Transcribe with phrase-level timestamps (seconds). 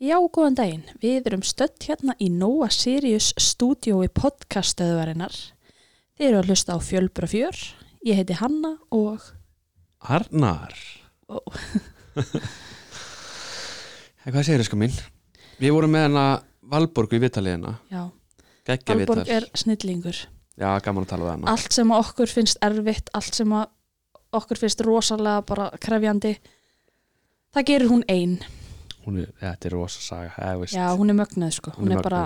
[0.00, 0.86] Já, góðan daginn.
[0.96, 5.34] Við erum stödd hérna í Nóa Sirius stúdiói podcastöðuvarinnar.
[6.16, 7.52] Þið eru að hlusta á Fjölbra fjör.
[8.08, 9.20] Ég heiti Hanna og...
[10.00, 10.72] Arnar
[11.28, 11.36] Ó.
[12.16, 12.24] Hey,
[14.32, 14.96] Hvað segir þið sko mín?
[15.60, 16.22] Við vorum með hana
[16.72, 18.08] Valborgu í vitaliðina Já,
[18.70, 20.16] Geggja Valborg vital er snillingur.
[20.56, 24.80] Já, gaman að tala við hana Allt sem okkur finnst erfitt, allt sem okkur finnst
[24.86, 26.32] rosalega bara krefjandi,
[27.52, 28.40] það gerir hún ein.
[29.06, 30.76] Hún er, Þetta er rosa saga veist.
[30.76, 31.72] Já, hún er mögnuð sko.
[31.76, 32.22] Hún, Hún er er bara,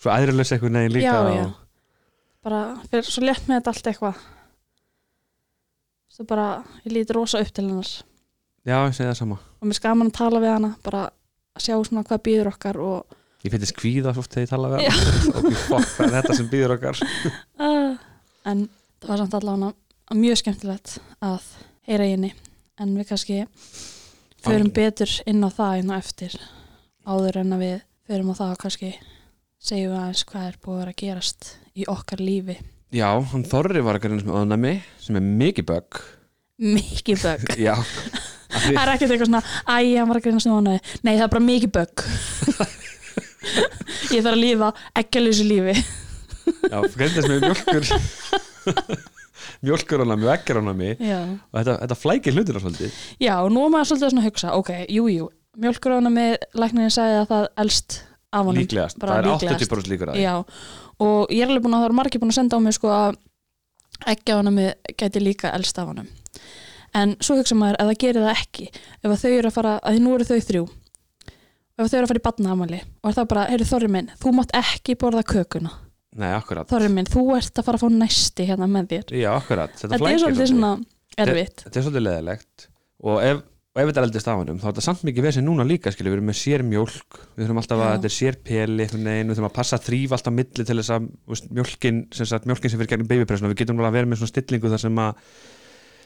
[0.00, 1.44] Svo æðrilegs eitthvað neginn líka já, já.
[2.44, 4.24] Bara fyrir svo létt með þetta allt eitthvað.
[6.14, 6.48] Svo bara,
[6.84, 7.92] ég líti rosa upp til hennar.
[8.64, 11.02] Já, ég segi það sama og mér skaman að tala við hana bara
[11.56, 14.70] að sjá svona hvað býður okkar og Ég finnst skvíða svo oft þegar ég tala
[14.72, 17.98] við hana Og fokk hvað er þetta sem býður okkar uh,
[18.50, 18.62] en
[19.04, 21.50] það var samt allavega mjög skemmtilegt að
[21.88, 22.32] heyra í henni
[22.80, 23.42] en við kannski
[24.44, 26.36] förum betur inn á það inn á eftir
[27.04, 27.74] áður en að við
[28.08, 28.90] förum á það og kannski
[29.64, 32.56] segjum við aðeins hvað er búið að vera að gerast í okkar lífi.
[32.94, 36.00] Já, hann Þorri var að gera með ónæmi sem er mikið bögg.
[36.62, 37.56] Mikið bögg.
[37.66, 37.74] Já.
[38.54, 41.42] Það er ekkert eitthvað svona, æ, hann var að greina snjónaði nei, það er bara
[41.42, 42.04] mikið bögg.
[44.14, 44.68] Ég þarf að lífa
[45.00, 45.74] ekkjalösu lífi.
[46.70, 47.84] Já, grindast með mjölkur
[50.34, 54.26] Ekkerónami já Og þetta, þetta flækir hlutina svolítið Já, og nú er maður svolítið að
[54.28, 55.28] hugsa, ok, jú, jú,
[55.60, 58.00] mjölkurána með læknirinn sagði að það elst
[58.34, 58.58] af honum.
[58.58, 59.70] Líklegast, bara það er líklegast.
[59.70, 60.34] 80% líkur að Já,
[61.04, 62.90] og ég er alveg búin að það er margir búin að senda á mig sko
[62.90, 63.18] að
[64.10, 66.08] ekki á hana með gæti líka elst af honum.
[66.94, 68.66] En svo hugsa maður að það gerir það ekki,
[69.02, 70.64] ef þau eru að fara, að því nú eru þau þrjú,
[71.78, 74.34] ef þau eru að fara í badnaamali og er það bara, heyrðu Þorri minn, þú
[74.36, 75.72] mátt ekki borða kökuna.
[76.14, 79.16] Nei, akkurat Þorri minn, þú ert að fara að fá næsti hérna með þér.
[79.18, 80.70] Já, akkurat Þetta, Þetta er svolítið svona
[81.24, 81.64] erfitt.
[81.64, 82.66] Þetta er svolítið leðilegt
[83.04, 83.40] og ef,
[83.74, 86.14] og ef þetta eldist af hannum þá er þetta samt mikið vesið núna líka skilur,
[86.14, 87.94] við erum með sér mjólk við þurfum alltaf að, Já.
[87.96, 90.94] þetta er sér peli einhvern veginn, við þurfum að passa þrýf alltaf milli til þess
[90.94, 91.10] að
[91.58, 94.32] mjólkin sem, sagt, mjólkin sem fyrir gegnum babypressuna, við getum alveg að vera með svona
[94.32, 95.28] stillingu þar sem að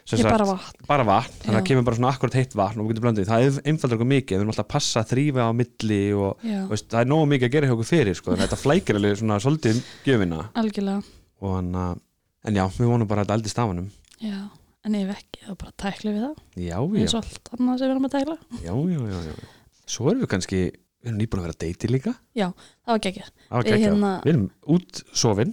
[0.08, 0.82] sagt, bara vatn.
[0.88, 1.68] bara vatn, þannig að Já.
[1.68, 4.34] kemur bara svona akkurat heitt vatn og við getum blandið, það er einfaldur okkur mikið
[4.34, 7.48] við þurfum alltaf að passa þrýfa á milli og þú veist, það er nógu mikið
[7.48, 9.82] að gera hjá okkur fyrir sko, þannig að þetta flækir alveg svona svolítið
[10.62, 11.02] algjörlega.
[11.44, 11.74] og hann
[12.48, 13.88] en já, við vonum bara að þetta eldist af hannum
[14.18, 14.38] Já,
[14.88, 16.36] en ef ekki, þá bara tæklu við það.
[16.56, 19.34] já, já, eins og allt annað sem við erum að tækla já, já, já, já.
[19.88, 20.62] svo erum við kannski
[20.98, 22.12] við erum nýbúin að vera að deyti líka.
[22.38, 23.84] Það var geggjað, Það var Við geggjað.
[23.88, 24.46] hérna- við erum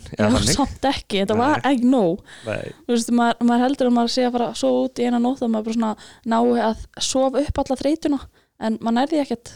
[0.10, 0.56] já, eða þannig.
[0.56, 1.42] samt ekki þetta Nei.
[1.44, 2.24] var ekki nóg.
[2.46, 5.42] Þú veist, maður, maður heldur að maður sé að fara svo út í eina nótt
[5.46, 5.96] og maður bara svona
[6.26, 8.20] nái að sofa upp alla þreytuna
[8.60, 9.54] en maður nærði ekkert.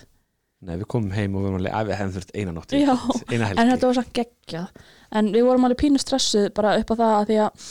[0.61, 2.95] Nei, við komum heim og við vorum alveg að við hefum þurft eina nótt Já,
[3.31, 4.67] eina en þetta var samt geggjað.
[5.15, 7.69] En við vorum alveg pínu stressuð bara upp á það að því að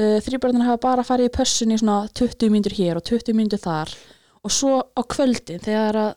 [0.00, 3.60] uh, þrýbörðin hafa bara farið í pössun í svona 20 mínútur hér og 20 mínútur
[3.60, 3.92] þar.
[4.40, 6.14] Og svo á kvöldin þegar að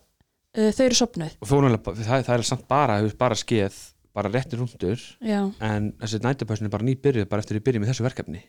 [0.57, 3.79] uh, þau eru sopnuð og fórum alveg, það, það er samt bara, veist, bara skeið
[4.13, 7.89] bara réttir rundur já, en þessi nætupössin er bara nýbyrjuð bara eftir við byrjum í
[7.91, 8.43] þessu verkefni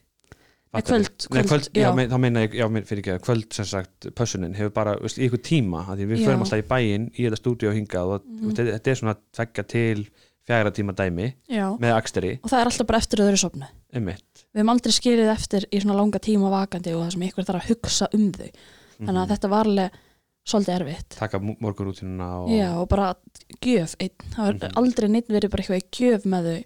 [0.74, 1.04] Nei, Fattarðu?
[1.06, 2.06] kvöld, Nei, kvöld, kvöld, já, já.
[2.10, 5.28] þá meina ég, já, fyrir ekki að kvöld sem sagt, pössunin hefur bara, veist, í
[5.28, 8.24] ykkur tíma að því við förum alltaf í bæinn í þetta stúdíu og hingað og
[8.26, 8.56] mm.
[8.58, 10.02] þetta er svona tveggja til
[10.44, 11.68] fjæra tíma dæmi já.
[11.78, 14.72] með aksteri, og það er alltaf bara eftir að þau eru sopnuð einmitt við hefum
[14.74, 18.10] aldrei skilið eftir í svona langa tíma vakandi og það sem ykkur þarf að hugsa
[18.18, 19.30] um þau þannig að Mhm.
[19.30, 20.02] þetta var alveg
[20.44, 21.16] svolítið erfitt.
[21.18, 23.14] Taka morgunrútinuna og já og bara
[23.64, 24.74] gjöf einn, það var Mhm.
[24.76, 26.64] aldrei neitt verið bara eitthvað gjöf með þau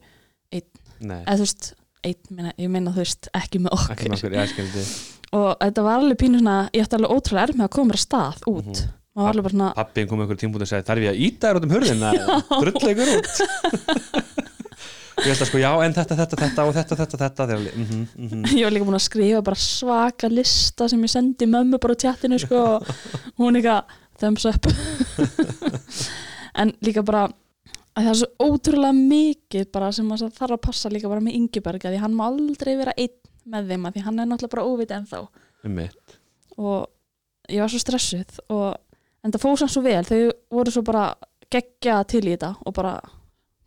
[1.00, 1.66] Nei, eða þú veist,
[2.05, 4.83] einn, meina, ég meina þú veist ekki með okkur ekki með okkur, skildi.
[5.39, 8.43] Og þetta var alveg pínu svona, ég ætti alveg ótrúlega erf með að koma stað
[8.49, 8.81] út.
[9.19, 11.75] Bara svona, Pappin kom einhver tímpúti og sagði þarf ég að íta þér út um
[11.75, 12.10] hurðina?
[12.62, 13.28] Drullleikur út
[15.18, 17.78] Ég held að sko já en þetta, þetta, þetta og þetta, þetta, þetta þegar alveg,
[17.78, 18.44] mhm, mhm.
[18.54, 22.02] Ég var líka búin að skrifa bara svaka lista sem ég sendi mömmu bara á
[22.04, 22.92] tjattinu sko og
[23.40, 24.66] hún eitthvað thumbs up.
[26.58, 30.90] En líka bara að það er svo ótrúlega mikið bara sem maður þarf að passa
[30.90, 33.14] líka bara með Ingeberg að því hann má aldrei vera einn
[33.48, 35.20] með þeim að því hann er náttúrulega bara óviti ennþá.
[35.66, 36.18] Einmitt.
[36.58, 36.86] og
[37.50, 38.76] ég var svo stressuð og
[39.24, 40.20] en það fóð samt svo vel þau
[40.54, 41.04] voru svo bara
[41.50, 42.94] geggja til í þetta og bara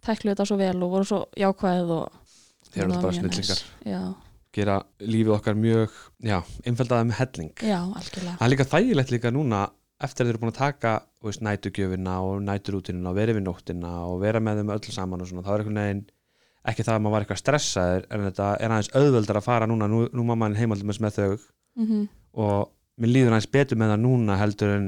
[0.06, 2.20] tæklu þetta svo vel og voru svo jákvæð og
[2.72, 3.62] Þeir eru var bara snillingar.
[4.52, 5.94] Gera lífið okkar mjög
[6.28, 6.38] já,
[6.68, 7.52] einfaldaði með helling.
[7.64, 9.62] Já, Það er líka þægilegt líka núna
[10.02, 10.94] eftir að þeir eru búin að taka
[11.24, 15.30] veist, nætugjöfina og næturútinina og vera við nóttina og vera með þeim öll saman og
[15.30, 16.04] svona, þá er einhvern veginn
[16.72, 19.88] ekki það að maður var eitthvað stressaður en þetta er aðeins auðveldar að fara núna.
[19.92, 21.48] Nú, nú má maður heimaldum með þau.
[21.80, 22.70] Mm og
[23.02, 24.86] mér líður aðeins betur með það núna heldur en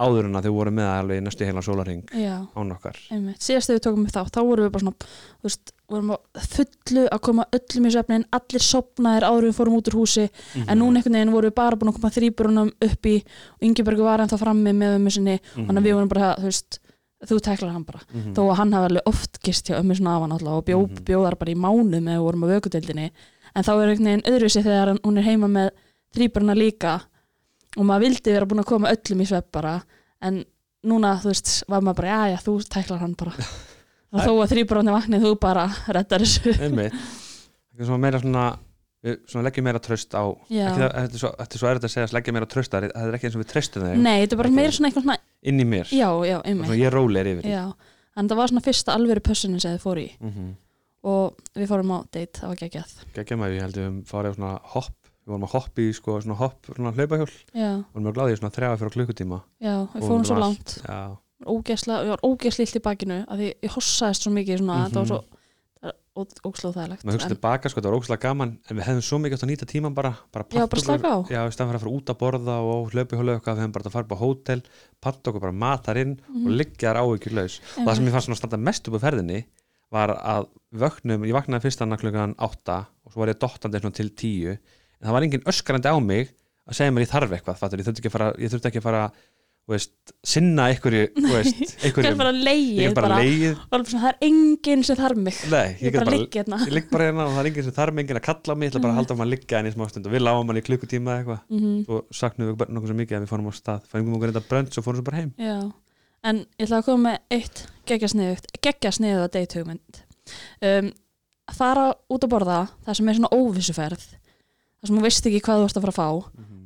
[0.00, 2.96] áður en að þau voru með alveg næstu heila sólarring já, án okkar
[3.38, 6.46] síðast þegar við tókum upp þá, þá vorum við bara svona þú veist, vorum að
[6.54, 10.28] fullu að koma öllum í svefnin allir sopnaðir áður en við fórum út úr húsi
[10.54, 10.68] Mhm.
[10.68, 14.04] en núna einhvern veginn vorum við bara búin að koma þrýburunum upp í og Ingebergur
[14.04, 15.66] var ennþá frammi með ömmu sinni Mhm.
[15.68, 16.78] þannig að við vorum bara, þú veist
[17.22, 18.34] þú teklar hann bara, Mhm.
[18.34, 20.88] þó að hann hafi alveg oft gist hjá ömmu sinna af hann alltaf og bjó,
[20.88, 21.04] Mhm.
[21.04, 22.18] bjóðar bara í mánu með
[27.76, 29.76] og maður vildi vera búin að koma öllum í svepp bara.
[30.22, 30.42] En
[30.86, 33.32] núna, þú veist, var maður bara já, já, þú teklar hann bara.
[34.12, 36.52] Og þó að þrýburunni vaknið, þú bara reddar þessu.
[36.58, 38.46] Það er svona meira svona
[39.02, 42.16] við svona leggjum meira tröst á það, þetta er svo, svo erfitt að segja að
[42.16, 44.36] leggja meira tröst það er það er ekki eins og við tröstum þig Nei, þetta
[44.36, 45.88] er bara meira svona eitthvað svona inn í mér.
[45.90, 47.48] Já, já, svona ég rólir yfir.
[47.50, 47.64] Já,
[48.14, 50.12] en það var svona fyrsta alvöru pössunin sem þið fóru í.
[50.22, 50.52] Mhm.
[51.02, 52.90] og við fórum á date, það var geggjað.
[53.16, 55.92] Gekkja maður, ég held við höfum farið á svona hopp við vorum að hoppa í
[55.94, 59.42] sko svona hopp svona hlaupahjól, Já, vorum að gláði í svona þrjá fyrir klukkutíma.
[59.62, 60.74] Já, við Og fórum við svo langt.
[60.82, 61.00] Já,
[61.46, 65.00] ógeðsla, Ég var ógeðsla illt í bakinu að því ég hossaðist svo mikið svona, það
[65.02, 65.22] var svo
[66.12, 69.36] ógeðsla þægilegt maður hugsa tilbaka sko, það var ógæslega gaman en við hefðum svo mikið
[69.38, 71.18] átt að nýta tíman bara bara Já, bara slaka á.
[71.32, 73.94] já, stæðan fyrir að fara út að borða og hlaupahjólu eitthvað, við hefðum bara að
[73.96, 74.60] fara á hótel
[75.00, 76.44] panta okkur bara mat þar inn Mhm.
[76.46, 78.94] og liggja þar áhyggjur laus og það sem ég fannst svona að standa mest upp
[79.00, 79.40] á ferðinni
[79.92, 82.76] var að við vöknum, ég vaknaði fyrst annað klukkan átta
[83.06, 84.58] og svo var ég dottandi til tíu
[85.02, 86.30] en það var engin öskrandi á mig
[86.68, 88.80] að segja mér ég þarf eitthvað, fattur, ég þurfti ekki að fara ég þurfti ekki
[88.80, 89.00] að fara,
[89.72, 91.02] veist, sinna einhverju,
[91.82, 95.38] Ég er bara leið er bara leið, bara það er enginn sem þarf mig.
[95.50, 96.60] Nei, ég ég bara ligg hérna.
[96.66, 98.56] ég ligg bara hérna og það er enginn sem þarf mig enginn að kalla á
[98.58, 100.24] mig, ég ætla bara að halda maður að liggja en í smá stund og við
[100.24, 101.42] lágum hann í klukkutíma eitthvað.
[101.50, 103.86] Mhm, og saknum við nokkuð svo mikið að við fórum á stað.
[103.90, 105.30] Fængum okkur þetta brönds og fórum svo bara heim.
[105.38, 105.58] Já,
[106.30, 110.02] en ég ætla að koma með eitt geggjasniðugt, geggjasniðuð að date hugmynd.
[110.62, 110.92] Um,
[111.52, 114.10] fara út að borða það sem er svona óvissuferð
[114.82, 116.08] það sem þú veist ekki hvað þú ert að fara að fá.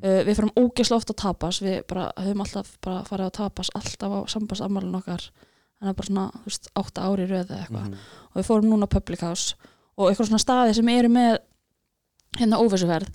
[0.07, 1.59] Uh, við fórum ógesla oft á tapas.
[1.65, 5.25] Við bara höfum alltaf bara farið á tapas alltaf á sambandsammalun okkar.
[5.77, 7.89] Þannig að bara svona, þú veist, átta ári í röðu eitthvað.
[7.91, 7.97] Mhm.
[8.33, 9.55] og við fórum núna á Public House
[9.97, 11.39] og eitthvað svona staði sem eru með
[12.39, 13.09] hérna óvissuferð.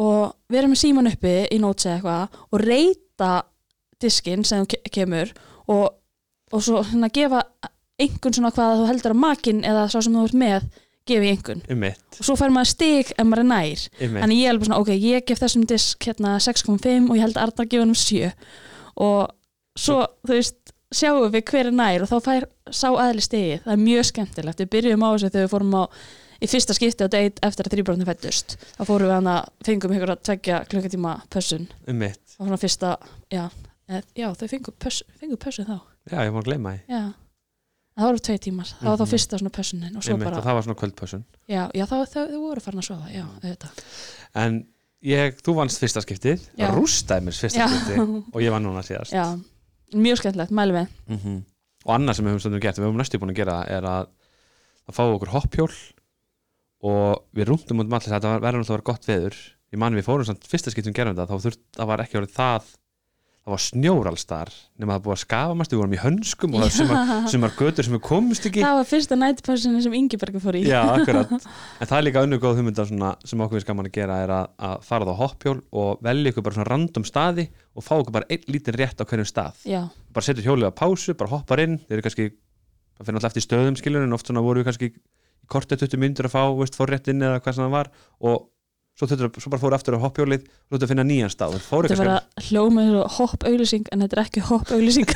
[0.00, 3.42] Og við erum með síman uppi í nótsi eitthvað og reyta
[4.00, 5.32] diskinn sem ke- kemur
[5.68, 5.94] og,
[6.52, 7.42] og svo hérna gefa
[8.00, 10.70] einhvern svona hvað þú heldur að makinn eða svo sem þú ert með
[11.08, 13.84] gefi einhvern Einmitt, og svo fær maður stig ef maður er nær.
[14.00, 17.24] Einmitt Þannig ég er alveg svona, ok, ég gef þessum disk hérna 6,5 og ég
[17.24, 18.32] held að Arnar gefa hann 7
[19.00, 19.30] og
[19.80, 23.62] svo, þú veist, sjáum við hver er nær og þá fær sá aðli stigið.
[23.64, 25.82] Það er mjög skemmtilegt, við byrjum á þessu þegar við fórum á
[26.40, 29.94] í fyrsta skipti á date eftir að þrýbróðin fættust þá fórum við hann að fengum
[29.96, 31.66] ykkur að tvekja klukkutíma pössun.
[31.86, 32.94] Einmitt, og svona fyrsta,
[33.32, 33.44] já,
[33.90, 35.76] eð, já þau fengu pössun þá.
[36.10, 36.82] Já ég má gleyma því.
[36.90, 37.02] Já,
[38.00, 39.10] það voru tvei tímar það var þá Mhm.
[39.12, 41.96] fyrsta svona pössunin og svo Einmitt, bara, og það var svona kvöldpössun já, já þá,
[42.08, 43.84] þau, þau voru farin að sofa, já, auðvitað
[44.34, 44.58] En
[45.02, 46.68] ég, þú vannst fyrsta skiptið Já.
[46.74, 47.68] rústaði mér fyrsta Já.
[47.68, 49.24] skiptið og ég vann núna síðast já,
[49.94, 51.44] mjög skemmtilegt, mælu við Mhm.
[51.86, 54.06] Og annað sem við höfum stundum gert, við höfum næstu búin að gera er að
[54.86, 55.72] það fáum okkur hoppjól
[56.82, 59.36] og við rúndum út um allir þetta var- verður náttúrulega að vera gott veður
[59.72, 62.34] ég man við fórum samt fyrsta skiptum gerum þetta þá þurft, það var ekki orðið
[62.36, 62.62] það
[63.40, 64.50] það var snjór alls þar
[64.80, 67.54] nema það búið að skafa mest, við vorum í hönskum og það var sumar, sumar
[67.56, 68.62] götur sem við komumst ekki.
[68.64, 70.62] Það var fyrsta nætpössunni sem Ingebergur fór í.
[70.68, 71.32] Já, akkurat.
[71.80, 74.50] En það er líka önnur góð hugmynda sem okkur við skaman að gera er að,
[74.68, 78.28] að fara þá hoppjól og velja ykkur bara svona random staði og fá okkur bara
[78.28, 79.64] einn lítinn rétt á hverjum stað.
[79.64, 79.80] Já,
[80.12, 81.80] bara setja hjólið á pásu, bara hoppar inn.
[81.88, 82.28] Þeir eru kannski,
[82.98, 84.92] það fyrir alltaf eftir stöðum skilur en oft svona voru við kannski
[85.50, 87.90] kortið 20 myndur að fá, veist, forréttin eða hvað sem það var.
[88.30, 88.44] Og
[89.00, 91.56] svo, þurftur, svo bara fóru aftur á hoppjólið og þú að finna nýjan stað.
[91.56, 95.08] Þetta var kannski að hljóma eins og hopp auglýsing en þetta er ekki hopp auglýsing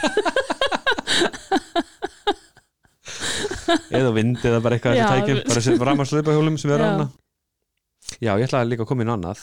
[3.95, 6.95] eða vind eða bara eitthvað þessi tækjum, bara þessi ramarslupa hjólum sem við erum Já.
[6.95, 7.07] hana
[8.21, 9.41] Já, ég ætlaði líka að koma inn annað.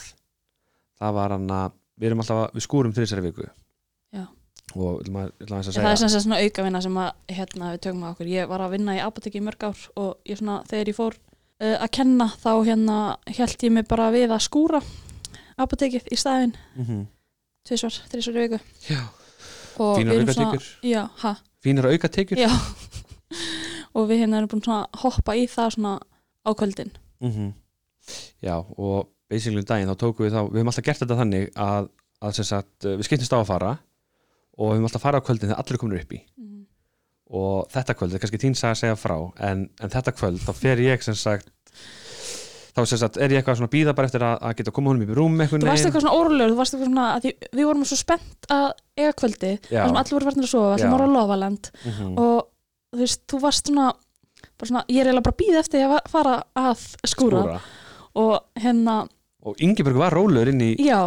[1.01, 3.47] Það var hann að við erum alltaf að, við skúrum þrísari viku.
[4.11, 4.25] Já.
[4.75, 7.09] og ég ætla að, aðeins að Það er segja sem sagt svona aukavinna sem að
[7.37, 8.31] hérna, við tökum að okkur.
[8.31, 11.17] Ég var að vinna í apoteki í mörg ár og ég svona, þegar ég fór
[11.61, 12.97] uh, að kenna þá hérna
[13.29, 14.81] held ég mig bara við að skúra
[15.61, 16.55] apotekið í staðinn.
[16.77, 17.07] Mm
[17.67, 18.57] tvisvar, þrísvar í viku.
[18.89, 19.01] Já,
[19.77, 20.67] og fínar aukatekjur?
[20.89, 22.41] Já, ha, fínar aukatekjur?
[22.41, 22.49] Já.
[23.97, 25.91] Og við hérna erum búin svona að hoppa í það svona
[26.47, 26.93] á kvöldin.
[27.21, 27.51] Mm
[28.41, 31.43] Já, og basically um daginn þá tókum við þá, við höfum alltaf gert þetta þannig
[31.53, 31.89] að,
[32.25, 33.73] að sem sagt, uh, við skiptumst á að fara
[34.57, 36.19] og við höfum alltaf að fara á kvöldin þegar allir komin upp í.
[36.39, 36.40] mm.
[37.31, 39.15] Og þetta kvöld, það er kannski tín sag að segja frá
[39.47, 41.51] en, en þetta kvöld, þá fer ég sem sagt
[42.71, 44.75] þá sem sagt, er ég eitthvað svona að býða bara eftir að, að geta að
[44.77, 47.33] koma honum í rúm Þú varst eitthvað svona órulegur, þú varst eitthvað svona að því,
[47.59, 48.67] við vorum svo spennt að
[48.99, 52.37] eiga kvöldi þar sem allir voru farin að sofa, allir voru á lofaland mm og
[52.91, 53.87] þú veist, þú varst svona,
[54.59, 57.43] bara svona ég er eiginlega bara að býða eftir að fara að skúra,
[58.19, 58.97] og hérna
[59.41, 60.99] og Ingeborg var rólegur inn í já,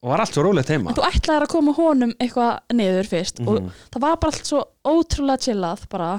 [0.00, 0.90] og var allt svo rólegt heima.
[0.90, 3.48] En þú ætlaðir að koma honum eitthvað niður fyrst Mhm.
[3.48, 6.10] og það var bara allt svo ótrúlega chillað bara.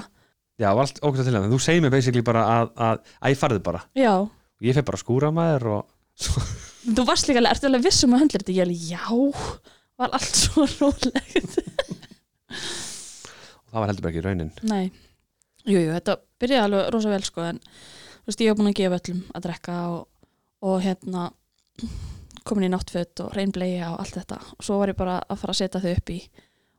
[0.60, 3.38] Já, var allt okkur til það þú segir mér basically bara að, að, að ég
[3.40, 3.80] farið bara.
[3.98, 5.86] Já, og ég fer bara skúra maður og
[6.92, 8.54] þú varst líka alveg, ertu alveg vissum að höndla þetta?
[8.54, 9.02] Ég alveg, já,
[9.98, 11.58] var allt svo rólegt.
[13.72, 14.50] Það var heldur bara ekki raunin.
[14.68, 14.84] Nei,
[15.64, 18.78] jú, jú, þetta byrjaði alveg rosa vel sko, en þú veist, ég var búin að
[18.82, 20.02] gefa öllum að drekka og,
[20.68, 21.22] og hérna
[22.44, 24.38] komin í náttföt og reynbleia og allt þetta.
[24.58, 26.18] Og svo var ég bara að fara að setja þau upp í.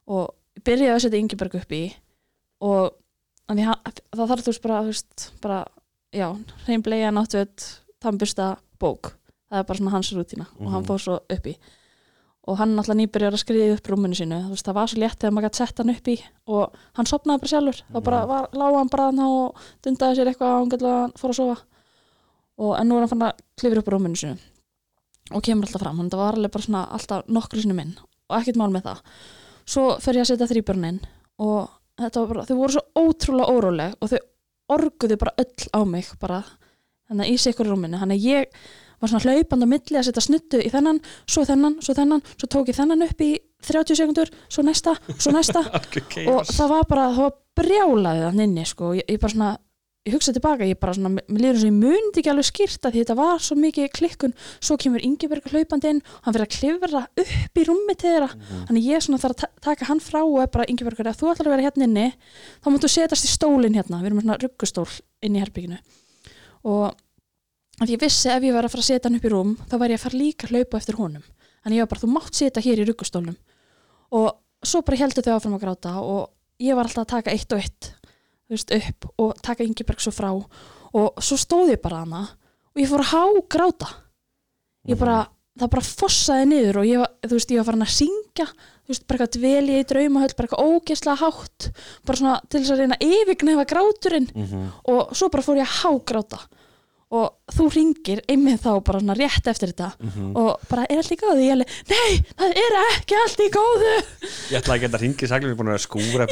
[0.07, 1.83] Og byrjaði að setja Ingeberg upp í.
[2.63, 2.91] Og
[3.49, 5.61] þannig að það þarf þú bara, veist, bara
[6.13, 6.27] já,
[6.67, 7.69] reynbleia, náttföt
[8.03, 9.13] tannbursta, bók.
[9.51, 10.47] Það er bara svona hans rútína.
[10.59, 10.87] Og hann Mhm.
[10.89, 11.55] fór svo upp í.
[12.45, 14.43] Og hann alltaf nýbyrjar að skriða upp rúminu sínu.
[14.43, 16.21] Þú veist, það var svo létt þegar maður gætt sett hann upp í.
[16.47, 17.83] Og hann sopnaði bara sjálfur.
[17.93, 18.27] Þá bara Mhm.
[18.27, 21.61] var, lág hann bara þarna og dundaði sér eitthvað og hann fór að sofa.
[22.57, 24.37] Og en nú er hann fann að klifra upp rúminu sínu
[25.33, 27.95] og kemur alltaf fram, hann það var alveg bara svona alltaf nokkru sinni minn
[28.29, 29.01] og ekkert mál með það.
[29.73, 31.01] Svo fer ég að setja þrýbjörnin
[31.43, 34.21] og þetta var bara, þau voru svo ótrúlega óróleg og þau
[34.73, 36.39] orguðu bara öll á mig bara,
[37.09, 37.99] þannig í sikkur rúminu.
[38.01, 38.63] Þannig að ég
[39.03, 42.47] var svona hlaupand á milli að setja snuttu í þennan, svo þennan, svo þennan svo
[42.47, 45.63] tók ég þennan upp í 30 sekundur svo næsta, svo næsta.
[46.31, 49.51] Og það var bara, það var brjálaðið þannig inni sko, ég, ég bara svona
[50.03, 52.89] ég hugsaði tilbaka, ég bara svona, mér líður eins og ég mundi ekki alveg skýrta
[52.91, 57.03] því þetta var svo mikið klikkun, svo kemur Ingeberg hlaupandi inn, hann fyrir að klifra
[57.23, 58.65] upp í rúmi til þeirra, Mhm.
[58.67, 61.31] þannig ég svona þarf að ta- taka hann frá og er bara Ingebergur að þú
[61.31, 62.13] ætlar að vera hérna inni,
[62.61, 64.87] þá máttu setjast í stólinn hérna, við erum svona ruggustól
[65.21, 65.79] inn í herbygginu
[66.65, 66.95] og
[67.81, 69.75] að ég vissi ef ég var að fara að setja hann upp í rúm þá
[69.79, 71.23] væri ég að fara líka að hlaupa eftir honum.
[71.63, 73.35] Þannig ég var bara, þú mátt setja hér í ruggustólnum.
[74.11, 76.29] Og svo bara heldur þau áfram að gráta og
[76.59, 77.93] ég var alltaf að taka eitt og eitt
[78.49, 80.31] veist, upp og taka Ingeberg svo frá.
[80.93, 82.27] Og svo stóð ég bara hana
[82.73, 83.89] og ég fór að há gráta
[84.89, 85.27] ég bara,
[85.59, 88.91] það bara fossaði niður og ég var, þú veist, ég var farin að syngja þú
[88.91, 91.69] veist, bara eitthvað dveli í draumahöll bara eitthvað ógeðslega hátt
[92.05, 94.29] bara svona til þess að reyna að yfirgnefa gráturinn.
[94.35, 94.65] Mhm.
[94.91, 96.39] og svo bara fór ég að hágráta
[97.13, 99.89] og þú ringir einmið þá bara svona rétt eftir þetta.
[100.01, 100.31] Mhm.
[100.39, 103.93] og bara er allt í góðu, ég alveg nei, það er ekki allt í góðu.
[104.49, 106.27] Ég ætla að geta hringið saglum, ég er búin að að skúra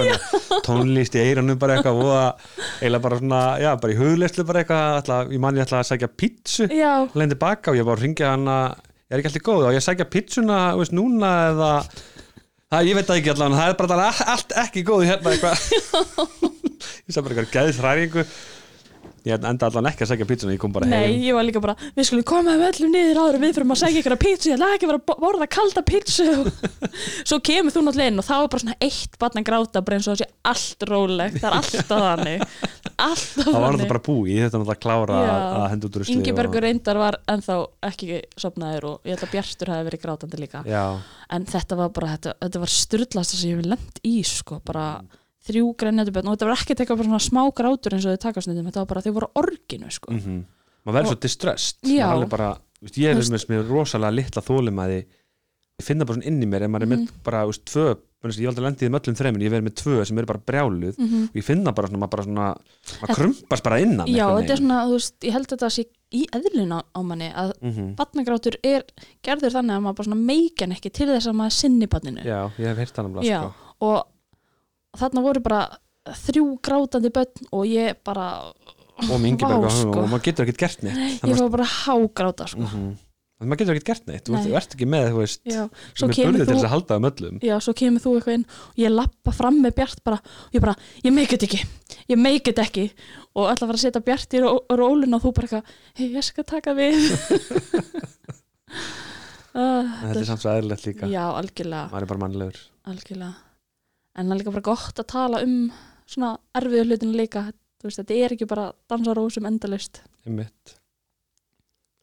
[0.66, 2.30] tónlist í eiranum bara eitthvað að
[2.82, 5.90] eiginlega bara svona, já, bara í hugleyslu bara eitthvað, ætla, ég man ég ætla að
[5.92, 8.76] sækja pítsu já, lendi baka og ég bara að að
[9.12, 11.72] ég er ekki alltaf góð og ég sækja pítsuna veist, núna eða?
[12.72, 15.58] Það, ég veit það ekki allavega, það er bara allt, allt ekki góð hérna eitthvað
[19.28, 21.22] ég enda allavega ekki að sækja pítsuna, ég kom bara nei, heim.
[21.28, 24.00] ég var líka bara við skulum koma með öllum niður áður við fyrir að sækja
[24.02, 26.50] ykkur að pítsu, ég ætla ekki að vera að bo- borða kalda pítsu og
[27.30, 30.00] svo kemur þú náttúrulega inn og þá er bara svona eitt barn að gráta bara
[30.00, 32.40] eins og það sé allt rólegt, það er alltaf þannig.
[33.02, 33.62] Alltaf það var þannig.
[33.62, 35.30] náttúrulega bara búi, ég þetta náttúrulega að klára Já.
[35.32, 37.56] að, að henda út rusli Ingebergur reyndar var ennþá
[37.92, 40.60] ekki sopnaður og ég að Bjartur hafi verið grátandi líka.
[40.70, 40.84] Já,
[41.32, 42.72] en þetta var bara, þetta, þetta var
[45.42, 48.14] ég bara þrjú grænjættubönd og þetta var ekkert eitthvað bara svona smá grátur eins og
[48.14, 50.12] þau takastundum, þetta var bara þau voru á orginu sko.
[50.12, 50.46] mm
[50.86, 52.06] maður verður svo distressed Já.
[52.06, 55.86] maður er alveg bara, veist, ég er Þú veist- með, með rosalega litla þólumæði ég
[55.86, 57.24] finna bara svona inn í mér ef maður er með Mhm.
[57.24, 57.86] bara, þú veist, tvö
[58.22, 60.26] bara, ég hef aldrei lendið í öllum þremin, ég hef verið með tvö sem eru
[60.26, 61.24] bara brjáluð mm -hmm.
[61.30, 62.56] og ég finna bara svona, maður bara svona
[63.02, 65.86] maður krumpast bara innan Já, þetta er svona, þú veist, ég held að þetta sé
[66.12, 67.96] í eðluna á manni að mm -hmm.
[67.96, 68.84] batnagrátur er
[69.24, 72.52] gerður þannig að maður bara svona meikan ekki til þess að maður sinni batninu já,
[72.60, 73.54] ég hef heyrt sko.
[73.82, 74.06] og
[74.98, 75.62] þarna voru bara
[76.26, 78.28] þrjú grátandi börn og ég bara
[79.02, 80.04] og Vá, og, sko.
[80.06, 81.24] maður getur ekkert gert neitt.
[81.26, 82.68] Ég var bara hágráta sko.
[82.68, 82.92] mm
[83.42, 84.42] maður getur ekkert gert neitt, þú Nei.
[84.46, 87.08] þú ert ekki með þú veist, með kemur burði til þú þess að halda um
[87.10, 87.40] öllum.
[87.42, 90.20] Já, svo kemur þú eitthvað inn og ég lappa fram með Bjart bara
[90.54, 91.62] ég bara, ég make it ekki.
[92.12, 92.86] Ég make it ekki.
[93.34, 96.28] Og að fara að setja Bjart í ró- rólinu og þú bara eitthvað hei, ég
[96.30, 97.02] skal taka við.
[99.52, 101.08] En þetta er samt svo eðlilegt líka.
[101.12, 102.60] Já, algjörlega, maður er bara mannlegur.
[102.88, 103.34] Algjörlega
[104.16, 105.56] en það er líka bara gott að tala um
[106.12, 107.46] svona erfiðu hlutinu líka.
[107.82, 110.02] Þú veist, þetta er ekki bara dansa rósum endalaust.
[110.28, 110.76] Einmitt.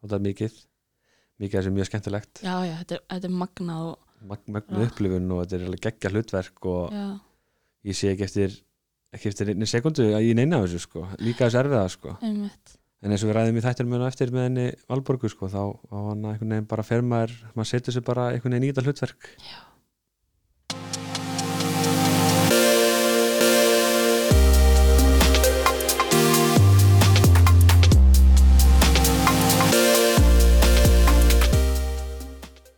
[0.03, 0.57] Og það er mikið.
[1.38, 2.41] Mikið er sem mjög skemmtilegt.
[2.43, 4.88] Já, já, þetta er, þetta er magnað og Mag- mögnu Já.
[4.91, 7.05] upplifun og þetta er geggja hlutverk og já,
[7.87, 8.57] ég sé ekki eftir
[9.15, 11.05] ekki eftir einni sekundu að ég neina þessu sko.
[11.23, 12.17] Líka þess erfiða sko.
[12.27, 12.75] Einmitt.
[12.99, 15.61] En eins og við ræðum í þættir með eftir með henni Valborgu sko þá
[15.93, 17.37] var hann einhvern veginn bara fer maður
[17.71, 19.29] setur sér bara einhvern veginn í þetta hlutverk.
[19.38, 19.61] Já.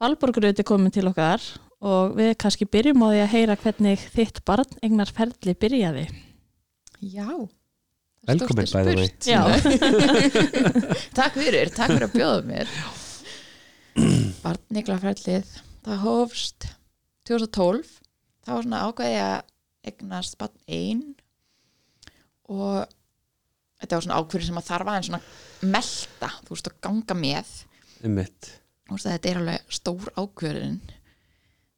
[0.01, 1.43] Valborgröð er komin til okkar
[1.85, 6.05] og við kannski byrjum á því að heyra hvernig þitt barn egnar ferli byrjaði.
[7.05, 7.29] Já.
[8.29, 9.11] Velkomin, the way.
[9.29, 9.43] Já.
[11.19, 12.73] takk fyrir, takk fyrir að bjóða mér.
[14.45, 15.53] Barniglaferlið,
[15.85, 16.69] það hófst
[17.29, 17.93] 2012.
[18.41, 19.37] Það var svona ákveði að
[19.93, 21.05] egnast barn einn
[22.49, 22.89] og
[23.83, 27.55] þetta var svona ákverði sem að þarf aðeins svona melta, þú veist, að ganga með
[28.01, 28.57] veist að
[28.99, 30.81] þetta er alveg stór ákverðin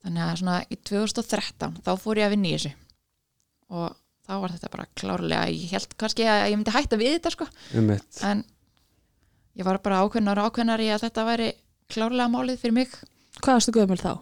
[0.03, 2.73] þannig að svona í 2013 þá fór ég að vinna í þessu.
[3.73, 3.95] Og
[4.27, 7.49] þá var þetta bara klárlega ég held kannski að ég myndi hætta við þetta sko.
[7.77, 8.21] Einmitt.
[8.27, 8.43] En
[9.59, 11.49] ég var bara ákveðnar og ákveðnar í að þetta væri
[11.93, 12.95] klárlega málið fyrir mig.
[13.43, 14.13] Hvað varstu gömul þá?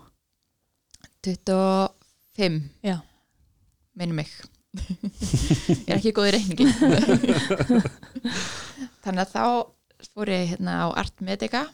[1.26, 2.96] 25 Já.
[3.98, 4.30] minni mig.
[4.70, 6.66] Ég er ekki góð í reikningi.
[9.04, 9.44] Þannig að þá
[10.14, 11.66] fór ég hérna á Art Medica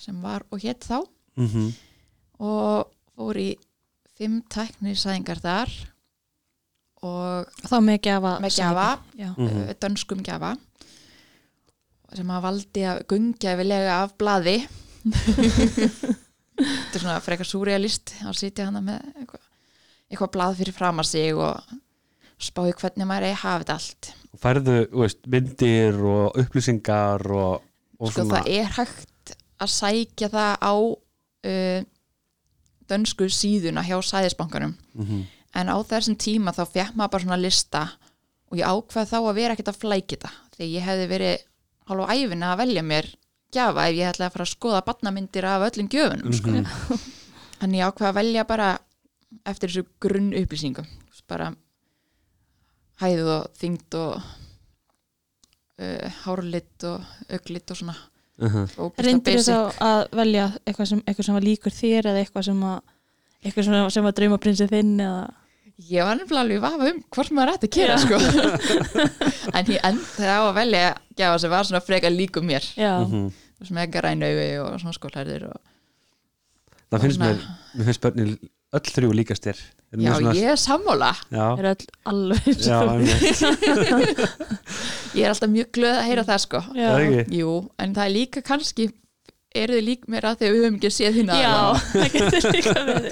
[0.00, 0.98] sem var og hétt þá.
[1.40, 1.70] Mm
[2.40, 2.88] og
[3.20, 3.50] fór í
[4.16, 5.72] fimm tæknisæðingar þar
[7.04, 8.88] og Þá með gjafa með gjafa.
[9.16, 9.30] Já.
[9.32, 9.60] Mhm.
[9.62, 10.54] uh, dönskum gjafa.
[12.12, 14.56] Sem að valdi að gungjafilega af blaði.
[16.60, 19.44] Þetta er svona frekar súrealist að sitja hana með eitthvað,
[20.10, 21.70] eitthvað blað fyrir fram að sig og
[22.40, 24.10] spáði hvernig maður eigi að hafa þetta allt.
[24.30, 27.64] Og færðu veist, myndir og upplýsingar og,
[27.96, 29.09] og sko það er hægt
[29.60, 31.82] að sækja það á uh,
[32.90, 34.74] dönsku síðuna hjá sæðisbankanum.
[34.96, 37.84] Mm en á þessum tíma þá fekk maður bara svona lista
[38.50, 40.30] og ég ákvað þá að vera ekkert að flækja þetta.
[40.56, 41.46] Því ég hefði verið
[41.90, 43.08] hálfa æfina að velja mér
[43.54, 46.54] gjafa ef ég ætlaði að fara að skoða batnamyndir af öllum gjöfunum sko.
[46.54, 47.00] Mhm.
[47.60, 48.68] en ég ákvað að velja bara
[49.46, 50.86] eftir þessu grunn upplýsingum
[51.30, 51.52] bara
[53.00, 54.14] hæð og þyngd og
[55.78, 57.94] uh, hárlit og auglit og svona
[58.40, 59.50] ógeðslega Reyndir basic.
[59.50, 62.78] þá að velja eitthvað sem, eitthvað sem var líkur þér eða eitthvað sem að
[63.40, 65.28] eitthvað sem, sem var draumaprinsið þinn eða?
[65.90, 68.18] Ég var nefnilega alveg vafa um hvort maður ætti að gera sko.
[69.56, 72.66] en ég endaði á að velja gjafa sem var svona freka líku mér.
[72.76, 72.92] Já,
[73.64, 75.60] sem með græn augu og svona skólhærðir og,
[76.92, 77.44] það finnst mér,
[77.76, 78.34] mér finnst börnin
[78.76, 82.78] öll þrjú líkastir Eru Já, svona- ég er sammála já, er öll alveg eins já.
[85.18, 86.90] Ég er alltaf mjög glöð að heyra það sko Já.
[86.92, 87.38] Það ekki?
[87.40, 88.84] Jú, en það er líka kannski
[89.58, 91.80] eru þið lík mér að því að við höfum ekki séð þína Já, aðra.
[91.90, 93.10] það getur líka verið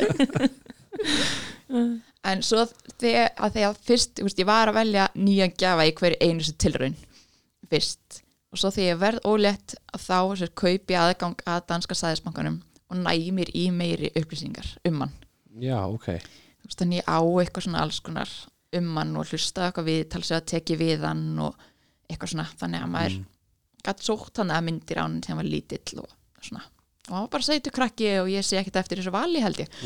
[2.28, 2.64] En svo
[2.98, 6.96] þegar, að þegar fyrst, ég var að velja nýjan gjafa í hverju einu sem tilraun
[7.68, 8.22] fyrst
[8.54, 12.56] og svo þegar ég verð ólétt að þá sér, kaupi ég aðgang að danska sæðisbankanum
[12.88, 15.12] og næ mér í meiri upplýsingar um hann
[15.60, 16.08] já, ok
[16.74, 18.32] þannig ég á eitthvað svona alls konar
[18.78, 21.68] um hann og hlusta eitthvað við talsið að teki við hann og
[22.08, 22.48] eitthvað svona.
[22.60, 23.26] Þannig að maður mm.
[23.88, 26.12] gætt sótt hann að myndir á hann sem var lítill og
[26.44, 26.64] svona.
[27.08, 29.76] Og hann var bara sætu krakki og ég sé ekkert eftir þessu vali held ég.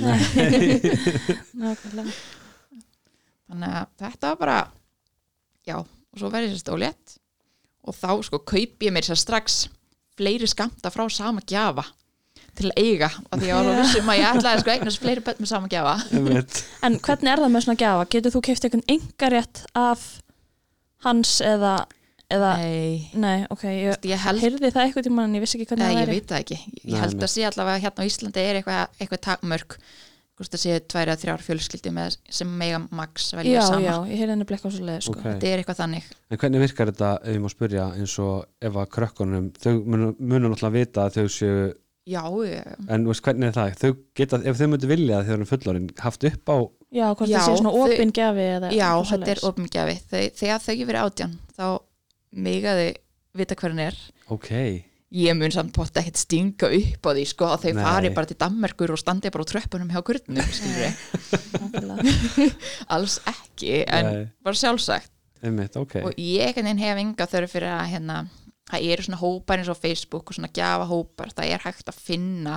[1.62, 2.14] Nákvæmlega.
[3.52, 4.58] Þannig að þetta var bara
[5.68, 7.18] já, og svo verði þessi stólétt
[7.82, 9.64] og þá sko kaupi ég mér sér strax
[10.18, 11.84] fleiri skamta frá sama gjafa
[12.58, 15.24] til að eiga og því ég var að vissum að ég ætlaði sko eignast fleiri
[15.24, 16.60] börn með sama gjafa einmitt.
[16.84, 18.06] En hvernig er það með svona gjafa?
[18.16, 20.04] Getur þú keift einhvern engarétt af
[21.06, 21.72] hans eða,
[22.30, 25.70] eða Nei, Nei, ok, ég ég held heyrði það eitthvað tíma en ég vissi ekki
[25.72, 26.60] hvernig það ég væri veit það ekki.
[26.84, 27.26] Ég Nei, held nei.
[27.26, 29.78] að sé allavega hérna á Íslandi er eitthvað, eitthvað takmörk
[30.38, 33.82] hvort það sé tværi að þrjár fjölskyldi með, sem mega max velja Já, sama.
[33.84, 35.12] já, ég heyrði henni blekka á svo leið sko.
[35.18, 35.26] Ok.
[35.26, 36.06] Þetta er eitthvað þannig.
[36.32, 40.14] en hvernig virkar þetta ef ég má spyrja eins og ef að krökkunum þau munum
[40.18, 41.58] munu náttúrulega vita að þau séu
[42.02, 45.28] Já, ég, en þú veist, hvernig er það, þau geta ef þau myndu vilja að
[45.28, 46.56] þau erum fullorinn haft upp á
[46.92, 49.94] Já, hvort Já, það sé svona þau- opin gjafi eða já þetta er opingjafi.
[50.36, 51.66] Þegar þau verið átján þá
[52.42, 52.88] megaði
[53.38, 54.00] vita hver hann er.
[54.28, 54.50] ok,
[55.12, 57.82] Ég mun samt potta ekkert stinga upp á því sko að þau Nei.
[57.84, 60.00] fari bara til Danmerkur og standi bara á tröppunum hjá.
[60.00, 60.92] Nákvæmlega.
[62.94, 64.22] Alls ekki, en Nei.
[64.42, 65.10] bara sjálfsagt.
[65.42, 68.16] einmitt, ok og ég hef enga þörf fyrir að hérna,
[68.72, 72.00] það eru svona hópar eins og Facebook og svona gjafa hópar, það er hægt að
[72.08, 72.56] finna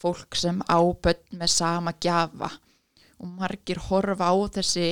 [0.00, 2.50] fólk sem á börn með sama gjafa.
[3.22, 4.88] Og margir horfa á þessi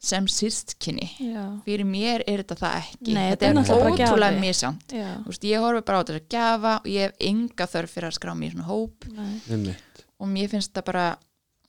[0.00, 3.12] sem sístkinni Já, fyrir mér er þetta það ekki.
[3.12, 4.38] Nei, þetta þetta er ótrúlega
[5.26, 8.32] veist, ég horfi bara á þessi gjafa og ég hef enga þörf fyrir að skrá
[8.38, 9.08] mér í svona hóp.
[9.12, 9.74] Nei.
[10.18, 11.04] og mér finnst það bara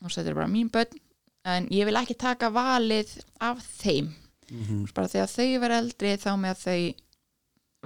[0.05, 1.03] þetta er bara mín börn
[1.49, 3.11] en ég vil ekki taka valið
[3.43, 4.13] af þeim.
[4.49, 4.63] Mm
[4.95, 7.08] bara þegar þau verða eldri þá með að þau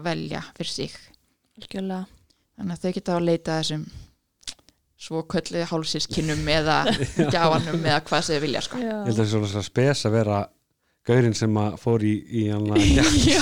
[0.02, 0.98] velja fyrir sig.
[1.60, 2.06] Algjörlega.
[2.58, 3.86] Þannig að þau geta að leita að þessum
[5.04, 6.82] svo kölluði hálfsískinnum eða
[7.34, 8.82] gjáanum eða hvað þau vilja sko.
[8.82, 10.44] ég held að það er svona spes að vera
[11.04, 12.46] gaurinn sem að fór í, í
[13.34, 13.42] já,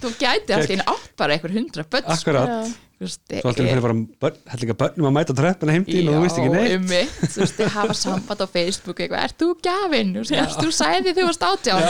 [0.00, 2.14] þú gæti alltaf einu átt bara einhver hundra börn sko.
[2.14, 2.72] akkurat.
[3.02, 6.54] Já, svo alltaf fyrir bara líka börnum að mæta tröppina heimdín og þú veist ekki
[6.54, 6.74] neitt.
[6.78, 10.14] um mitt, þú veist, þau hafa samband á Facebook eitthvað, ert þú gjafinn?
[10.16, 11.82] Þú veist, þú sæði þú varst átján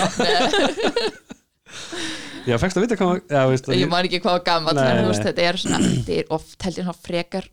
[2.49, 5.11] já, fækst að vita hvað já, veist, ég man ekki hvað var gammal en þú
[5.11, 7.49] veist, þetta er svona þetta er oft held ég svona frekar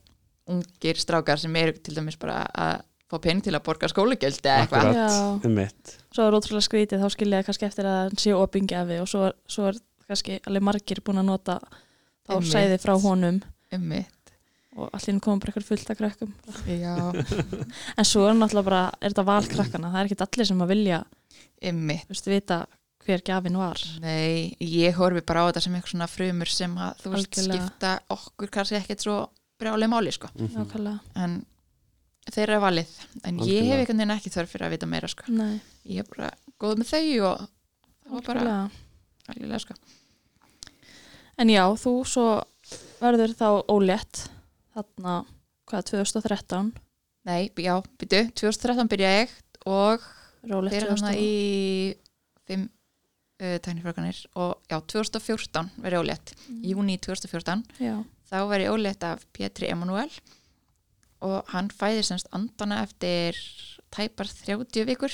[0.50, 4.64] ungir strákar sem eru til dæmis bara að fá pening til að borga skólagjöld eða
[4.64, 5.46] eitthvað.
[5.48, 9.00] Um mitt svo er ótrúlega skrítið, þá skilja ég kannski eftir að hann sé opingjafi
[9.02, 11.60] og svo, svo er kannski alveg margir búin að nota
[12.26, 12.52] þá Einmitt.
[12.54, 13.42] sæði frá honum.
[13.74, 14.34] Um mitt
[14.80, 16.34] og allir koma bara eitthvað fullt af krökkum.
[16.70, 16.94] Já,
[18.00, 21.00] en svo er náttúrulega bara, er þetta valkrakkana það er ekki allir sem að vilja,
[21.72, 22.60] um mitt þú veist, vita
[23.06, 23.80] hver gafin var.
[24.04, 27.68] Nei, ég horfi bara á þetta sem eitthvað svona frumur sem að þú veist Algjörlega.
[27.70, 29.16] skipta okkur kannski ekkert svo
[29.60, 30.28] brjálega máli sko.
[30.36, 30.56] Mhm.
[30.58, 31.46] nákvæmlega, en
[32.32, 32.92] þeirra er valið.
[33.24, 33.70] En ég Algjörlega.
[33.70, 35.24] hef einhvern veginn ekki þörf fyrir að vita meira sko.
[35.32, 37.48] Nei, ég er bara góð með þau og
[38.06, 38.70] það var bara
[39.30, 39.60] algjörlega.
[39.60, 39.74] sko.
[41.40, 42.44] En já, þú svo
[43.00, 44.30] verður þá ólétt
[44.76, 45.26] þarna,
[45.70, 46.74] hvað, 2013
[47.26, 49.30] Nei, já, byrju, 2013 byrja ég
[49.68, 50.00] og
[50.42, 51.96] fyrir hann 2000 í
[52.48, 52.70] fimm
[53.40, 56.34] uh, tæknifrökanir og já, 2014 verið ólétt
[56.66, 57.96] júni 2014 já,
[58.30, 60.12] þá var ég ólétt af Pétri Emanuel
[61.26, 63.38] og hann fæði semst andana eftir
[63.92, 65.12] tæpar 30 vikur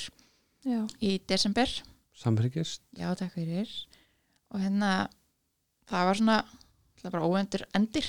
[0.66, 1.70] já, í desember.
[2.16, 3.72] Samhryggist já, takk fyrir.
[4.54, 5.08] Og hérna,
[5.90, 6.38] það var svona
[7.02, 8.08] það bara óendur endir.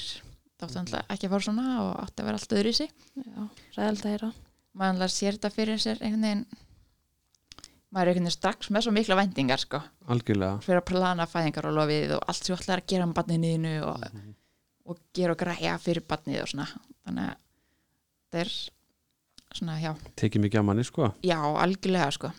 [0.56, 2.92] Það átti náttúrulega ekki að fara svona og átti að vera allt öðru í sig
[3.20, 4.30] já, ræðald að heyra
[4.76, 6.44] maður sér þetta fyrir sér einhvern veginn
[7.96, 9.78] maður er einhvern veginn strax með svo mikla væntingar sko,
[10.12, 10.60] algjörlega.
[10.66, 13.72] Fyrir að plana fæðingar og lofið og allt sem þú ætlar að gera með barniðinu
[13.88, 14.34] og, Mhm.
[14.92, 16.66] og gera og græja fyrir barnið og svona.
[17.06, 17.36] Þannig að
[18.32, 18.50] þetta er
[19.56, 21.14] svona, já, tekið mikið á manni sko.
[21.24, 22.32] Já, algjörlega sko.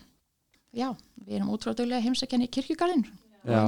[0.72, 0.94] Já,
[1.26, 3.04] við erum útráðulega heimsækjan í kirkjugarðin
[3.44, 3.64] Já.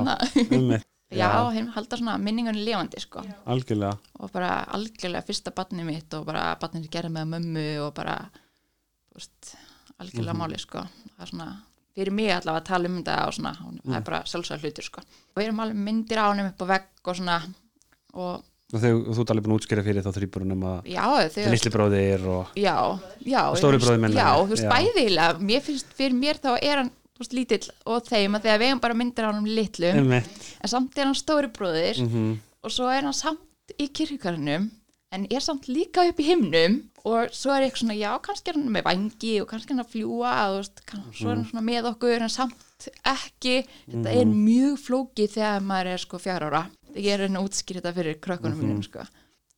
[0.53, 1.51] um mitt já, Já.
[1.53, 3.25] heim, halda svona minningunni lifandi sko.
[3.47, 3.99] Algjörlega.
[4.21, 8.31] Og bara algjörlega fyrsta barnið mitt og bara barnið gerði með mömmu og bara
[9.15, 9.57] veist,
[9.99, 10.41] algjörlega Mhm.
[10.45, 10.79] máli sko.
[11.19, 11.49] Það er svona,
[11.97, 13.97] fyrir mig allavega að tala um þetta og svona, og það Mm.
[13.97, 16.87] er bara sjálfsögða hlutur sko og við erum alveg myndir á honum upp á vegg
[17.11, 17.41] og svona
[18.15, 21.31] og og þegar þú alveg búin að útskýra fyrir þá þrýburunum að já, það er
[21.35, 22.53] þau litli bróðir og
[23.51, 24.21] Og stóri ég- bróðir minna.
[24.23, 28.37] já, þú veist, bæðilega mér finnst, fyrir mér þá er hann veist, lítill og þeim
[28.39, 31.15] að þegar við erum bara myndir á honum litlum, um mitt en samt er hann
[31.19, 33.41] stóri bróðir mm og svo er hann samt
[33.81, 34.71] í kirkjugarðinum
[35.13, 36.77] en er samt líka upp í himnum
[37.09, 39.85] og svo er eitthvað svona, já, kannski er hann með vangi og kannski er hann
[39.85, 40.69] að fljúa og
[41.17, 43.57] svo er hann svona með okkur en samt ekki,
[43.91, 46.63] þetta er mjög flókið þegar maður er sko fjár ára.
[46.97, 48.63] Ég er útskýra þetta fyrir krökkunum Mhm.
[48.67, 49.03] mínum sko,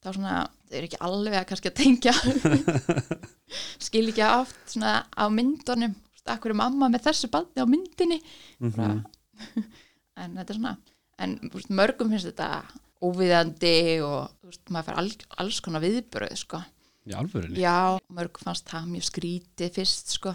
[0.03, 0.33] þá svona
[0.71, 2.15] þau eru ekki alveg að kannski að tengja.
[3.87, 5.95] Skil ekki aft svona á myndunum,
[6.27, 8.21] akkur er mamma með þessu bandi á myndinni.
[8.61, 9.05] Mhm.
[10.23, 10.77] en þetta er svona
[11.23, 11.37] en
[11.71, 12.63] mörgum finnst þetta
[13.03, 13.75] óviðandi
[14.07, 15.11] og veist, maður fær all,
[15.43, 16.63] alls konar viðbröð sko.
[17.09, 20.35] í alvörinni já, mörgum fannst það mjög skrítið fyrst sko.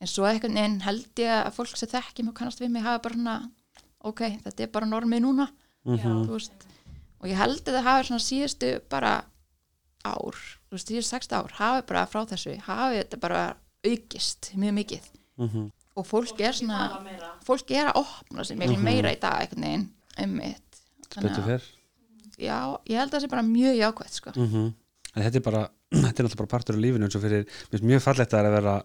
[0.00, 2.82] en svo einhvern veginn held ég að fólk sem þekki mig og kannast við mig
[2.86, 3.50] hafa bara svona
[4.04, 5.48] ok, þetta er bara normið núna
[5.84, 6.24] Mhm.
[6.28, 6.52] þú veist,
[7.20, 9.24] og ég held að það hafi svona síðustu bara
[10.04, 10.36] ár,
[10.70, 15.02] þú veist, síðustu 6 ár hafi bara frá þessu, hafi þetta bara aukist mjög mikið
[15.38, 15.70] Mhm.
[15.96, 17.02] og fólk er svona
[17.44, 18.84] fólk er að opna sig miklu Mhm.
[18.84, 21.62] meira í dag einhvern veginn, einmitt Þannig betur að- fyrr
[22.38, 24.34] já, ég held að það sé bara mjög jákvæmt sko.
[24.36, 24.72] Mhm.
[25.14, 25.62] en þetta er bara
[25.94, 27.46] þetta er náttúrulega bara partur af lífinu eins og fyrir
[27.84, 28.76] mjög fallegt að það er vera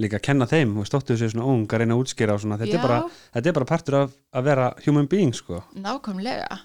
[0.00, 2.58] líka að kenna þeim og stóttu þessu svona ung að reyna að útskýra og svona.
[2.60, 2.98] Þetta er, bara,
[3.36, 5.62] þetta er bara partur af að vera human being sko.
[5.76, 6.60] Nákvæmlega.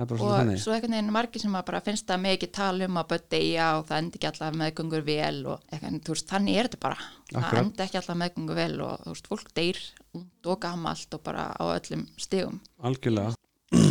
[0.00, 0.60] Það og þannig.
[0.62, 3.66] svo einhvern veginn margir sem bara finnst það með ekki tala um að börn deyja
[3.76, 7.08] og það endi ekki alltaf meðgöngur vel og þú veist, þannig er þetta bara.
[7.26, 7.66] Það Akkurat.
[7.66, 9.82] endi ekki alltaf meðgöngur vel og þú veist, fólk deyr
[10.54, 12.62] og gamalt og bara á öllum stigum.
[12.80, 13.34] Algjörlega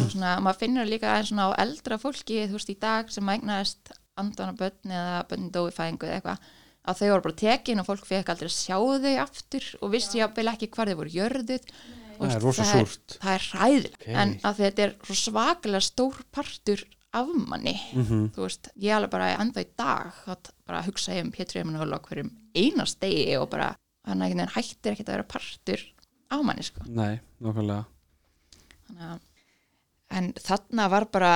[0.10, 3.30] og svona, maður finnur líka eins svona á eldra fólki, þú veist, í dag sem
[3.34, 6.50] eignaðist andana börn eða börn dói fæðingu eða eitthvað,
[6.90, 10.20] að þau voru bara tekin og fólk fekk aldrei að sjá þau aftur og vissi
[10.20, 11.74] jáfnvel ekki hvar þau voru jörðuð.
[12.20, 14.00] Og það er það er, það er hræðilegt.
[14.02, 14.08] Ok.
[14.22, 16.82] en að þetta er svo svakalega stór partur
[17.16, 18.26] af manni Mhm.
[18.36, 22.00] þú veist, ég alveg bara enda í dag að bara hugsa ég um Emanuel á
[22.04, 25.80] hverjum einast degi og bara hann hættir ekkert að vera partur
[26.30, 26.82] af manni sko.
[26.88, 27.86] Nei, nákvæmlega.
[28.90, 29.20] Þannig að,
[30.10, 31.34] en þarna var bara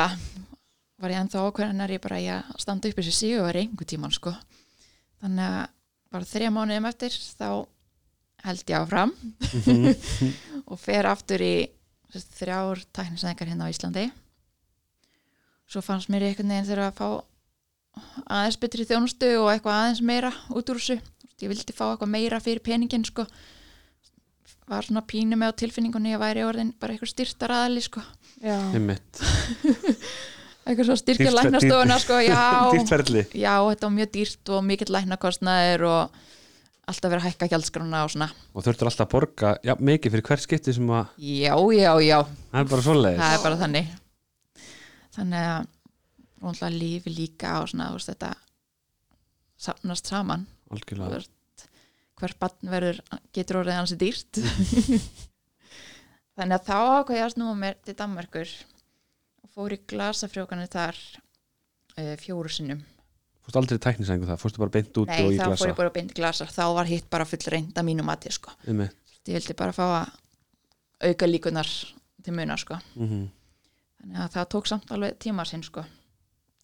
[1.03, 3.89] var ég ennþá ákveðin er ég bara að standa upp þessi sígu og var einhver
[3.89, 4.33] tíman sko.
[5.23, 5.63] Þannig að
[6.13, 7.47] bara þrjá mánuðum eftir þá
[8.43, 9.13] held ég áfram.
[10.71, 11.55] Og fer aftur í
[12.13, 14.05] þrjár tæknisæðingar hérna á Íslandi.
[15.67, 17.07] Svo fannst mér einhvern veginn þegar að fá
[18.37, 20.99] aðeins betri þjónustu og eitthvað aðeins meira út úr þessu.
[21.41, 23.25] Ég vildi fá eitthvað meira fyrir peningin sko
[24.69, 28.03] var svona pínu með á tilfinningunni að væri orðin bara eitthvað styrtar aðali sko
[30.63, 32.43] eitthvað svo styrkja læknastofuna sko já,
[33.45, 36.21] já, þetta var mjög dýrt og mikill læknakostnaður og
[36.89, 38.29] alltaf verið að hækka gjaldskrána og svona.
[38.51, 42.17] Og þurftur alltaf að borga já, mikið fyrir hvert skipti sem að já, já, já,
[42.51, 43.21] það er bara svoleiðis.
[43.21, 43.93] Það er bara þannig.
[45.13, 45.45] Þannig
[46.67, 48.33] að lífi líka á svona þú veist, þetta
[49.63, 50.47] safnast saman.
[50.73, 51.23] Algjörlega
[52.13, 52.99] Þú veist, hver barn verður
[53.33, 54.39] getur orðið hansi dýrt
[56.37, 58.55] þannig að þá ákvað ég að snúa mér til Danmerkur
[59.43, 60.99] og fór í glasafrjókanu þar
[61.97, 62.83] uh, fjóru sinnum
[63.43, 65.67] Fórstu aldrei í tæknisæðingu það, fórstu bara beint út Nei, og í þá fór glasa
[65.67, 68.53] ég bara beint í glasar þá var hitt bara full reynd að mínu mati sko.
[68.63, 68.93] Ég
[69.27, 70.13] vildi bara fá að
[71.09, 71.67] auka líkunar
[72.23, 72.77] til muna sko.
[72.95, 73.25] Mhm.
[73.99, 75.83] þannig að það tók samt alveg tíma sinn sko.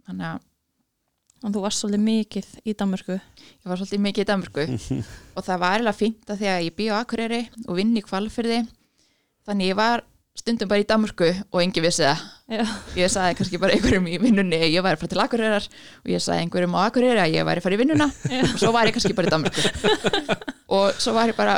[0.07, 0.48] þannig að
[1.39, 3.15] og þú varst svolítið mikið í Danmörku.
[3.15, 4.65] Ég var svolítið mikið í Danmörku.
[5.37, 8.03] Og það var eiginlega fínt að því að ég býð á Akureyri og vinn í
[8.03, 8.59] kvalfyrði
[9.47, 10.03] þannig ég var
[10.39, 12.25] stundum bara í Danmörku og engi vissi það.
[12.49, 12.63] Já.
[12.97, 15.65] ég sagði kannski bara einhverjum í vinnunni að ég væri að fara til Akureyrar
[16.03, 18.07] og ég sagði einhverjum á Akureyri að ég væri að fara í vinnuna.
[18.39, 19.61] Og svo var ég kannski bara í Danmörku.
[20.79, 21.57] Og svo var ég bara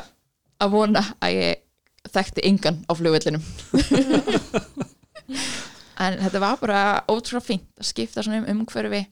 [0.62, 3.44] að vona að ég þekkti engan á flugvellinum.
[6.02, 6.80] En þetta var bara
[7.12, 9.04] ótrúlega fínt að skipta svona um umhverfi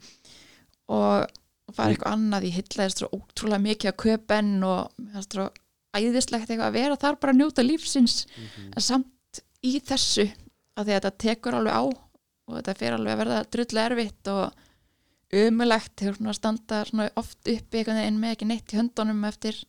[0.90, 2.48] og fara eitthvað annað.
[2.50, 5.48] Ég hyllaðist svo ótrúlega mikið að köpen og mér fannst svo
[5.98, 8.24] æðislegt eitthvað að vera þar bara að njóta lífsins.
[8.74, 10.28] En samt í þessu
[10.80, 11.84] að því að þetta tekur alveg á
[12.50, 14.66] og þetta fer alveg að verða drullu erfitt og
[15.40, 16.84] umulegt að standa
[17.20, 19.60] oft uppi veginn með ekki neitt í höndunum eftir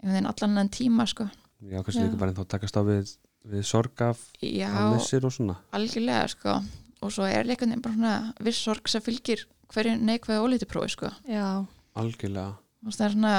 [0.00, 1.28] allan enn tíma sko.
[1.60, 2.06] Já, kannski Já.
[2.06, 3.10] líka bara ennþá að takast á við,
[3.52, 5.58] við sorg af já, missir og svona.
[5.76, 6.54] Algjörlega sko.
[7.04, 11.10] Og svo er líka bara svona viss sorg sem fylgir hverju neikvæði ólítuprófi sko.
[11.28, 11.66] Já,
[12.00, 12.54] Algjörlega.
[12.80, 13.34] Þú veist, það er svona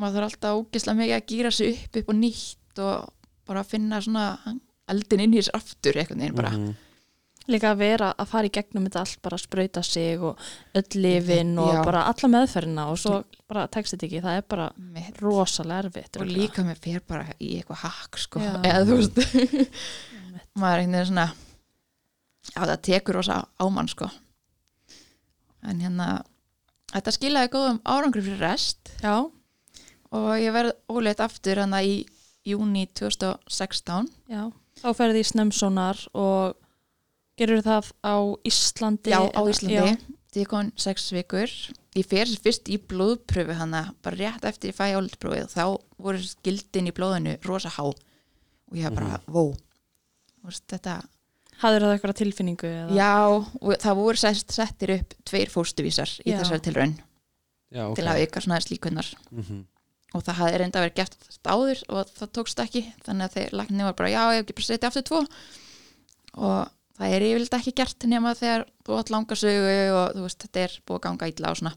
[0.00, 3.12] maður þarf alltaf ógislega mikið að gýra sig upp upp og nýtt og
[3.46, 4.24] bara að finna svona
[4.90, 6.50] eldin inn í þess aftur einhvern veginn bara.
[6.56, 6.74] Mhm.
[7.44, 10.38] líka að vera að fara í gegnum þetta allt bara að sprauta sig og
[10.74, 11.84] öll lifin og Já.
[11.84, 15.18] bara alla meðferðina og svo bara tekst þetta ekki, það er bara Mitt.
[15.20, 18.62] rosalega erfitt og líka með fer bara í eitthvað hakk sko, Já.
[18.64, 19.20] eða þú veist.
[20.56, 21.26] Maður er einhvern veginn svona
[22.54, 24.08] já það tekur rosa á mann sko
[25.64, 26.08] en hérna
[26.92, 28.92] þetta skilaði góðum árangri fyrir rest.
[29.02, 29.16] Já,
[30.14, 32.04] og ég verð óleitt aftur hann í
[32.46, 34.50] júni 2016 já,
[34.82, 36.54] þá ferði í snemsonar og
[37.40, 38.14] gerur það á
[38.46, 39.96] Íslandi já á Íslandi,
[40.34, 41.50] því kom sex vikur.
[41.94, 46.90] Ég fer fyrst í blóðpröfu hana bara rétt eftir ég fæ álitpröfið þá voru skildin
[46.90, 47.84] í blóðinu rosa há.
[47.86, 49.32] Og ég bara, Mhm.
[49.32, 49.54] vó.
[50.44, 51.04] Þetta
[51.62, 52.66] Hafður það eitthvað tilfinningu?
[52.70, 52.94] Eða?
[52.98, 53.12] Já,
[53.62, 56.38] og það voru sett, settir upp tveir fóstuvísar í Já.
[56.42, 56.96] þessari tilraun
[57.74, 59.64] Já, ok til að auka svona slíkunnar Mhm.
[60.14, 63.50] og það hafði reynda að vera gert áður og það tókst ekki þannig að þeir
[63.58, 65.20] læknir var bara já, ég hef ekki bara setja aftur tvo
[66.34, 70.38] og það er yfirleitt ekki gert nema þegar þú átt langa sögu og þú veist,
[70.44, 71.74] þetta er búið að ganga illa og svona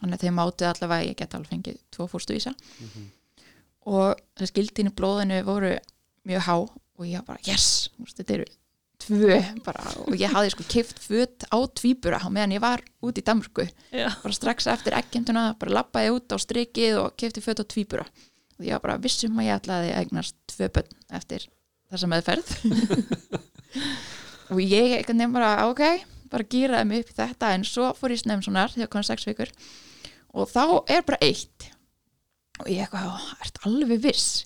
[0.00, 3.10] þannig að þeir mátu allavega ég get alveg fengið tvo fóstuvísa Mhm.
[3.86, 5.78] og þessi skildin í blóðinu voru
[6.26, 8.44] mjög há og ég var bara yes, þú veist, þetta eru
[9.04, 13.18] tvö bara og ég hafði sko kift föt á tvíbura á meðan ég var út
[13.20, 13.66] í Danmörku.
[13.92, 14.08] Já.
[14.22, 18.06] bara strax eftir ekkjenduna bara lappaði út á strikið og kifti föt á tvíbura.
[18.58, 21.48] Og ég var bara vissum að ég ætlaði að eignast tvö bönn eftir
[21.92, 22.54] þessa meðferð.
[24.52, 25.82] Og ég eitthvað nefn bara ok,
[26.30, 29.50] bara gýraði mig upp í þetta en svo fór ég snemsonar þegar kom sex vikur.
[30.34, 31.70] Og þá er bara eitt.
[32.60, 34.44] Og ég eitthvað, ert alveg viss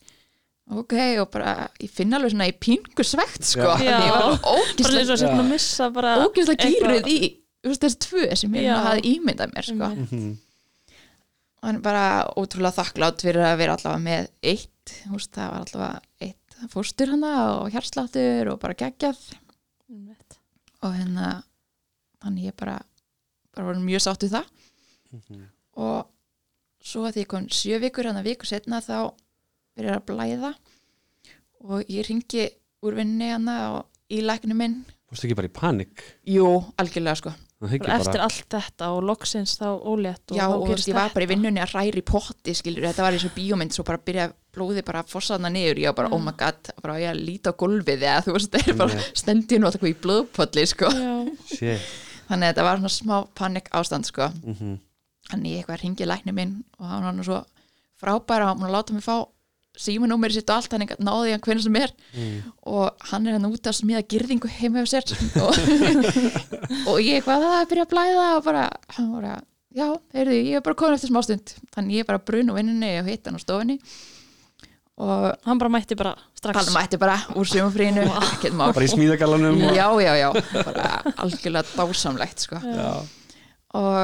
[0.71, 3.99] ok, og bara ég finn alveg svona í pingu svegt sko, Já.
[4.01, 7.39] Ég var bara bara ógislega eins og sem að missa bara ógeðslega eitthvað- gýruð í
[7.65, 9.85] þessi tvö sem ég hafði ímyndað mér sko.
[9.89, 10.13] Einmitt.
[10.13, 10.37] Mhm.
[11.59, 12.03] og hann er bara
[12.39, 17.11] ótrúlega þakklátt fyrir að vera allavega með eitt þú veist, það var allavega eitt fóstur
[17.11, 19.19] hana og hjarsláttur og bara geggjað
[19.91, 20.39] Einmitt.
[20.83, 21.43] og hérna
[22.23, 22.79] þannig ég bara,
[23.55, 24.47] bara var mjög sátt við það
[25.13, 25.43] Mhm.
[25.77, 26.07] og
[26.85, 29.13] svo að því ég kom sjö vikur hann að viku setna þá
[29.79, 30.53] byrjar að blæða.
[31.69, 32.47] Og ég ringi
[32.87, 34.81] úr vinni hana og í læknum minn.
[35.09, 36.03] Fórstu ekki bara í panik?
[36.29, 37.35] Jú, algjörlega sko.
[37.59, 38.27] Það eftir bara.
[38.29, 41.27] allt þetta og loksins þá ólétt og Já, þá og þú veist, ég var bara
[41.27, 44.27] í vinnunni að hræri í potti, skilur, þetta var í svo bíómynd, svo bara byrja
[44.55, 46.15] blóði bara að fossa þarna niður, ég var bara, Já.
[46.15, 49.03] oh my god, bara ég að líta á gólfið eða þú veist, það er bara
[49.23, 50.93] stendin og eitthvað í blóðpolli, sko.
[52.29, 54.31] Þannig að þetta var svona smá panik ástand, sko.
[54.45, 54.79] Mhm.
[55.33, 57.41] Þannig ég eitthvað ringi lækni minn og hann var svo
[57.99, 59.17] frábæra og hann láta mig fá
[59.79, 61.95] símanúmeri sitt og allt, þannig að náði hann hvernig sem er.
[62.15, 62.53] Mm.
[62.75, 65.07] og hann er hann út að smíða girðingu heima hjá sér.
[66.89, 69.33] Og, og ég það er að byrja að blæða og bara, hann bara
[69.75, 72.93] já, heyrðu, ég er bara komin eftir smástund þannig ég er bara brun og vinnunni
[73.01, 73.79] og hitt hann á stofinni
[74.99, 76.59] og hann bara mætti bara strax.
[76.59, 78.07] Hann mætti bara úr sumafrínu
[78.59, 79.77] Bara í smíðagalanum og...
[79.77, 80.29] já, já, já,
[80.67, 80.89] bara
[81.23, 82.59] algjörlega dásamlegt sko.
[83.79, 83.99] Og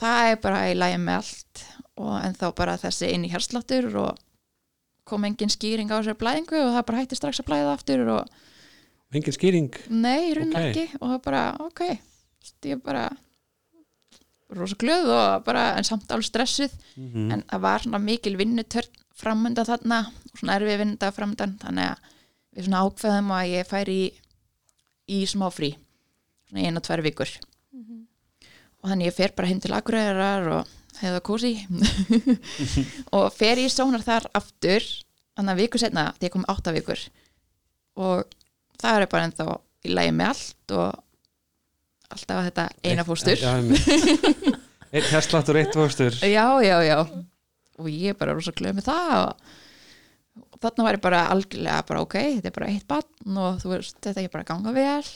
[0.00, 1.64] það er bara í lægi með allt.
[1.96, 4.16] Og en þá bara þessi inn í hérsláttur og
[5.06, 8.28] kom engin skýring á þessari blæðingu og það bara hætti strax að blæða aftur og
[9.14, 9.68] Engin skýring?
[9.88, 10.64] Nei, í rauninni Ok.
[10.66, 10.98] ekki.
[11.00, 11.80] Og það bara, ok.
[12.66, 13.04] Ég bara
[14.56, 16.74] rosa glöð og bara en samt alveg stressuð.
[16.96, 17.30] Mhm.
[17.32, 21.98] en það var svona mikil vinnutörn framönda þarna og svona erfið vinnunda framöndan þannig að
[22.56, 24.12] við svona ákveðum að ég færi í,
[25.08, 25.70] í smá frí.
[26.50, 27.30] Svona í eina tvær vikur.
[28.82, 30.68] Og þannig ég fer bara heim til Akureyrar og
[31.00, 31.52] hefða kósi.
[33.16, 34.84] Og fer í sónar þar aftur
[35.36, 37.02] þannig að viku setna þegar kom átta vikur.
[38.00, 38.24] Og
[38.80, 41.02] það er bara ennþá í lagi með allt og
[42.16, 43.44] alltaf þetta eina fóstur.
[44.96, 46.14] Einn hérsláttur, eitt fóstur.
[46.22, 46.98] Já, já, já.
[47.82, 49.56] Og ég bara rosa glöð með það og,
[50.46, 53.72] og þarna var ég bara algjörlega bara ok, þetta er bara eitt barn og þú
[53.74, 55.10] veist, þetta er bara að ganga vel.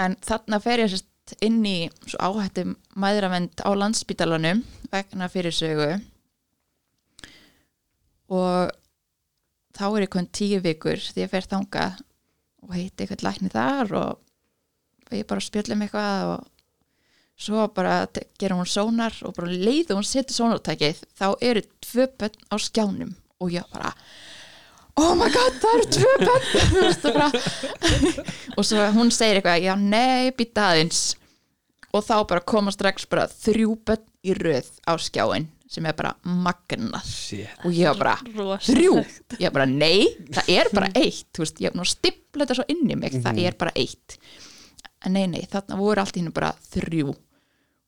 [0.00, 1.10] En þarna fer ég sérst
[1.44, 1.76] inn í
[2.20, 5.90] áhættum mæðravend á landsbítalanum vegna fyrir sögu
[8.34, 8.74] og
[9.74, 12.02] þá er konn tíu vikur því ég fer þangað
[12.64, 16.50] og heiti eitthvað lækni þar og ég bara spjöllum eitthvað og
[17.36, 18.04] svo bara
[18.38, 23.16] gerir hún sónar og bara leiðu hún setur sónartækið þá eru tvö bönn á skjánum
[23.40, 23.92] og ég bara
[25.00, 27.38] oh my god, það eru tvö bönn
[28.58, 31.02] og svo hún segir eitthvað, já nei, býta aðeins.
[31.94, 36.12] Og þá bara koma strax bara þrjú bönn í röð á skjáin sem er bara
[36.22, 37.06] magnað.
[37.08, 37.50] Shit.
[37.66, 38.68] Og ég var bara, Rosalegt.
[38.68, 39.38] þrjú?
[39.42, 41.26] Ég bara, nei, það er bara eitt.
[41.34, 44.18] Þú veist, ég hef nú stipla þetta svo inn í mig það er bara eitt.
[45.04, 47.10] En nei, nei, þarna voru allt í hennu bara þrjú.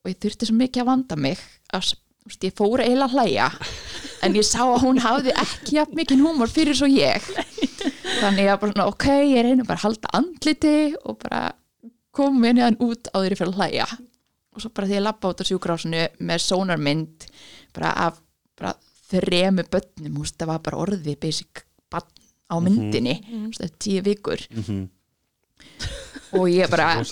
[0.03, 1.39] Og ég þurfti svo mikið að vanda mig
[1.75, 1.93] að,
[2.27, 3.47] veist, ég fór eiginlega að hlæja
[4.25, 7.23] en ég sá að hún hafði ekki jafn mikið húmor fyrir svo ég.
[8.21, 11.41] Þannig að bara svona, ok, ég reyna bara að halda andliti og bara
[12.17, 13.87] koma inn í hann út á þeirri fyrir að hlæja.
[14.55, 17.27] Og svo bara því ég lappa út á sjúkrásinu með sónarmynd
[17.77, 18.21] bara af
[18.57, 18.73] bara
[19.11, 22.09] þremu börnum, veist, það var bara orðið basic barn
[22.47, 23.77] á myndinni mm -hmm.
[23.79, 24.39] tíu vikur.
[24.51, 24.89] Mhm.
[26.31, 27.03] og ég bara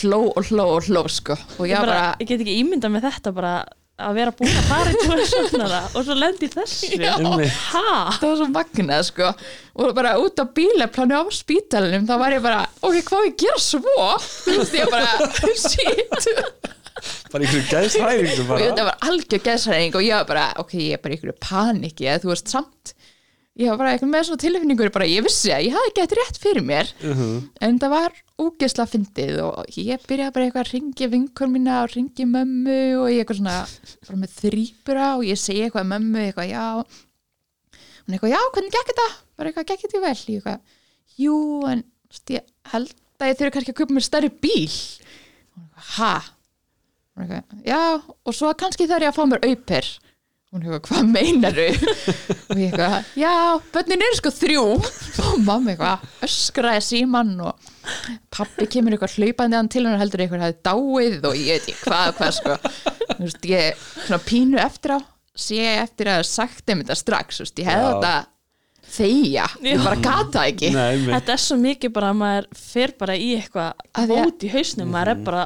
[0.00, 1.36] hló og hló og hló sko.
[1.58, 3.54] Og ég, ég bara, bara, ég get ekki ímyndað með þetta bara
[4.00, 6.90] að vera búin að fara í tvoði söfnara og svo lendi í þessu.
[6.96, 7.12] Já.
[7.20, 9.30] Það var svo magnað sko.
[9.78, 13.44] Og bara út á bílaplanu á spítalunum þá var ég bara, ok, hvað ég að
[13.44, 14.08] gera svo?
[14.46, 15.12] Þú veist, ég bara,
[15.66, 16.70] shit.
[17.32, 18.64] Bara ykkur gæðsræðingu og bara.
[18.66, 22.24] Þetta var algjör geðsræðing og ég var bara, ok, ég er bara ykkur paniki eða
[22.24, 22.94] þú veist, samt
[23.60, 26.38] ég var bara eitthvað með svona tilfinningur bara, ég vissi að ég hafði gett rétt
[26.40, 26.92] fyrir mér.
[27.04, 27.32] Mhm.
[27.60, 31.92] en það var ógeðsla fyndið og ég byrjaði bara eitthvað að ringi vinkur mína og
[31.92, 33.58] ringi mömmu og ég eitthvað svona
[34.08, 36.66] bara með þrýpura og ég segi eitthvað mömmu eitthvað já.
[38.02, 39.08] Hún eitthvað já hvernig gekk þetta?
[39.36, 40.16] Bara eitthvað gekk þetta vel?
[40.16, 40.60] Ég eitthvað
[41.22, 41.36] jú
[41.68, 44.72] en veist, ég held að ég þurfi kannski að köpa mér stærri bíl.
[45.52, 46.14] Hún eitthvað ha?
[47.68, 49.90] Já og svo kannski þarf ég að fá mér auper
[50.52, 53.32] hún eitthvað hvað meinaru og ég eitthvað já
[53.72, 54.64] bönnin eru sko þrjú.
[55.22, 57.70] Og mamma eitthvað öskraði síman og
[58.34, 61.78] pappi kemur eitthvað hlaupandi hann til hann heldur eitthvað hefði dáið og ég veit ekki
[61.86, 62.58] hvað hvað sko.
[63.12, 64.98] Þú veist ég svona pínu eftir á
[65.32, 68.14] sé eftir að sagt þeim þetta strax þú veist ég hefði þetta
[68.92, 70.68] þegja, ég bara gata ekki.
[70.74, 74.50] Nei, þetta er svo mikið bara að maður fer bara í eitthvað að- vót í
[74.52, 75.44] hausnum maður er bara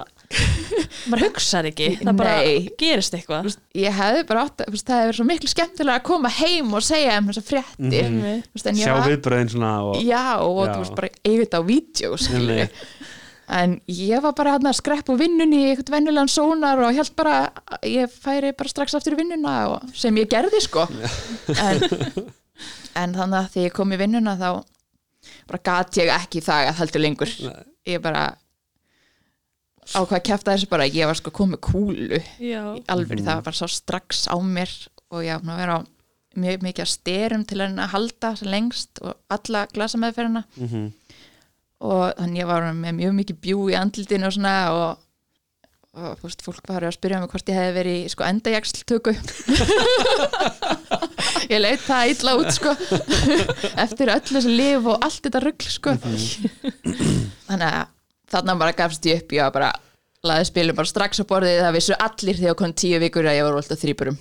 [1.10, 2.68] maður hugsar ekki, það bara Nei.
[2.80, 6.72] gerist eitthvað ég hefði bara átt að, það verið svo miklu skemmtilega að koma heim
[6.74, 7.92] og segja um Mhm.
[7.96, 8.46] Einmitt.
[8.46, 10.72] Þú veist, en Sjá var- viðbröðin svona og já og Já.
[10.72, 12.72] þú veist bara eiga þetta á vídeo skilur Einmitt.
[13.48, 17.12] en ég var bara hann að skrepp úr vinnunni í eitthvað venjulegan sónar og held
[17.16, 17.52] bara
[17.86, 20.86] ég færi bara strax aftur í vinnuna og, sem ég gerði sko
[21.66, 21.84] en,
[22.96, 24.48] en þannig að því ég kom í vinnuna þá
[25.46, 27.62] bara gat ég ekki það að heldur lengur Nei.
[27.94, 28.24] ég bara
[29.94, 30.86] á hvað kæfta þessu bara?
[30.90, 32.18] Ég var sko komið kúlu.
[32.90, 34.72] Alveg, það var bara svo strax á mér
[35.12, 35.80] og ég var að vera á
[36.36, 40.92] mjög mikið að styrum til að halda lengst og alla glasa meðferðina Mhm.
[41.80, 44.98] og þannig ég var með mjög mikið bjú í andlitinu og svona og,
[45.96, 49.14] og fúst, fólk var að spyrja mig hvort ég hefði verið í sko endajaksltöku
[51.52, 52.72] ég leit það illa út sko
[53.84, 55.94] eftir öll þessi lif og allt þetta rugl sko.
[57.46, 57.84] Þannig að
[58.32, 59.72] þarna bara gafst ég upp ég var bara
[60.26, 63.46] laði spilum bara strax á borðið það vissu allir þegar kom tíu vikur að ég
[63.46, 64.18] var alltaf þrýburum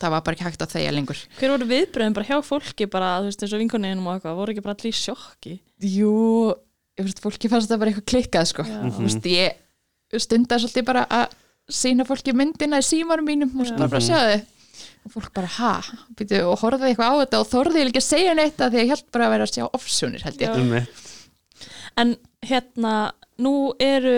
[0.00, 1.18] það var bara ekki hægt að þegja lengur.
[1.38, 4.54] Hver voru viðbröðin bara hjá fólki bara, þú veist, eins og vinkoninum og eitthvað voru
[4.54, 5.56] ekki bara allir sjokki?
[5.84, 6.14] Jú,
[6.96, 8.64] ég veist, fólki fannst það bara eitthvað klikkað sko.
[8.64, 8.78] Já.
[8.96, 11.36] Þú veist, ég stundar svolítið bara að
[11.70, 14.40] sína fólki myndina í símarum mínum og bara bara sjáðu
[15.06, 15.70] og fólk bara ha,
[16.16, 18.82] býtu, og horfði eitthvað á þetta og þorði ég ekki að segja neitt að því
[18.82, 20.90] ég held bara að vera að sjá offsjónir held ég.
[22.00, 22.12] En
[22.44, 22.94] hérna,
[23.40, 24.16] nú eru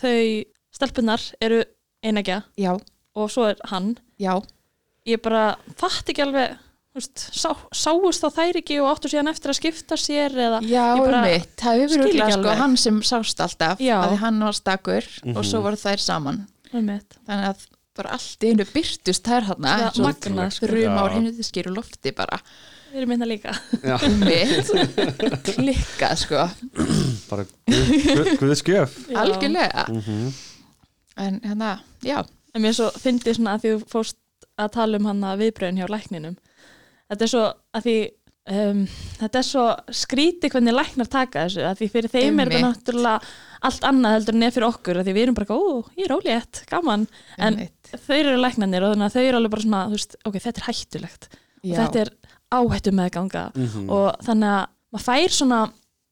[0.00, 0.44] þau
[0.74, 1.62] stelpunar eru
[2.04, 2.72] einægja Já,
[3.18, 3.94] og svo er hann.
[4.20, 4.36] Já,
[5.08, 6.56] ég bara fatt ekki alveg
[6.98, 10.86] veist, sá, sáust þá þær ekki og áttu síðan eftir að skipta sér eða já,
[10.98, 13.96] um mitt það hefur verið sko, hann sem sást alltaf Já.
[14.02, 15.06] að því hann var stakur
[15.36, 15.64] og svo Mhm.
[15.68, 16.40] voru þær saman.
[16.72, 17.14] Einmitt.
[17.28, 17.66] þannig að
[17.98, 19.46] bara allt í einu byrtust þær
[20.58, 21.14] þrjum ár Já.
[21.14, 22.40] henni þið skýru lofti bara
[22.88, 23.52] Við erum minna líka.
[25.48, 26.44] Klikkað sko.
[27.28, 29.88] Bara guð, guð algjörlega.
[29.92, 30.30] Mm
[31.18, 32.20] en hérna, já,
[32.54, 35.80] En mér svo fyndi svona að því þú fórst að tala um hann að viðbröðin
[35.82, 36.36] hjá lækninum.
[37.10, 37.42] Þetta er svo
[37.76, 37.96] að því
[38.54, 38.80] um,
[39.20, 39.64] þetta er svo
[40.00, 41.64] skríti hvernig læknar taka þessu.
[41.68, 42.80] Að því fyrir þeim er þetta Einmitt.
[42.80, 43.34] náttúrulega
[43.68, 45.00] allt annað heldur en eða fyrir okkur.
[45.00, 45.62] Að því við erum bara, ó,
[45.98, 47.06] ég er ólétt, gaman.
[47.36, 47.92] En- einmitt.
[48.06, 50.62] þau eru læknarnir og þannig að þau eru alveg bara svona, þú veist, ok, þetta
[50.64, 51.30] er hættulegt.
[51.58, 52.12] Og já, þetta er
[52.54, 53.90] áhættu meðganga -hmm.
[53.92, 55.58] og þannig að maður fær svona,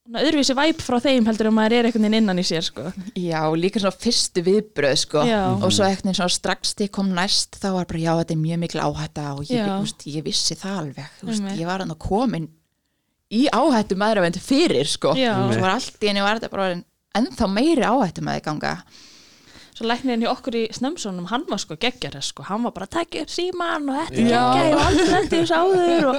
[0.07, 2.93] svona öðruvísi væp frá þeim heldur en maður er einhvern veginn innan í sér sko.
[3.17, 5.43] já, líka svona fyrstu viðbröð sko Já.
[5.57, 8.59] og svo ekkert svona strax því kom næst þá var bara, já, þetta er mjög
[8.59, 11.59] mikil áhætta og ég, úst, ég vissi það alveg Einmitt.
[11.61, 12.49] ég var hann að komin
[13.33, 16.77] í áhættu meðravend fyrir sko og svo var allt í henni var þetta bara
[17.17, 18.77] ennþá meiri áhættu með ganga
[19.77, 22.95] svo læknirinn hjá okkur í Snömsónum hann var sko geggjari sko, hann var bara að
[22.97, 26.17] taka upp síman og þetta er geggja, var aldrei þetta í sáður og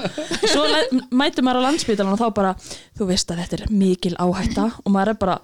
[0.53, 0.61] svo
[1.17, 2.55] mætir maður á landsbytalan og þá bara,
[2.97, 4.67] þú veist að þetta er mikil áhætta.
[4.85, 5.37] Og maður er bara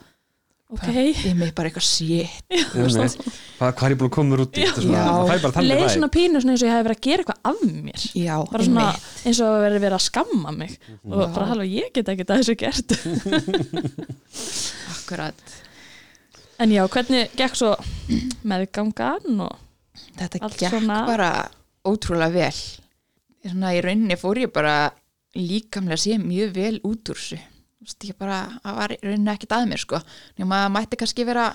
[0.73, 2.45] ok, ég mig bara eitthvað shit.
[2.73, 4.67] Hvað hvað er ég búin að koma út í?
[4.69, 5.51] Þetta.
[5.57, 8.05] Það leið svona pínu svona eins og ég hef verið að gera eitthvað af mér.
[8.17, 8.87] Já, bara svona
[9.23, 10.77] eins og að verið verið að skamma mig.
[11.09, 12.95] Og bara halva ég get ekki að þessu gert.
[14.95, 15.45] Akkurat
[16.59, 17.73] en já, hvernig gekk svo
[18.47, 19.57] meðgangan og
[20.17, 21.29] þetta Allt gekk svona- bara
[21.85, 22.61] ótrúlega vel.
[23.43, 24.91] Svona í rauninni fór ég bara
[25.35, 27.39] líkamlega sé mjög vel út úr þessu.
[28.03, 29.99] Ég bara, það var í rauninni ekkert að mér sko,
[30.39, 31.49] nema að mætti kannski vera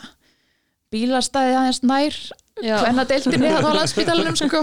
[0.92, 2.14] bílastæði aðeins nær
[2.64, 4.62] já, hvenna deildinni það á landspítalanum sko.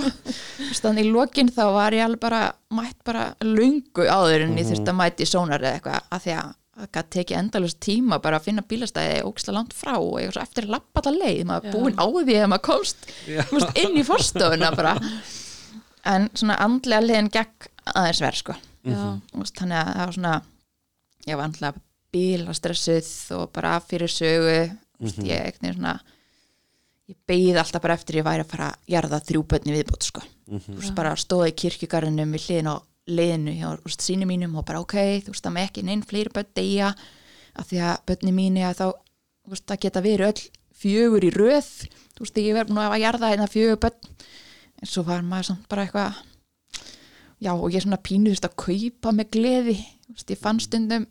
[0.81, 4.91] Þannig í lokin þá var ég alveg bara mætt bara lungu áður en ég þurfti
[4.93, 8.49] að mæti sónar eða eitthvað að því að það gæti tekið endalust tíma bara að
[8.49, 11.41] finna bílastæði ógislega langt frá og ég var svo eftir að lappa alla leið.
[11.49, 11.73] Maður Já.
[11.75, 14.95] búin á því að maður komst veist, inn í forstofuna bara.
[16.05, 18.57] En svona andlega leiðin gekk aðeins verð sko.
[18.85, 20.33] Veist, þannig að það var svona
[21.25, 21.81] ég var andlega
[22.15, 24.59] bílastressuð og bara fyrir sögu.
[24.99, 25.25] Mm -hmm.
[25.27, 25.95] ég eitthvað svona
[27.05, 30.21] ég beigði alltaf bara eftir ég væri að fara að jarða þrjú bönni viðbót sko.
[30.45, 34.81] Þú veist bara stóði í kirkjugarðinum við hliðin á leiðinu hjá sínu mínum og bara
[34.81, 34.95] ok,
[35.25, 36.91] þú veist það með ekki neinn fleiri bönn deyja
[37.55, 40.45] af því að bönni mínu að þá þú veist það geta verið öll
[40.75, 41.71] fjögur í röð
[42.15, 44.15] þú veist ég verð nú að jarða hérna fjögur bönn
[44.81, 46.23] en svo var maður samt bara eitthvað
[47.45, 50.63] já og ég svona pínu þú veist að kaupa með gleði þú veist ég fann
[50.63, 51.05] stundum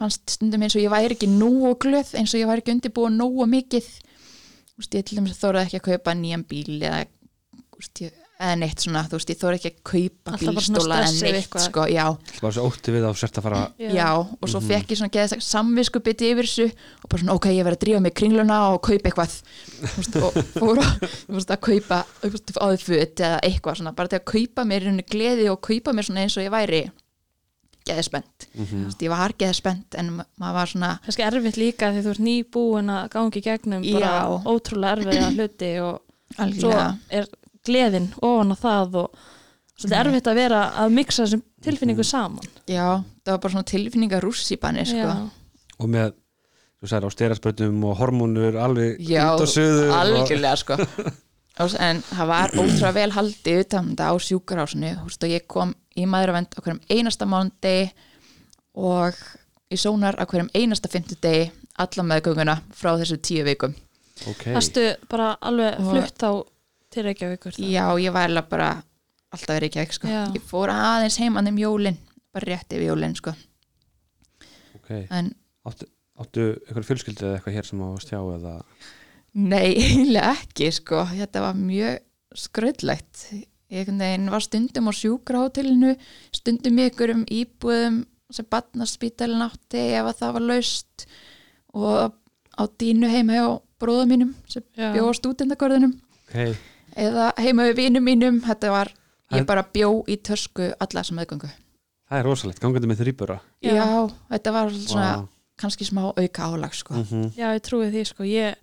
[0.00, 3.16] fannst stundum eins og ég væri ekki nógu glöð eins og ég væri ekki undirbúið
[3.18, 3.88] nógu mikið.
[4.70, 8.19] Þú veist ég til dæmis þóraði ekki að kaupa nýjan bíl eða þú veist ég
[8.40, 11.64] eða neitt svona, þú veist, ég þóra ekki að kaupa bílstóla eða neitt, eitthvað.
[11.66, 12.04] sko, já,
[12.40, 13.58] Bara svo ótti við á sért að fara
[13.98, 17.50] já, og svo fekk ég svona geða samvisku bytti yfir þessu og bara svona, ok,
[17.52, 19.36] ég verð að drífa mig kringluna og kaupa eitthvað.
[19.80, 22.00] Þú veist, og fór að, þú veist, að kaupa
[22.64, 25.92] áður föt eða eitthvað svona bara til að kaupa mér í rauninni gleði og kaupa
[25.92, 26.82] mér svona eins og ég væri
[27.90, 31.56] geða spennt, þú veist, ég var geða spennt en ma- maður var svona kannski erfitt
[31.58, 34.34] líka því þú ert nýbúin að gangi gegnum bara Já.
[34.52, 37.30] ótrúlega erfiða hluti og svo algjörlega, er
[37.70, 39.20] gleðin ofan á það og
[39.80, 42.50] svolítið erfitt að vera að mixa þessum tilfinningu saman.
[42.68, 42.86] Já,
[43.24, 45.06] það var bara svona tilfinninga rúss í banni, sko.
[45.06, 45.14] Já.
[45.80, 46.12] og með,
[46.80, 50.76] þú sagðir á styrasprötum og hormónur alveg Já, út og suður og, algjörlega sko.
[51.60, 55.32] Og- en það var ótrúlega vel haldið utan um þetta á sjúkarásinu þú veist, og
[55.34, 57.74] ég kom í maðuravend á hverjum einasta mánundi
[58.80, 59.18] og
[59.68, 61.50] í sónar á hverjum einasta fimmtudegi
[61.80, 63.74] alla meðgönguna frá þessu tíu vikum.
[64.28, 66.32] Ok, Hastu bara alveg flutt á
[66.92, 67.62] til Reykjavíkur þá?
[67.64, 68.70] já, ég var eiginlega bara
[69.30, 70.10] alltaf verið ekki sko.
[70.10, 70.22] Já.
[70.34, 71.98] ég fór aðeins heimann um jólin
[72.34, 73.34] bara rétt yfir jólin sko.
[74.78, 75.32] ok en
[75.68, 75.88] áttu,
[76.20, 78.56] áttu eitthvað fjölskyldi eða eitthvað hér sem á að stjá eða
[79.30, 82.00] Nei, eiginlega ekki sko, þetta var mjög
[82.38, 83.26] skröðlegt
[83.70, 83.90] ég
[84.30, 85.94] var stundum á sjúkrahótelinu
[86.34, 88.02] stundum í ykkurum íbúðum
[88.34, 91.06] sem barnaspítalinn átti ef að það var laust
[91.74, 92.14] og
[92.58, 93.46] á dínu heima hjá
[93.80, 94.90] bróða mínum sem Já.
[94.94, 96.56] bjó á stúdendakörðunum ok,
[97.00, 98.92] eða heima við vinum mínum þetta var,
[99.32, 101.48] ég bara bjó í tösku alla sem meðgöngu
[102.10, 103.74] það er rosalegt, gangandi með þrýbura Já.
[103.78, 103.86] Já,
[104.34, 105.28] þetta var svona Vá.
[105.60, 107.32] kannski smá auka álag sko Mhm.
[107.38, 108.54] Já, ég trúi því sko, ég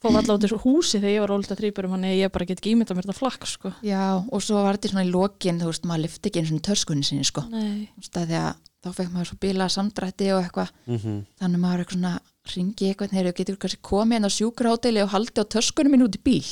[0.00, 2.72] fóð alltaf út þessu húsi þegar ég var ólita þrýburum hann ég bara get ekki
[2.74, 5.84] ímynda mér þetta flakk sko Já, og svo var þetta svona í lokin, þú veist,
[5.84, 8.88] maður lyfti ekki eins og töskunni sinni sko Nei, Þú veist, að því að þá
[8.96, 11.26] fekk maður svo bíla samdrætti og eitthvað, Mhm.
[11.38, 12.20] þannig maður eitthvað svona
[12.56, 16.18] ringi eitthvað, þegar getur kannski komið inn á sjúkrahóteli og haldi á töskunum minn út
[16.18, 16.44] í bíl?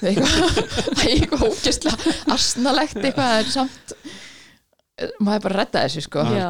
[0.00, 6.26] Þú það er eitthvað ógæslega asnalegt eitthvað samt eh, maður bara redda þessu sko.
[6.28, 6.48] Já.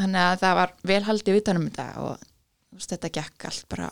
[0.00, 3.90] Þannig að það var vel haldið utanum þetta og þú veist, þetta gekk allt bara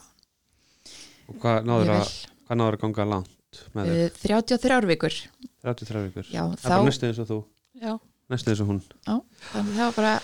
[1.28, 2.12] og hvað náður að
[2.48, 4.04] hvað náður að ganga langt með þig?
[4.04, 5.16] uh, 33 vikur.
[5.66, 6.28] 33 vikur.
[6.32, 7.38] Já, það er bara næstu eins og þú.
[7.82, 7.92] Já,
[8.32, 8.80] næstu eins og hún.
[9.04, 10.14] Þannig það var bara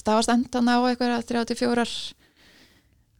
[0.00, 1.86] stafast endan á eitthvað 34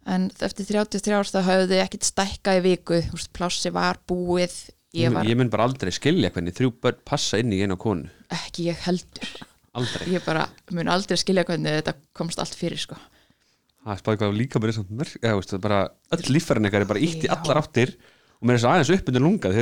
[0.09, 3.01] en eftir 33 árs höfðu þau ekkit stækka í viku.
[3.37, 4.57] Plássi var búið.
[4.97, 8.11] Ég var ég mun bara aldrei skilja hvernig þrjú börn passa inn í eina konu.
[8.35, 9.31] Ekki ég heldur.
[9.79, 10.09] Aldrei.
[10.17, 12.99] Ég bara mun aldrei skilja hvernig þetta komst allt fyrir sko.
[13.81, 15.83] Það er bara eitthvað líka bara mörg eða, veist, það bara
[16.17, 17.95] öll líffærin eitthvað er bara ítt í allar áttir
[18.41, 19.53] og mér er þess aðeins upp undir lunga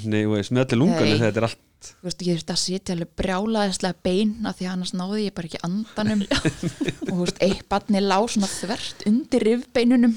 [0.00, 3.98] sinni með allir lungan þetta er allt Þú veist, ég þurfti að sitja alveg brjálaðislega
[4.06, 6.22] bein af því annars náði ég bara ekki andanum.
[7.04, 10.14] Og þú veist, eitt barni lá svona þvert undir rifbeinunum.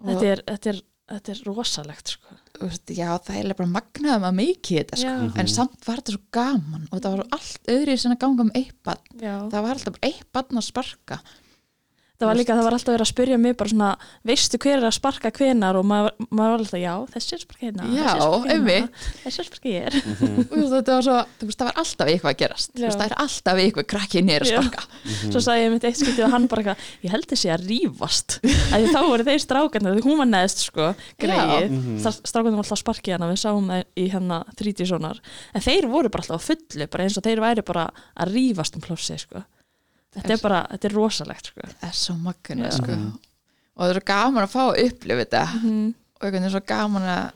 [0.00, 0.78] Þetta er, þetta er,
[1.12, 2.38] þetta er rosalegt sko.
[2.70, 5.12] veist, já, það er bara magnaðum að meiki þetta sko.
[5.12, 5.34] Já.
[5.42, 8.54] en samt var þetta svo gaman og þetta var allt öðri sem að ganga um
[8.56, 9.14] eitt barn.
[9.20, 11.20] Það var alltaf bara eitt barn að sparka
[12.20, 13.90] Það var líka, það var alltaf verið að spyrja mig bara svona,
[14.28, 17.44] veistu hver er að sparka hvenar og maður, maður var alltaf, já, þessi er að
[17.46, 19.06] sparka hérna Já, þessi er að sparka hérna, einmitt.
[19.24, 19.96] þessi er að sparka hér.
[20.00, 22.72] Og þú veist, þetta var svo, þú veist, það var alltaf eitthvað að gerast.
[22.76, 24.60] Þú veist, það er alltaf eitthvað krakki nýr að Já.
[24.60, 24.84] sparka.
[25.30, 28.36] Svo sagði ég mitt eitt skiptið og hann bara eitthvað, ég held þessi að rífast.
[28.76, 30.90] Að þá voru þeir strákarnir, því hún var neðst sko,
[31.24, 31.98] greið, Mhm.
[32.28, 35.20] strákarnir var alltaf að sparki hana, við sáum það í hérna 30 sonar,
[35.54, 37.88] en þeir voru bara alltaf á fullu, bara eins og þeir væri bara
[38.20, 39.44] að rífast um plósi sko.
[40.10, 41.60] Þetta er bara, þetta er rosalegt sko.
[41.62, 42.14] það er svo
[42.66, 42.70] Já.
[42.76, 42.92] sko
[43.76, 45.94] og það er svo gaman að fá að upplifa þetta Mhm.
[46.20, 47.30] og einhvern veginn svo gaman að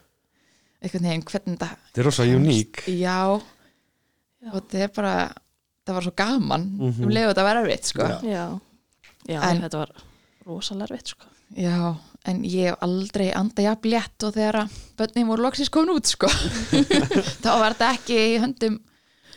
[0.82, 3.18] einhvern veginn hvernig þetta þetta er rosa uník já,
[4.42, 4.50] Já.
[4.52, 5.14] og þetta er bara
[5.86, 7.02] það var svo gaman Mhm.
[7.04, 8.02] um leiðu þetta að vera erfitt sko.
[8.24, 8.60] Já.
[9.28, 9.90] Já, En- þetta var
[10.46, 11.26] rosalega erfitt sko.
[11.56, 11.96] já,
[12.26, 16.06] en ég hef aldrei anda jafn létt og þegar að börnin voru loksins komin út
[16.06, 16.26] sko.
[17.44, 18.80] þá var þetta ekki í höndum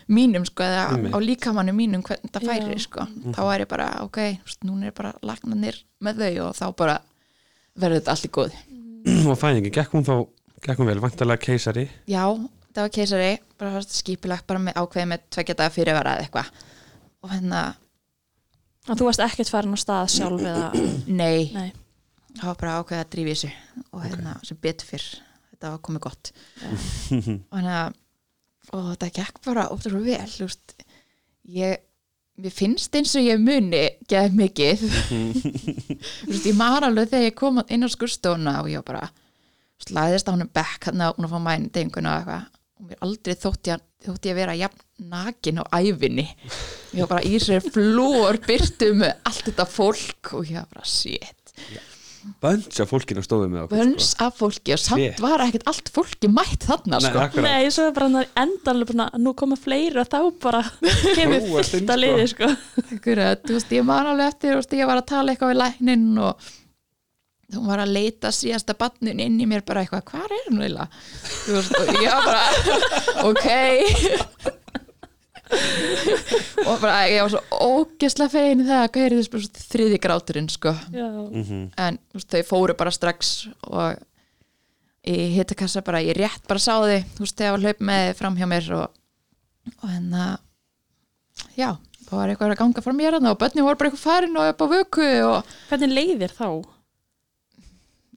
[0.08, 1.16] mínum sko, eða Einmitt.
[1.16, 2.84] á líkamannu mínum hvernig þetta færi Já.
[2.86, 3.06] sko.
[3.36, 4.20] þá er ég bara, ok,
[4.68, 6.98] núna er bara lagnanir með þau og þá bara
[7.78, 8.56] verður þetta allt í góð
[9.32, 10.16] og fæðingi, gekk hún þá
[10.64, 11.88] gekk hún vel, vantarlega keisari?
[12.10, 12.24] Já,
[12.74, 16.50] það var keisari, bara skipilagt bara með ákveði með tvekja daga fyrirvara eða eitthvað.
[17.24, 17.62] Og hérna,
[18.88, 20.68] En þú varst ekkert farin á stað sjálf eða,
[21.12, 21.72] nei, nei,
[22.38, 23.50] það var bara ákveði að drífa í þessu
[23.92, 25.08] og hérna, sem betur fyrr
[25.58, 26.32] þetta var komið gott.
[27.52, 27.80] Og hérna
[28.76, 30.76] og þetta gekk bara ótrúlega vel þú veist,
[31.58, 31.84] ég
[32.38, 34.84] mér finnst eins og ég muni geð mikið.
[36.28, 39.08] Þú veist, ég mar alveg þegar ég kom inn á skurstofuna og ég var bara
[39.88, 42.46] slæðist á hann bekk hann að hún að fá mæn denguna og eitthvað.
[42.78, 46.26] Og mér aldrei þótti ég, þótti ég vera jafn nakin á æfinni
[46.94, 50.90] ég var bara í sér flór byrtu með allt þetta fólk og ég var bara
[50.90, 51.54] shit
[52.44, 55.22] bönns af fólkinu stóðu með okkur vöns af fólki og samt Shit.
[55.24, 57.24] var ekkert allt fólki mætt þarna Nei, sko.
[57.24, 57.48] akkurat.
[57.48, 60.62] nei, svo er bara endanlega bara, nú koma fleiri og þá bara
[61.18, 61.98] kemur inn, fullt að sko.
[62.04, 62.52] liði sko.
[62.98, 65.62] Akkurat, þú veist, ég man alveg eftir þú veist, ég var að tala eitthvað við
[65.64, 66.48] læknin og
[67.56, 70.88] hún var að leita síðasta badnin inn í mér bara eitthvað, hvar er hún eiginlega?
[71.46, 72.48] Þú veist, og ég var bara
[73.32, 73.48] ok
[75.48, 80.74] og bara ég var svo ógesla fegin það að hvað er þess þriði gráturinn sko
[80.94, 81.62] Já, Mhm.
[81.78, 83.98] en veist, þau fóru bara strax og
[85.08, 88.36] í hittakassa bara, ég rétt bara sá þau þú veist, þegar var hlaup með fram
[88.40, 88.90] hjá mér og,
[89.84, 90.26] og hérna
[91.56, 91.78] já,
[92.08, 94.62] það var eitthvað að ganga fram mér og börnin voru bara eitthvað farin og upp
[94.64, 96.50] á vöku og hvernig leiðir þá?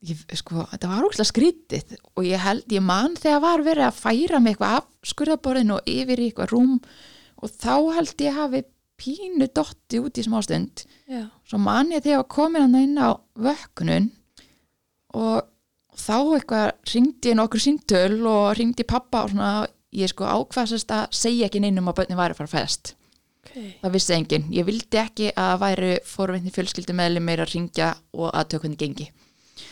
[0.00, 3.98] ég, sko, þetta var úrslega skrítið og ég held, ég man þegar var verið að
[4.00, 6.78] færa mig eitthvað af skurðaborðinu og yfir í eitthvað rúm
[7.40, 8.62] og þá held ég hafi
[9.00, 13.00] pínu dotti út í smástund Já, svo man ég þegar ég var komin hann inn
[13.00, 14.10] á vökkunum
[15.16, 15.48] og
[15.96, 19.52] þá eitthvað ringdi ég nokkur síntöl og ringdi pappa og svona
[19.96, 22.92] ég sko ákvæðsast að segja ekki neinum að börnin væri að fara að fæðast
[23.50, 23.56] ok.
[23.80, 28.30] Það vissi enginn, ég vildi ekki að væri fórveitni fjölskyldu meðli meira að ringja og
[28.30, 29.10] að tökkunni gengi.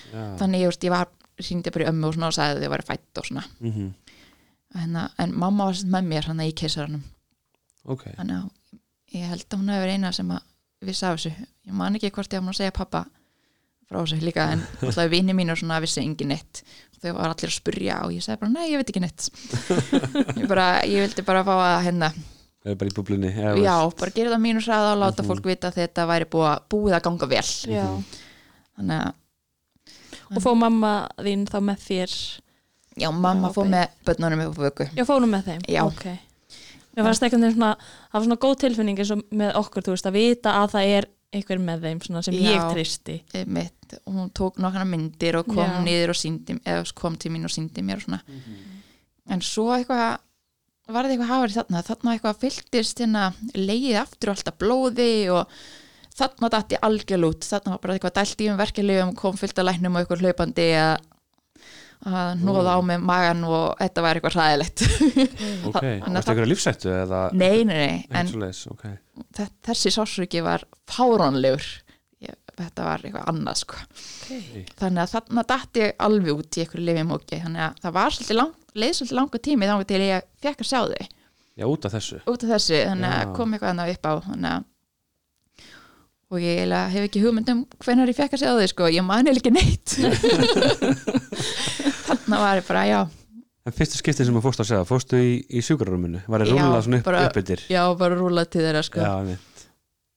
[0.09, 0.23] Já.
[0.41, 2.73] þannig ég, veist, ég var, ringdi bara í ömmu og svona og sagði að þau
[2.75, 3.45] væri fætt og svona.
[3.61, 3.89] Mhm.
[4.83, 7.05] en, en mamma var sem með mér hann í keisaranum
[7.95, 11.33] ok, þannig að ég held að hún hefur verið eina sem að vissi af þessu
[11.35, 13.05] ég man ekki hvort ég var að segja pappa
[13.89, 16.63] frá þessu líka en alltaf vini mín og svona vissi engin neitt
[16.95, 19.29] og þau var allir að spurja og ég sagði bara nei ég veit ekki neitt
[20.41, 22.13] ég, bara, ég vildi bara fá að hérna
[22.69, 24.01] bara í búblunni eða já, veist.
[24.03, 26.99] bara gera það mínu hraða og láta fólk vita að þetta væri búið að, búið
[26.99, 27.87] að ganga vel Já,
[28.77, 29.17] þannig að
[30.29, 30.93] og fóð mamma
[31.25, 32.17] þín þá með þér
[33.01, 33.73] já, mamma Já, fór ok.
[33.73, 35.63] með börnunum upp á vöku Já, fóðum með þeim?
[35.73, 35.83] Já.
[35.87, 36.28] Ok.
[36.99, 40.11] Mér fannst eitthvað svona, það var svona góð tilfinning eins og með okkur, þú veist,
[40.11, 42.47] að vita að það er einhver með þeim svona sem Já.
[42.49, 43.19] ég tristi.
[43.47, 45.83] mitt hún tók nokkana myndir og kom Já.
[45.85, 48.23] niður og síndi, eða kom til mín og síndi mér og svona
[49.29, 50.19] en svo eitthvað
[50.89, 55.59] var þetta eitthvað hafari þarna þarna eitthvað fylltist hérna leiðið aftur og alltaf blóði og
[56.19, 59.69] þarna dætti algjörl út þarna var bara eitthvað dælt í um verkefliðum kom fullt að
[59.69, 60.95] læknum og eitthvað hlaupandi að
[62.09, 64.87] að nóða á með magan og þetta var eitthvað hræðilegt.
[65.69, 67.19] Ok, Þannig að varstu einhverja lífsættu eða?
[67.37, 68.87] Nei, nei, nei, en en, svoleiðis, ok,
[69.37, 71.67] þe- þessi sásriki var fárónlegur
[72.59, 73.83] þetta var eitthvað annað sko.
[74.29, 74.65] Okay.
[74.79, 78.39] þannig að þarna datt ég alveg út í einhverju lifimóki þannig að það var svolítið
[78.41, 81.07] lang, leið svolítið langa tími þá til ég fekk að sjá þau.
[81.59, 82.19] Já út af þessu.
[82.31, 84.67] Út af þessu, þannig að kom eitthvað annað upp á þannig að
[86.29, 89.33] og ég hef ekki hugmynd um hvenær ég fekk að sjá þau sko, ég mani
[89.33, 89.95] ekki neitt
[92.29, 93.01] þannig var ég bara, já.
[93.69, 96.23] En fyrsta skiptið sem þú fórst að segja, fórstu í, í sjúkrarúminu?
[96.29, 99.01] Var það rúlað svona upp, bara- upp yfir já, bara rúlað til þeirra sko.
[99.01, 99.39] Já,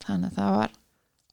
[0.06, 0.76] þannig að það var,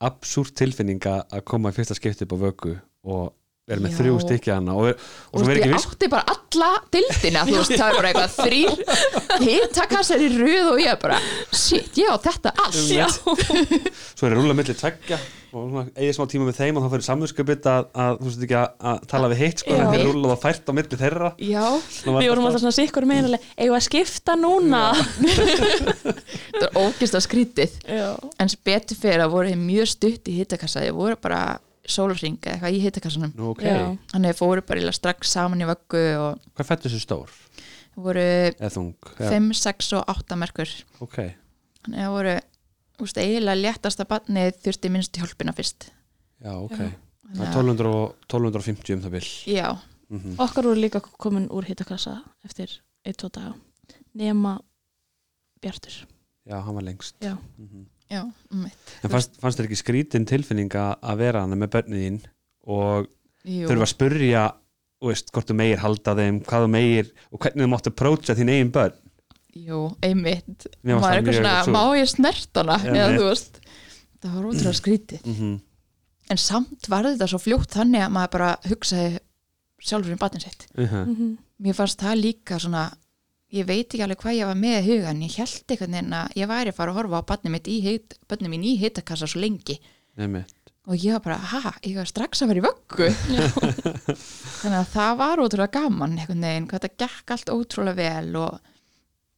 [0.09, 2.73] absúrt tilfinninga að koma í fyrsta skiptið upp á vöku
[3.05, 3.35] og
[3.69, 3.99] vera með Já.
[4.01, 6.71] þrjú stykki hana og, og og svo veist, verið ég ekki viss átti bara alla
[6.95, 8.73] dildina, þú veist, það er bara eitthvað þrýr
[9.49, 11.19] hittakassar í röð og ég bara,
[11.53, 12.81] shit, já, þetta allt.
[12.89, 13.07] Já.
[14.17, 15.21] svo er rúlað milli tveggja
[15.57, 18.57] og eigið smá tíma með þeim og þá fyrir samvinskupið að, að þú veist ekki
[18.59, 19.79] að, að tala við heitt sko, Já.
[19.81, 21.31] en þeir rúlað og fært á milli þeirra.
[21.41, 24.83] Já, Svona var Við vorum alltaf svona sikkur meinalega eigum við að skipta núna?
[26.53, 27.79] Þetta er ógist að skrítið.
[27.89, 28.11] Já,
[28.45, 31.43] en betur fyrir að voru þeir mjög stutt í hittakassa þeir voru bara
[31.93, 33.81] sólring eða eitthvað í hittakassanum Nú, ok, já,
[34.13, 37.35] þannig þeir fóru bara eiginlega strax saman í vöggu og hvað fættu þessu stór?
[37.99, 38.93] voru eða þung?
[39.19, 39.29] Já.
[39.35, 40.73] 5, 6 og 8 merkur
[41.03, 41.19] ok,
[41.83, 42.35] þannig að voru
[43.03, 45.89] úst, eiginlega léttasta barnið þurfti minnst hjálpina fyrst
[46.45, 46.91] já, ok Já.
[47.35, 49.69] það er 1200 og, 1250 um það vil já,
[50.09, 53.55] mm okkar voru líka komin úr hittaklassa eftir 1-2 daga
[54.17, 54.59] nema
[55.61, 55.93] Bjartur
[56.47, 57.35] já, hann var lengst Já.
[57.59, 57.87] Mhm.
[58.11, 58.95] Já, mitt.
[59.05, 62.19] En fannst, fannst þér ekki skrítin tilfinninga að vera hana með börnið þín
[62.69, 63.09] og
[63.45, 63.69] Jú.
[63.69, 64.47] þurfa að spurja
[65.05, 68.35] veist, hvort þú meir halda þeim, hvað þú meir og hvernig þú mátt að prótsa
[68.39, 68.99] þín eigin börn?
[69.59, 70.67] Jú, einmitt.
[70.85, 73.01] Maður er eitthvað svona, svo- má ég snertana Einmitt.
[73.01, 73.61] eða þú veist
[74.19, 75.25] það var útrúlega skrítið.
[75.25, 75.57] Mm
[76.29, 79.21] en samt var þetta svo fljótt þannig að maður bara hugsaði
[79.89, 80.67] sjálfur um batinn sitt.
[80.77, 81.37] -hmm.
[81.63, 82.91] mér fannst það líka svona
[83.55, 86.39] ég veit ekki alveg hvað ég var með í hugan ég held einhvern veginn að
[86.41, 89.29] ég væri að fara að horfa á batnið mitt í heit, batnið mín í hitakassa
[89.31, 89.79] svo lengi.
[90.89, 93.09] Og ég var bara, ha, ég var strax að vera í vöggu.
[94.63, 98.59] Þannig að það var ótrúlega gaman einhvern veginn, hvað þetta gekk allt ótrúlega vel og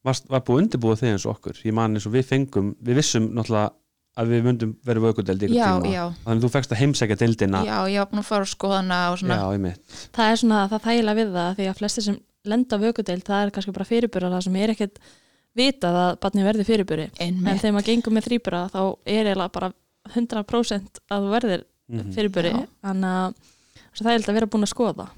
[0.06, 1.58] var, var búið undirbúið þig eins og okkur?
[1.66, 3.74] Ég man eins og við fengum, við vissum náttúrulega
[4.20, 5.92] að við myndum verið vökudeld í já, ykkur tíma.
[5.94, 7.60] já, þannig að þú fegst að heimsækja deildina.
[7.66, 10.86] Já, ég var búin að fara á skoðana og svona, já, Það er svona það
[10.86, 14.44] þægilega við það því að flestir sem lenda vökudeild það er kannski bara fyrirbura það
[14.46, 14.98] sem er ekkert
[15.56, 19.72] vitað að barni verði fyrirburi en þegar maður gengur með þrýbura þá er eiginlega bara
[20.14, 22.12] 100% að þú verðir Mhm.
[22.14, 22.66] fyrirburi Já.
[22.86, 23.34] þannig að
[23.92, 25.08] svo það er að vera búin að skoða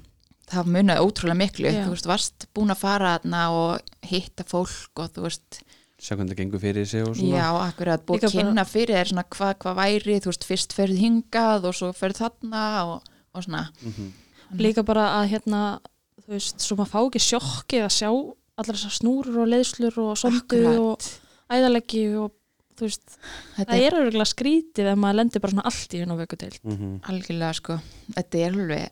[0.52, 1.84] það munaði ótrúlega miklu, Já.
[1.84, 5.60] þú veist, varst búin að fara þarna og hitta fólk og þú veist,
[6.00, 9.08] sjá hvernig það gengur fyrir sig og svona já, akkurat búið að kynna fyrir þér
[9.12, 13.02] svona hvað hva væri, þú veist, fyrst ferð hingað og svo ferð þarna og,
[13.34, 14.12] og svona, Mhm.
[14.58, 15.80] líka bara að hérna
[16.26, 20.12] þú veist, svo maður fá ekki sjokkið að sjá allar þessar snúrur og leiðslur og
[20.20, 21.06] sondu og
[21.52, 22.32] æðalegi og
[22.78, 23.16] þú veist,
[23.56, 26.58] þetta það er örgulega skrítið ef maður lendir bara svona allt í hennu vökudeild.
[26.64, 26.92] Mhm.
[27.10, 27.78] algjörlega sko,
[28.16, 28.90] þetta er alveg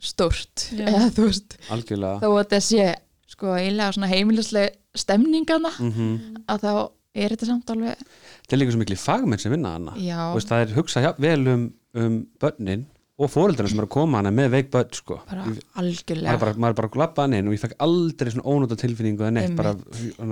[0.00, 2.20] stórt, eða þú veist algjörlega.
[2.22, 2.84] þó að þetta sé
[3.28, 6.44] sko eiginlega svona heimilislega stemningana Mhm.
[6.48, 6.72] að þá
[7.18, 10.48] er þetta samt alveg það er líka svo miklu fagmenn sem vinna hana já, veist,
[10.48, 12.86] það er hugsað vel um, um börnin
[13.18, 15.16] og fóreldrarna sem eru að koma hana með veik börn sko.
[15.26, 16.32] bara Ég- maður algjörlega.
[16.32, 18.76] Er bara, maður er bara að glappa hann inn og ég fekk aldrei svona ónóta
[18.78, 19.74] tilfinningu eða neitt, bara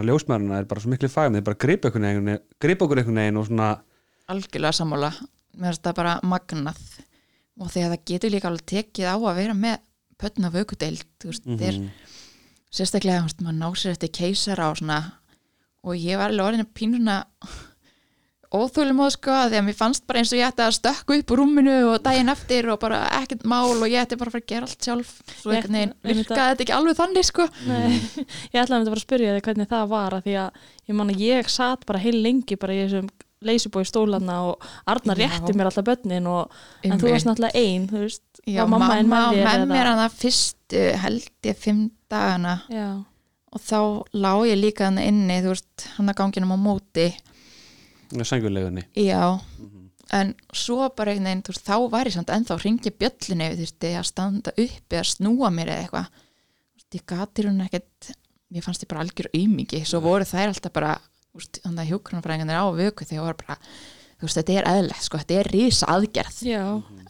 [0.06, 3.40] ljósmaðurina er bara svo miklu fagmenn, þeir bara gripa einhvern veginn gripa okkur einhvern veginn
[3.40, 3.70] og svona
[4.30, 5.10] algjörlega sammála.
[5.56, 6.80] Mér finnst það bara magnað.
[7.58, 9.78] Og þegar það getur líka alveg tekið á að vera með
[10.20, 11.90] pötna vökudeild þú veist, mm mhm,
[12.70, 15.00] sérstaklega, þú veist, maður ná sér eftir keisara og svona.
[15.82, 17.26] Og ég var alveg orðin að pínuna
[18.54, 21.32] óþúlum á sko, því að mér fannst bara eins og ég ætti að stökku upp
[21.34, 24.44] úr rúminu og daginn eftir og bara ekkert mál og ég ætti bara að fara
[24.44, 25.12] að gera allt sjálf.
[25.44, 27.46] Veginn einmitt virkaði þetta ekki alveg þannig sko.
[27.66, 27.98] Nei,
[28.54, 30.98] ég ætlaði að mynda bara að spyrja þig hvernig það var að því að ég
[31.00, 33.08] man að ég satt bara heil lengi bara í þessum
[33.46, 35.26] leysubói stólanna og Arnar Já.
[35.28, 39.42] rétti mér alltaf börnin og, en þú varst náttúrulega ein þú veist, Já, mamma með
[39.42, 42.54] eða- mér að fyrstu held ég fimm dagana.
[42.72, 42.88] Já,
[43.52, 43.78] og þá
[44.16, 47.06] lá ég líka hann inni þú veist, hann að ganginum á móti
[48.10, 49.90] sængulegunni já, Mhm.
[50.12, 53.58] en svo bara einhvern veginn, þú veist, þá var ég samt ennþá hringi bjöllinni við
[53.64, 56.06] þurfti að standa upp eða snúa mér eða eitthvað.
[56.90, 58.12] Þú ég gatir hún ekkert
[58.52, 61.00] mér fannst ég bara algjör aumingi svo voru þær alltaf bara
[61.34, 65.18] þú þannig að hjókrunafræðingarnir á vöku þegar voru bara þú veist, þetta er eðlegt, sko,
[65.20, 66.62] þetta er rísa aðgerð já.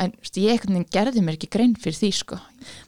[0.02, 2.38] En þú veist, ég einhvern veginn gerði mér ekki grein fyrir því, sko.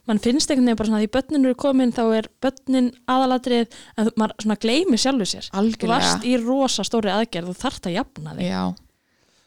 [0.09, 3.77] Mann finnst einhvern veginn bara svona að því börnin eru komin þá er börnin aðalatrið
[3.95, 5.47] en maður svona gleymi sjálfu sér.
[5.55, 8.49] Þú varst í rosa stóri aðgerð þú þarft að jafna þig.
[8.49, 8.63] Já,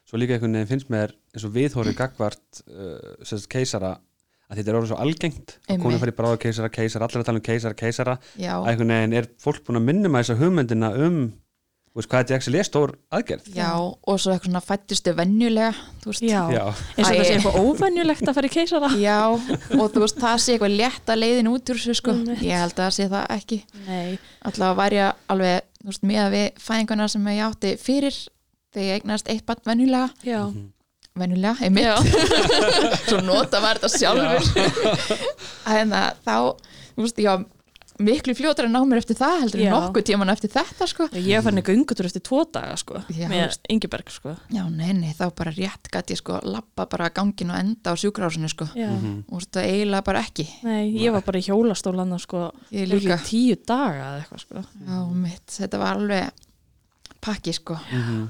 [0.09, 3.99] svo líka einhvern veginn finnst mér eins og viðhóri gagvart uh, keisara
[4.53, 5.55] að þetta er orðið svo algengt.
[5.69, 8.17] Að konur fari bara á keisara, keisara, allir að tala um keisara, keisara.
[8.37, 11.23] Já, að einhvern veginn er fólk búin að minnum að þessa hugmyndina um
[11.93, 13.49] þú veist, hvað þetta er ekki stór aðgerð.
[13.53, 15.13] Já, og svo eitthvað svona fættistu
[16.09, 16.63] veist, já, Já.
[16.97, 18.91] eins og það sé eitthvað óvenjulegt að fara í keisara.
[19.07, 22.45] Já, og þú veist, það sé eitthvað létt að leiðin út úr sko, Einmitt.
[22.49, 23.59] ég held að það sé það ekki.
[23.87, 24.19] Nei,
[24.49, 28.21] alltaf var ég alveg, þú veist, með við fæðinguna sem ég átti fyrir
[28.73, 30.09] þegar ég eignast eitt bann venjulega.
[30.25, 30.41] Já,
[31.21, 31.85] venjulega, einmitt.
[31.85, 31.97] Já,
[33.11, 35.19] svo nota var þetta sjálfur.
[35.77, 36.37] En að þá
[36.97, 37.45] þú veist, ég var
[38.01, 39.73] miklu fljótar að ná mér eftir það heldur en Já.
[39.77, 41.09] nokkuð tíman eftir þetta sko.
[41.13, 43.61] Ég fann ekki ungutur eftir tvo daga sko, Já, með veist.
[43.69, 44.37] Ingeberg sko.
[44.51, 47.95] Já, nei, nei, þá bara rétt gæti ég sko lappa bara gangin og enda á
[47.97, 48.65] sjúkrásinu sko.
[48.75, 49.25] Já, Mhm.
[49.31, 50.49] og það eiginlega bara ekki.
[50.65, 53.19] Nei, ég var bara í hjólastólan sko, líka.
[53.25, 54.65] tíu daga eða eitthvað sko.
[54.89, 56.31] Já, mitt þetta var alveg
[57.21, 57.75] pakki sko.
[57.93, 58.29] Mhm.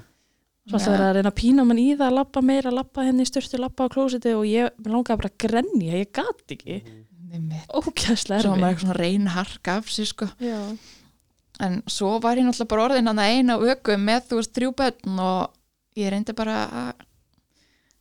[0.68, 3.24] Svo alltaf verið að reyna að pína mann í það að labba meira, labba henni
[3.24, 6.76] í styrtu, labba á klósiti og ég langaði bara að grenja, ég gat ekki
[7.32, 7.68] Einmitt.
[7.72, 10.28] ógæðslega svo var maður erfið eitthvað svona reyna harka af sig sko.
[10.42, 10.58] Já,
[11.66, 15.24] en svo var ég náttúrulega bara orðin hann eina öku með þú veist þrjú börn
[15.24, 17.06] og ég reyndi bara að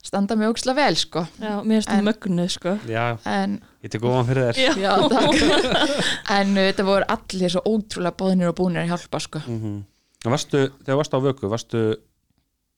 [0.02, 1.24] standa mig ógislega vel sko.
[1.40, 2.76] Já, mér það mögnuð sko.
[2.90, 4.82] Já, en, ég tek ofan fyrir þér.
[4.82, 5.46] Já, takk.
[6.40, 9.46] en uh, þetta voru allir svo ótrúlega bóðinir og búinir að hjálpa sko.
[9.48, 9.82] Mm
[10.30, 11.82] varstu, Þegar varstu á vöku, varstu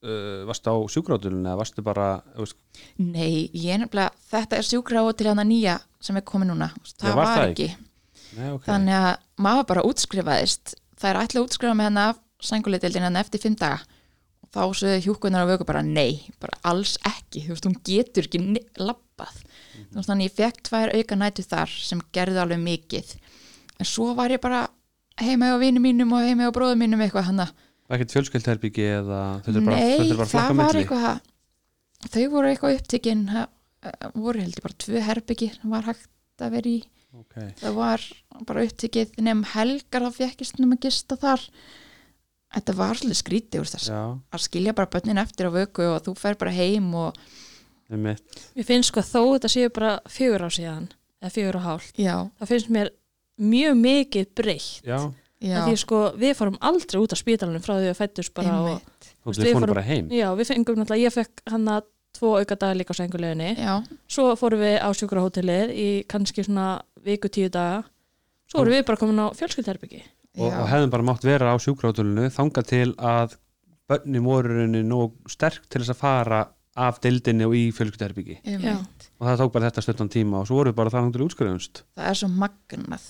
[0.03, 2.59] uh, varstu á sjúkrátulun eða varstu bara veist,
[2.99, 6.97] nei, ég nefnilega, þetta er sjúkraá til hann að nýja sem er komið núna veist,
[6.99, 7.69] Já, það var var það ekki,
[8.33, 8.67] Nei, okay.
[8.67, 9.11] þannig að
[9.45, 10.75] maður bara útskrifaðist.
[10.97, 13.81] Það er ætla að útskrifa með hann af sænguleitildin hann eftir fimm daga.
[14.43, 18.27] Og þá sögðu hjúkunar á vöku bara nei bara alls ekki, þú veist, hún getur
[18.27, 18.41] ekki
[18.81, 19.41] labbað,
[19.91, 23.13] þú veist, þannig ég fekk tvær auka nætu þar sem gerði alveg mikið,
[23.79, 24.65] en svo var ég bara
[25.21, 27.45] heima á vini mínum og heima á bróðum mínum eitthvað hann
[27.97, 30.81] ekkert fjölskyldherbyggi eða þetta er bara, nei, þetta er bara það flokka var milli?
[30.83, 33.45] eitthvað þau voru eitthvað upptekinn það
[33.89, 36.81] eh, voru heldur bara tvö herbyggi sem var hægt að vera í.
[37.13, 37.51] Okay.
[37.59, 38.03] það var
[38.49, 41.47] bara upptekið nefn helgar þá fekkist nefn að gista þar.
[42.53, 46.03] Þetta var svolítið skrítið úr þess Já, að skilja bara börnin eftir á vöku og
[46.05, 47.17] þú fer bara heim og
[47.89, 48.41] einmitt.
[48.53, 50.91] Mér finnst sko þó þetta séu bara fjögur á síðan
[51.23, 52.91] eða fjögur á hálft, já, það finnst mér
[53.39, 54.89] mjög mikið breytt
[55.43, 58.93] því sko við fórum aldrei út af spítalunum frá því við fættust bara og,
[59.27, 60.07] veist, við fórum bara heim.
[60.13, 63.73] Já, við fengum náttúrulega, ég fekk hann að tvo auka dagar líka á senguleginni já,
[64.07, 66.67] svo fórum við á sjúkrahótelið í kannski svona
[67.03, 67.83] viku tíu daga.
[68.51, 70.03] Svo vorum við bara komin á fjölskyldherbyggi
[70.37, 73.37] og, og hefðum bara mátt vera á sjúkrátulunu þangað til að
[73.89, 76.41] börnin voru rauninni nóg sterk til þess að fara
[76.73, 80.73] af deildinni og í fjölskyldherbyggi og það tók bara þetta stuttan tíma og svo voru
[80.73, 81.09] við bara það
[81.93, 83.05] það er svo magnað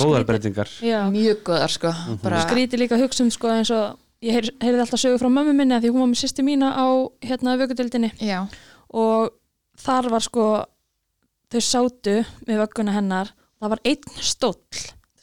[0.00, 0.70] góðar breytingar.
[0.84, 1.92] Já, mjög góðar sko
[2.22, 5.54] bara, skríti líka hugsa um sko eins og ég heyr, heyrði alltaf sögu frá mömmu
[5.56, 6.86] minni að því hún var með sýsti mína á
[7.24, 8.44] hérna vökudildinni já,
[8.94, 9.34] og
[9.84, 10.48] þar var sko
[11.52, 14.58] þau sátu með vögguna hennar það var einn stóll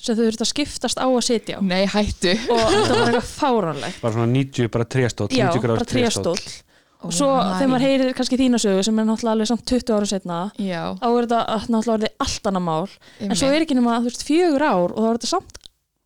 [0.02, 1.62] sem þau þurftu að skiptast á að sitja á.
[1.62, 2.34] Nei hættu.
[2.50, 4.00] Og þetta var eitthvað fáránlegt.
[4.02, 6.71] Bara svona 90, bara tréstóll já, 90 gráðs bara tréstól Ó,
[7.04, 7.56] og svo María.
[7.60, 10.84] þegar maður heyrir kannski þína sögu sem er náttúrulega alveg samt 20 ára setna já,
[11.02, 13.38] þá er þetta að- náttúrulega orðið allt annað mál en einmitt.
[13.42, 15.58] svo er ekki nema þú veist fjögur ár og þá er þetta samt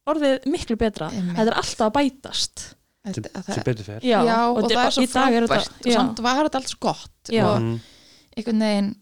[0.08, 1.36] orðið miklu betra Einmitt.
[1.36, 2.76] þetta er alltaf að bætast
[3.06, 5.44] Þetta- það- sem betur fer já, já, og, þetta- það er svo í dag er
[5.48, 5.96] frábært þetta- og já.
[6.00, 7.44] samt var þetta allt svo gott Já.
[7.46, 7.80] og Mhm.
[8.38, 8.96] einhvern veginn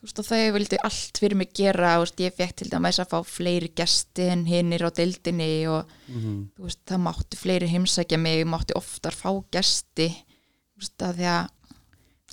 [0.00, 2.98] þú veist og þau vildi allt fyrir mig gera þú veist, ég fekk til dæmis
[2.98, 6.48] að fá fleiri gesti en hinnir á deildinni og Mhm.
[6.58, 10.08] þú veist, það mátti fleiri heimsækja mig, mátti oftar fá gesti
[10.80, 11.50] því að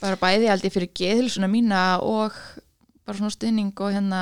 [0.02, 2.36] bara bæði aldrei fyrir geðhilsuna mína og
[3.08, 4.22] bara svona stuðning og hérna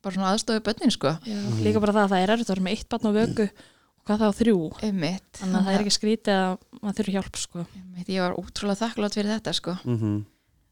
[0.00, 1.12] bara svona aðstofi bönnin sko.
[1.26, 4.22] Já, líka bara það að það er vera með eitt barn á vöku og hvað
[4.22, 4.58] það á þrjú.
[4.86, 7.64] Einmitt, þannig að það er ekki skrítið að maður þurfi hjálp sko.
[7.76, 9.76] einmitt, ég var útrúlega þakklátt fyrir þetta sko.
[9.84, 10.20] Mhm.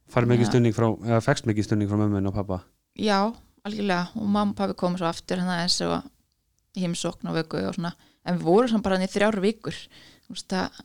[0.09, 0.49] farið mikið Já.
[0.49, 2.63] stunning frá eða fekst mikið stunning frá mömmun og pappa
[2.97, 3.29] já,
[3.69, 6.03] algjörlega, og mamma og pappi komu svo aftur hann aðeins og
[6.79, 7.93] heimsókn og vöku og svona,
[8.25, 9.77] en við vorum samt bara hann í þrjár vikur.
[10.25, 10.81] Þú veist að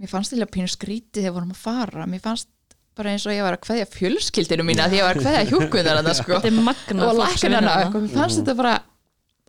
[0.00, 2.50] mér fannst að pínu skrítið þegar við vorum að fara, mér fannst
[2.94, 5.98] bara eins og ég var að kveðja fjölskyldinu mína því ég var að kveðja hjúkunar
[5.98, 6.36] hann sko.
[6.36, 7.76] Þetta er magna og eitthvað, þarna.
[7.94, 8.74] mér fannst þetta bara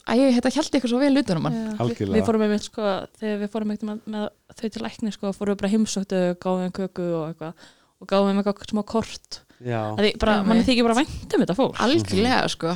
[0.05, 1.59] að ég þetta held eitthvað svo vel utan um hann.
[1.61, 2.91] Já, við, við fórum einmitt sko
[3.21, 4.27] þegar við fórum einmitt með, með
[4.59, 7.69] þau til lækni sko fórum við bara heimsóttu, gáðum þeim köku og eitthvað.
[8.01, 9.39] Og gáðum þeim eitthvað smá kort.
[9.61, 11.79] Já, að því bara, manni þykir bara vænt um þetta fólk.
[11.85, 12.75] Algjörlega sko.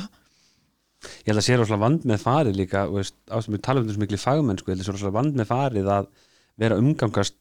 [1.24, 3.84] Ég held að sé rosalega vand með farið líka þú veist, á sem við talum
[3.84, 6.08] um þessu miklu fagmenn sko, ég held að sé rosalega vand með farið að
[6.60, 7.36] vera umgangast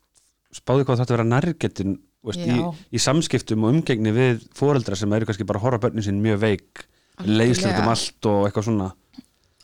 [0.56, 2.58] spáði hvað þetta vera nærgetin veist, í,
[2.95, 6.39] í samskiptum og umgengni við foreldra sem eru kannski bara að horfa börnin sín mjög
[6.43, 6.86] veik
[7.26, 8.89] leiðslega um allt og eitthvað svona.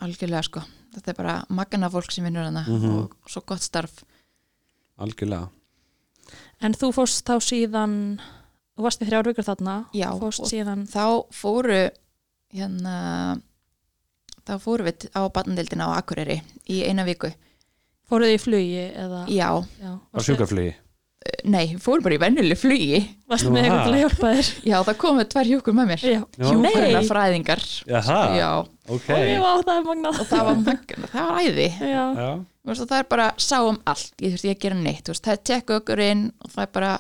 [0.04, 0.62] Algjörlega sko,
[0.96, 2.96] þetta er bara magna fólk sem vinnur hana Mhm.
[3.00, 4.04] og svo gott starf.
[5.00, 5.50] Algjörlega.
[6.62, 8.20] En þú fórst þá síðan
[8.76, 11.90] þú varst í þrjár vikur þarna Já, fórst síðan þá fóru
[12.54, 13.42] hérna
[14.46, 17.32] þá fóru við á barnadeildina á Akureyri í eina viku
[18.10, 19.22] fóruð í flugi eða?
[19.32, 19.50] Já,
[19.82, 20.74] já, Á sjúkaflugi
[21.50, 23.00] nei, fóru bara í vennileg flugi.
[23.30, 24.50] Varstu Nú, með eitthvað til að hjálpa þér?
[24.70, 26.04] Já, það komu tvær hjúkur með mér.
[26.06, 26.46] Já, Já.
[26.52, 28.50] hjúkurna fræðingar Jaha, já,
[28.94, 29.08] ok.
[29.16, 30.20] Og ég var á það magnað.
[30.22, 31.68] Og það var, magn- það var æði.
[31.82, 34.14] Já, Já, Þú veist, það er bara sá um allt.
[34.22, 36.64] Ég þurfti ekki að gera neitt, þú veist, það er tekku okkur inn og það
[36.68, 36.94] er bara,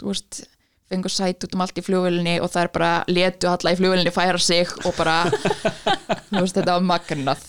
[0.00, 0.40] þú veist
[0.88, 4.12] fengur sæt út um allt í flugvölinni og það er bara letu alla í flugvölinni
[4.14, 5.18] færa sig og bara,
[6.30, 7.44] þú veist, þetta var magnað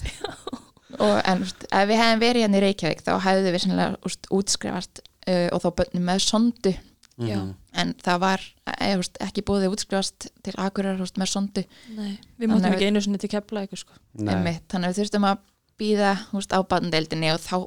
[0.99, 3.57] og en, veist, ef við hefðum verið hérna í Reykjavík þá hefðu við
[4.05, 6.75] veist, útskrifast uh, og þá bönnum með sondu.
[7.19, 7.49] Mhm.
[7.75, 11.63] en það var, eða, þú veist, ekki búið útskrifast til akurar, þú veist, með sondu.
[11.97, 13.97] Nei við að ekki einu sinni til kepla eitthvað sko.
[14.19, 14.31] Nei.
[14.33, 15.41] einmitt, þannig að við þurftum að
[15.79, 16.13] býða
[16.55, 17.57] á bandeldinni og þá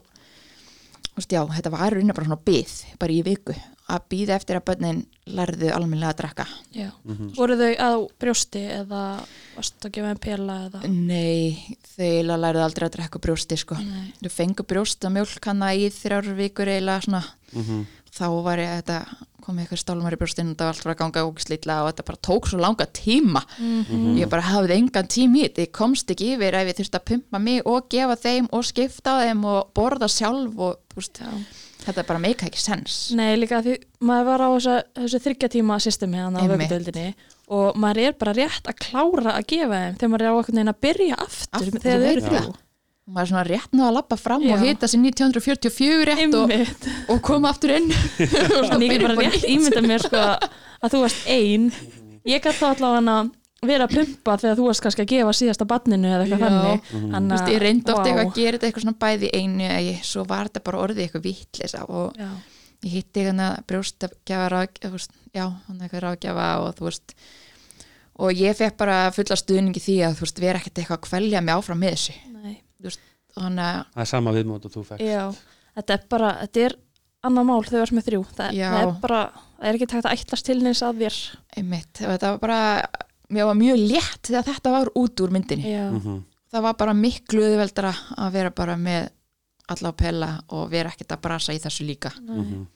[1.29, 3.57] já, þetta var raunar bara svona byð bara í viku,
[3.91, 6.91] að býða eftir að bönnin lærðu almennilega að drekka já.
[7.05, 7.33] Mhm.
[7.37, 9.03] voru þau á brjósti eða
[9.57, 14.13] varstu að gefa þeim pela eða nei, þau lærðu aldrei að drekka brjósti sko, nei,
[14.23, 17.87] þau fengu brjóst og mjölk hana í þrjár vikur eiginlega svona, Mhm.
[18.13, 19.07] þá var ég þetta
[19.43, 22.05] komið eitthvað stálmar í brjóstinu og það var allt var að ganga ógislítla og þetta
[22.07, 24.17] bara tók svo langa tíma Mhm.
[24.19, 27.05] ég bara hafði engan tím í þetta ég komst ekki yfir ef ég þurfti að
[27.05, 31.29] pumpa mig og gefa þeim og skipta þeim og borða sjálf og þú veist, já.
[31.87, 33.77] Þetta bara meika ekki sens nei líka því
[34.09, 34.49] maður var á
[34.97, 36.69] þessu þryggja tíma systemi hann á Einmitt.
[36.71, 37.15] vöggutöldinni
[37.53, 40.59] og maður er bara rétt að klára að gefa þeim þegar maður er á einhvern
[40.61, 42.53] veginn að byrja aftur, Aftur, þegar þau eru þrjú.
[43.13, 44.53] Maður er svona rétt nú að lappa fram Já.
[44.55, 46.53] og hita sér 1944 rétt og,
[47.11, 47.91] og koma aftur inn.
[48.73, 51.67] En ég bara rétt ímynda mér sko að þú varst ein.
[52.23, 53.33] Ég gæti þá allavega að
[53.71, 56.81] vera að pumpa þegar þú varst kannski að gefa síðasta barninu eða eitthvað þannig.
[56.83, 57.03] Mhm.
[57.03, 58.09] Þú Þannig veist, ég reyndi ofta vá.
[58.09, 61.03] eitthvað að gera þetta eitthvað svona bæði í einu ég, svo var þetta bara orðið
[61.05, 62.29] eitthvað vittlisa og Já,
[62.83, 67.15] ég hitti hérna brjóstgjafa ráðgjafa, veist, já, hann eitthvað ráðgjafa og þú veist
[68.23, 71.41] og ég fekk bara fulla stuðningi því að þú veist, vera ekkert eitthvað að kvelja
[71.43, 72.13] mig áfram með þessu.
[73.33, 75.23] Þannig að Það er sama viðmót og þú fekk já.
[75.79, 76.75] Þetta er bara, þetta er
[77.25, 78.21] annað mál þegar þú ert með þrjú.
[78.37, 79.21] Það, það er bara,
[79.57, 81.17] það er ekki tægt að ætlast til neins að þér.
[81.57, 82.59] Einmitt, þetta var bara
[83.33, 86.23] mér var mjög létt þegar þetta var út úr myndinni Já, Mhm.
[86.53, 89.09] það var bara miklu auðveldara að vera bara með
[89.73, 92.37] alla á pella og vera ekkert að brasa í þessu líka nei.
[92.43, 92.67] Mhm.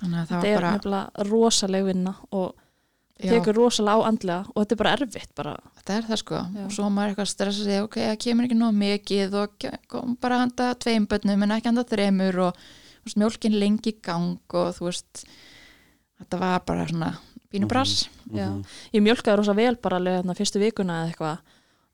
[0.00, 2.54] þannig að það þetta var er bara nefnilega rosaleg vinna og
[3.20, 6.34] já, tekur rosalega á andlega og þetta er bara erfitt bara, þetta er það sko
[6.34, 6.64] Já.
[6.64, 10.16] og svo maður eitthvað að stressa sig ok, það kemur ekki nóg mikið og kom
[10.20, 12.54] bara handa tveim bönnum en ekki handa þremur og
[13.04, 15.24] veist, mjólkin lengi gang og þú veist
[16.20, 17.14] þetta var bara svona
[17.58, 17.68] Mhm.
[17.68, 18.46] brass já.
[18.46, 18.64] Mhm.
[18.94, 21.38] ég mjölkaði rosa vel bara alveg hérna fyrstu vikuna eða eitthvað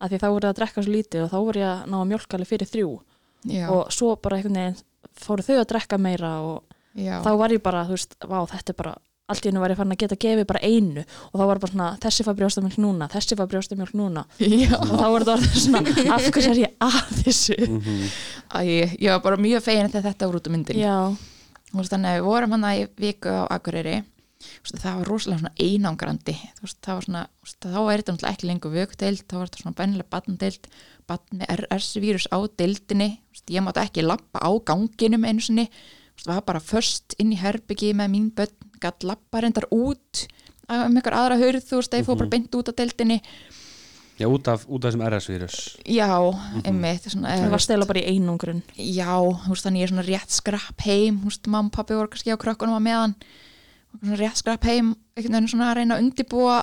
[0.00, 2.08] að því þá voru að drekka svo lítið og þá voru ég að ná að
[2.12, 3.00] mjölka alveg fyrir þrjú
[3.46, 4.76] já, og svo bara einhvern veginn
[5.16, 6.62] fóru þau að drekka meira og
[6.94, 8.94] já, þá var ég bara, þú veist, vá, þetta er bara
[9.28, 11.72] allt í hennu var ég farin að geta gefið bara einu og þá var bara
[11.72, 14.76] svona, þessi fær brjóstamjölk núna þessi fær brjóstamjölk núna já.
[14.78, 15.80] og þá var þetta orðið svona,
[16.14, 18.10] af hverju er ég að þessu Mhm.
[18.54, 18.60] Æ,
[19.00, 20.76] ég var bara mjög fegin þegar þetta var út á myndin
[21.74, 24.04] veist, þannig að við vorum hann í viku á Akureyri
[24.66, 26.34] það var rosalega svona einangrandi.
[26.58, 27.22] Þú veist, það var svona,
[27.56, 30.70] þá er þetta náttúrulega ekki lengur vökdeild, þá var þetta svona bænilega batndeild,
[31.06, 35.68] batn með RS-vírus á deildinni, Þú veist, ég mátti ekki lappa á ganginum einu sinni.
[35.68, 39.68] Þú veist, það var bara först inn í herbyggi með mín börn, gatt lappa reyndar
[39.74, 40.26] út
[40.66, 43.20] um einhver aðra hurð, þú veist, þeir fór bara beint út á deildinni.
[44.16, 45.56] Já, út af, út af þessum RS-vírus
[45.92, 46.08] Já,
[46.64, 49.12] einmitt svona, það var stela bara í einungrun já,
[49.44, 52.86] þannig ég er svona rétt skrapp heim, mamma og pappi voru kannski á krökkunum að
[52.86, 53.14] meðan
[54.20, 56.58] rétt skrapp heim, svona að reyna að undibúa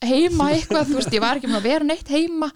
[0.00, 2.48] heima eitthvað, þú veist, ég var ekki með að vera neitt heima.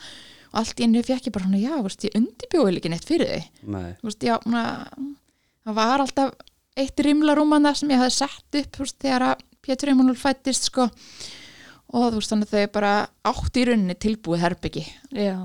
[0.55, 3.07] Og allt í henni fekk ég bara svona, já, þú veist, ég undibúi ekki neitt
[3.09, 3.33] fyrir
[3.67, 4.65] Nei, þú veist, já, svona,
[5.67, 6.35] það var alltaf
[6.79, 10.91] eitt rimlarúmanna sem ég hafði sett upp, þú veist, þegar að Pétur Emanuel fættist, sko.
[11.95, 12.93] Og þú veist, þannig að þau bara
[13.31, 14.85] átt í rauninni tilbúið herbyggi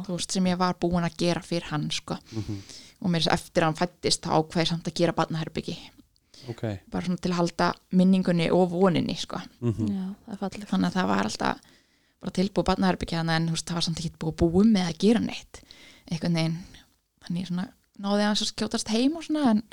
[0.08, 2.18] þú veist, sem ég var búin að gera fyrir hann sko.
[2.34, 2.62] Mhm.
[3.00, 5.78] og mér eftir að hann fættist þá ákvæði samt að gera barnaherbyggi
[6.50, 9.42] ok bara svona til að halda minningunni og voninni sko.
[9.62, 9.88] Mhm.
[9.88, 11.58] já, það er fallið þannig að það var alltaf
[12.20, 15.24] bara tilbúið barnaherbyggi þannig en veist, það var samt ekki búið búið með að gera
[15.24, 15.62] neitt
[16.10, 16.58] einhvern veginn
[17.26, 17.68] þannig svona
[18.00, 19.64] náði hans að skjótast heim og svona en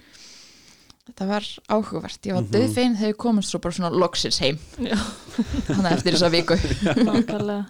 [1.07, 2.49] þetta var áhugavert ég var mm.
[2.49, 2.57] -hmm.
[2.57, 4.99] döðfein þegar ég komast svo bara svona loksins heim Já.
[5.71, 6.59] þannig eftir þessa viku
[7.09, 7.65] nákvæmlega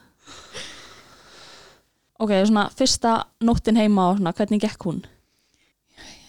[2.19, 3.13] ok, svona fyrsta
[3.45, 5.05] nóttin heima og svona, hvernig gekk hún?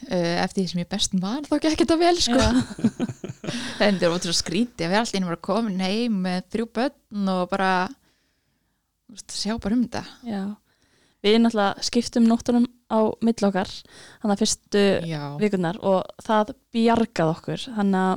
[0.07, 2.45] Uh, eftir því sem ég best var þá gekk þetta vel sko.
[3.83, 6.69] En það var til að skríti að við allt einu bara komin heim með þrjú
[6.77, 7.71] börn og bara
[9.31, 10.03] sjá bara um þetta.
[10.27, 10.43] Já,
[11.25, 17.33] við náttúrulega skiptum nóttunum á milli okkar þannig að fyrstu já, vikunar og það bjargað
[17.33, 17.67] okkur.
[17.79, 18.15] Þannig að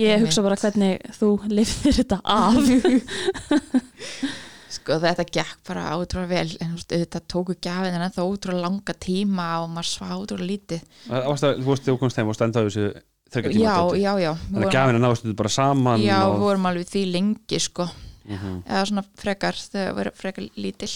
[0.00, 2.56] ég hugsa bara hvernig þú lifðir þetta af
[4.72, 9.46] sko þetta gekk bara átrúlega vel en þetta tóku gjafin en það ótrúlega langa tíma
[9.62, 10.82] og maður svá ótrúlega lítið.
[11.08, 11.26] Að-
[11.62, 12.86] Þú veist, þú komst heim og stenda á þessu
[13.32, 14.32] þryggja tíma já, já, já.
[14.52, 17.88] Þannig að gafinu náðust þetta bara saman já, við vorum alveg því lengi sko.
[18.22, 18.62] Mhm.
[18.70, 20.92] eða svona frekar við erum frekar lítill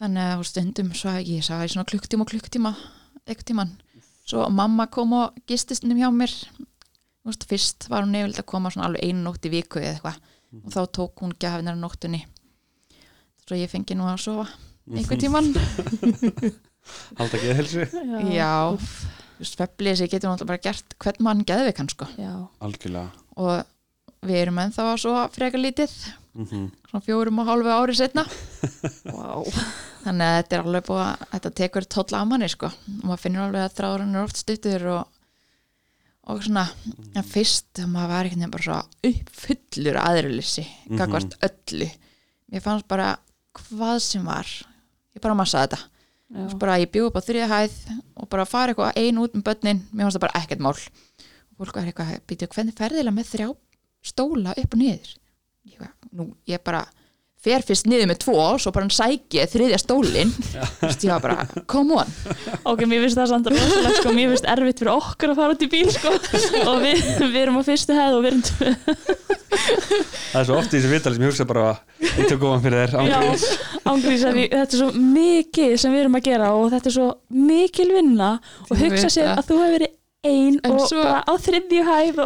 [0.00, 2.70] þannig að stundum svo að ég í svona klukktíma og klukktíma
[3.28, 3.72] eitthvað tíman
[4.24, 6.32] svo mamma kom og gistist um hjá mér.
[7.24, 10.16] Veist, fyrst var hún nefnilega að koma svona alveg einu nótt í viku eða eitthvað.
[10.64, 12.24] Og þá tók hún gafinar nóttunni
[13.44, 14.46] svo ég fengi nú að sofa
[14.90, 15.52] einhvern tíman
[17.16, 17.84] Halda ekki að helsu
[18.34, 18.50] já,
[19.38, 22.08] veist, sveflið sér getur náttúrulega bara gert hvern mann geðvikan sko.
[22.20, 22.32] Já,
[22.64, 23.08] Algjörlega.
[23.40, 25.94] Og við erum ennþá að sofa frekar lítið.
[26.34, 26.64] Mhm.
[26.90, 28.24] svona fjórum og hálfu ári setna
[29.06, 29.44] wow.
[30.04, 32.66] þannig að þetta er alveg búið að þetta tekur tóll af manni sko.
[32.66, 35.04] Og maður finnur alveg að þráðurinn er oft stuttur og,
[36.26, 36.64] og svona
[37.14, 38.80] en fyrst maður var einhvern veginn bara svo
[39.12, 40.98] uppfullur aðrilisi Mhm.
[40.98, 41.88] gagvart öllu.
[42.52, 43.12] Mér fannst bara
[43.60, 44.48] hvað sem var.
[45.14, 45.90] Ég bara massaði þetta.
[46.58, 47.74] Bara ég bjóð upp á þriða hæð
[48.18, 49.82] og bara fara eitthvað ein út með börnin.
[49.92, 50.74] Mér fannst það bara ekkert mál.
[50.74, 53.48] Og fólk var eitthvað, býtu, hvernig ferðilega með þrjá
[54.04, 55.12] stóla upp og niður?
[55.70, 56.82] Ég, nú, ég bara
[57.44, 60.32] fer fyrst niður með tvo og svo bara sæki ég þriðja stólin
[60.80, 62.12] þú veist, ég var bara, come on.
[62.64, 65.64] Ok, mér finnst það samt rosalegt sko, mér finnst erfitt fyrir okkur að fara út
[65.64, 66.14] í bíl sko.
[66.64, 68.44] Og við, við erum á fyrstu hefð og við erum
[69.54, 71.66] Það er svo oft í þessu vitali sem ég hugsa bara
[72.04, 76.26] Ég tók ofan fyrir þér að við, þetta er svo mikið sem við erum að
[76.28, 77.10] gera og þetta er svo
[77.50, 78.30] mikil vinna
[78.68, 79.94] og hugsa sér að þú hefur verið
[80.24, 82.20] ein En og svo- bara á þriðju hæð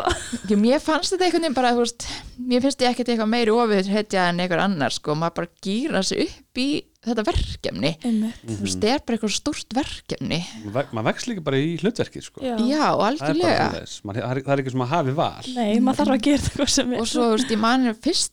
[0.51, 2.07] Jú, mér fannst þetta einhvern veginn bara, veist
[2.39, 6.03] mér finnst ég ekkert eitthvað meiri ofið hetja en einhver annar, sko, maður bara gýra
[6.07, 6.69] sig upp í
[7.09, 10.39] þetta verkefni þú veist, það er bara eitthvað stórt verkefni.
[10.65, 12.41] Maður ve- Maður vex líka bara í hlutverkið sko.
[12.43, 12.55] Já.
[12.59, 13.69] já, Það er bara algjörlega.
[13.69, 15.45] það er- það er ekki sem að hafi val.
[15.55, 17.01] Nei, maður þarf að gera þetta hvað sem er.
[17.01, 18.33] Og svo, þú veist, ég mani fyrst,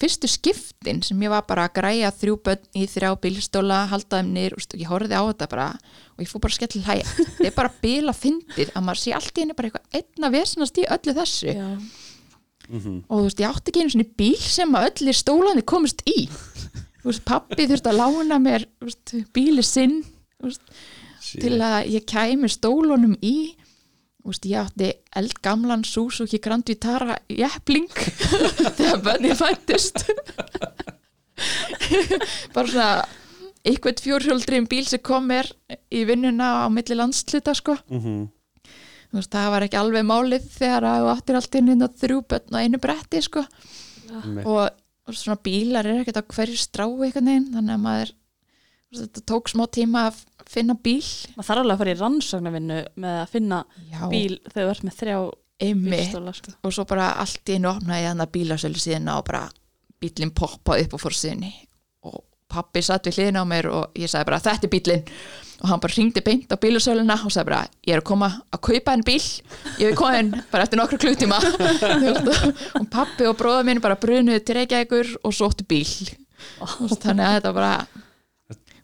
[0.00, 4.32] fyrstu skiptin sem ég var bara að græja þrjú börn í þrjá bílstóla, halda þeim
[4.32, 5.68] niður veist, og ég horfði á þetta bara
[6.16, 9.36] og ég fór bara skell hlæja, þetta er bara bíla fyndið að maður sé allt
[9.36, 11.52] í henni bara eitthvað einna vesenast í öllu þessu.
[11.56, 11.68] Já,
[12.68, 13.04] Mhm.
[13.08, 16.26] og þú veist, ég átti ekki einu svona bíl sem að öllu stólandi komist í
[17.06, 20.00] veist, pappi þurfti að lána mér veist, bíli sinn
[21.36, 23.36] til að ég kæmi stólunum í
[24.26, 27.86] veist, ég átti eldgamlan Suzuki Grand Vitara jepling
[28.78, 30.02] þegar bönni fættist
[32.54, 32.90] bara svona
[33.66, 35.48] eitthvað fjórhjóldriðin bíl sem kom mér
[35.90, 38.26] í vinnuna á milli landsluta sko Mhm.
[39.10, 42.20] þú veist, það var ekki alveg málið þegar að áttir allt inn inn á þrjú
[42.30, 43.44] börn og einu bretti sko
[44.10, 44.46] Einmitt.
[44.46, 44.70] og,
[45.06, 48.14] og svona bílar er ekkert á hverju strái einhvern veginn, þannig að maður
[48.96, 51.02] þetta tók smá tíma að finna bíl.
[51.36, 53.58] Maður þarf alveg að fara í rannsóknarvinnu með að finna
[53.90, 55.18] Já, bíl þegar þú ert með þrjá
[55.56, 56.52] bílstóla sko.
[56.62, 59.46] og svo bara allt í einu opnaði ég þannig bílasölu síðan og bara
[60.02, 61.52] bílinn poppaði upp á fórsíðinni
[62.04, 62.18] og
[62.52, 65.04] pappi satt við hliðina á mér og ég sagði bara þetta er bílinn
[65.56, 68.62] og hann bara ringdi beint á bílasöluna og sagði bara ég er að koma að
[68.68, 69.20] kaupa en bíl.
[69.80, 71.38] Ég er komin bara eftir nokkru kluktíma
[72.80, 75.86] og pappi og bróða minn bara brunuði til Reykjavíkur og sóttu bíl.
[75.86, 78.04] Þú veist, þannig að þetta var bara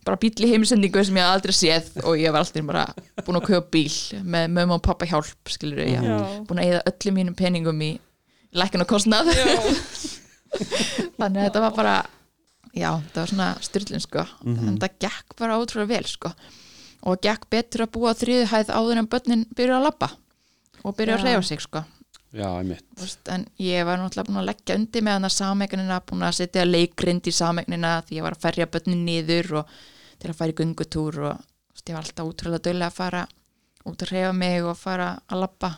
[0.03, 2.87] bara bíl í heimisendingu sem ég aldrei séð og ég var alltaf bara
[3.23, 6.09] búin að kaupa bíl með mömmu og pappa hjálp skilur ég
[6.49, 7.93] búin að eða öllum mínum peningum í
[8.53, 9.31] og kostnað.
[11.19, 11.95] Þannig að þetta var bara
[12.73, 14.27] já, þetta var svona styrlun sko.
[14.47, 16.33] En þetta gekk bara ótrúlega vel sko.
[17.09, 20.09] Og gekk betur að búa á þriðu hæð áður en börnin byrja að labba
[20.83, 21.27] og byrja að Já.
[21.29, 21.85] reyfa sig sko.
[22.33, 22.85] Já, einmitt.
[22.97, 26.37] Þú veist, en ég var náttúrulega búin að leggja undir með hana samegnina, búin að
[26.39, 29.75] setja leikrind í samegnina því ég var að ferja börnin niður og
[30.23, 31.43] til að fara í gungutúr og
[31.75, 33.25] veist, ég var alltaf útrúlega dögulega að fara
[33.85, 35.73] út að reyfa mig og fara að labba.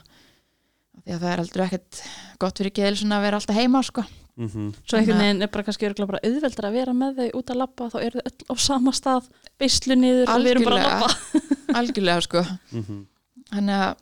[1.05, 2.03] Því að það er aldrei ekkert
[2.45, 4.05] gott fyrir geðilsuna að vera alltaf heima sko.
[4.37, 4.73] Mhm.
[4.83, 7.87] svo einhvern veginn er bara kannski bara auðveldar að vera með þau út að labba
[7.93, 9.29] þá eru þau öll á sama stað
[9.59, 11.01] beislu niður og við erum bara að Algjörlega.
[11.01, 13.07] labba algjörlega sko Mhm.
[13.53, 13.95] þannig að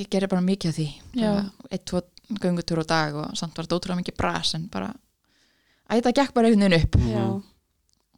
[0.00, 0.88] ég gerir bara mikið af því
[1.70, 2.00] eitt, tvo
[2.40, 4.94] gungutúr á dag og samt var þetta ótrúlega mikið bras en bara
[5.90, 7.24] að þetta gekk bara einhvern veginn upp Já,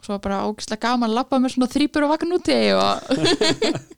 [0.06, 3.02] svo var bara ógislega gaman að labba með svona þrýpur og vakna úti og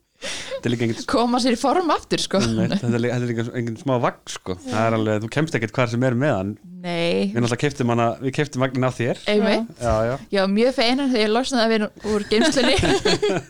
[0.69, 2.41] engin koma sér í form aftur sko.
[2.43, 4.55] Einmitt, Þetta er líka, þetta er líka engin smá vagn sko.
[4.65, 6.51] Það er alveg, þú kemst ekkert hvar sem er með hann.
[6.81, 9.21] Nei, Við náttúrulega keftum hana, við keftum vagnin af þér.
[9.33, 9.71] Einmitt.
[9.81, 10.13] Já, já.
[10.37, 12.77] Var mjög feinan þegar ég losnaði við úr geimslunni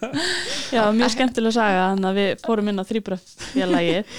[0.76, 4.16] já mjög skemmtilega saga þannig að við fórum inn á þrýbrafélagið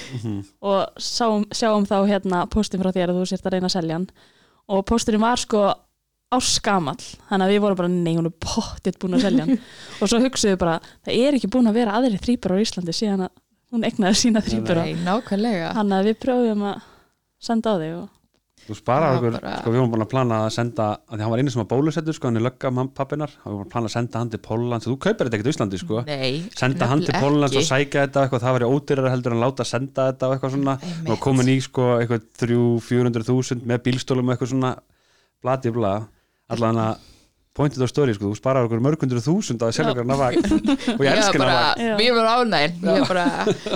[0.65, 3.99] og sáum, sjáum þá hérna postin frá þér að þú sért að reyna að selja
[3.99, 4.07] hann.
[4.73, 5.65] Og posturinn var sko
[6.35, 9.61] áskamall, þannig að við vorum bara nei, hún er pottitt búin að selja hann.
[10.01, 13.27] Og svo hugsuðu bara, það er ekki búin að vera aðri þrýbrar á Íslandi síðan
[13.27, 13.31] að
[13.73, 15.71] hún egnaði sína nákvæmlega.
[15.77, 16.83] Þannig að við pröfum að
[17.43, 18.11] senda á þig og...
[18.63, 21.23] Þú sparar Já, okkur, bara- sko við vorum búin að plana að senda að því
[21.25, 23.73] hann var einu sem var bólusettur, sko hann er lögga pappinar, hann var búin að
[23.73, 26.03] plana að senda hann til Póllands þú kaupir þetta ekkert í Íslandi, sko.
[26.07, 29.43] Nei, senda hann til Póllands og sækja þetta og eitthvað, það væri ódýrar heldur en
[29.43, 30.77] láta senda þetta og eitthvað svona,
[31.09, 34.73] og komin í sko eitthvað 300-400 þúsund með bílstólum og eitthvað svona,
[35.43, 35.93] blati bla
[36.55, 37.09] allan að
[37.53, 41.19] pointið á stóri, sko þú sparar okkur mörgundur þúsund að selja okkur navag og ég
[41.37, 41.91] bara, navag Já.
[41.99, 43.25] við varum ánægin ég var bara,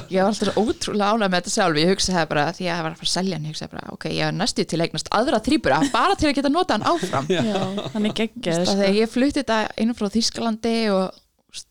[0.09, 2.82] ég var alltaf svo ótrúlega ánægð með þetta sjálf, ég hugsaði bara, því að ég
[2.88, 5.13] var að fara að selja hann, ég hugsaði bara, ok, ég er næstu til eignast
[5.19, 7.30] aðra þrýbura, bara til að geta nota hann áfram.
[7.30, 7.61] Já,
[7.93, 8.78] hann er geggjað það sko.
[8.82, 11.23] þegar ég flutti þetta einu frá Þýskalandi og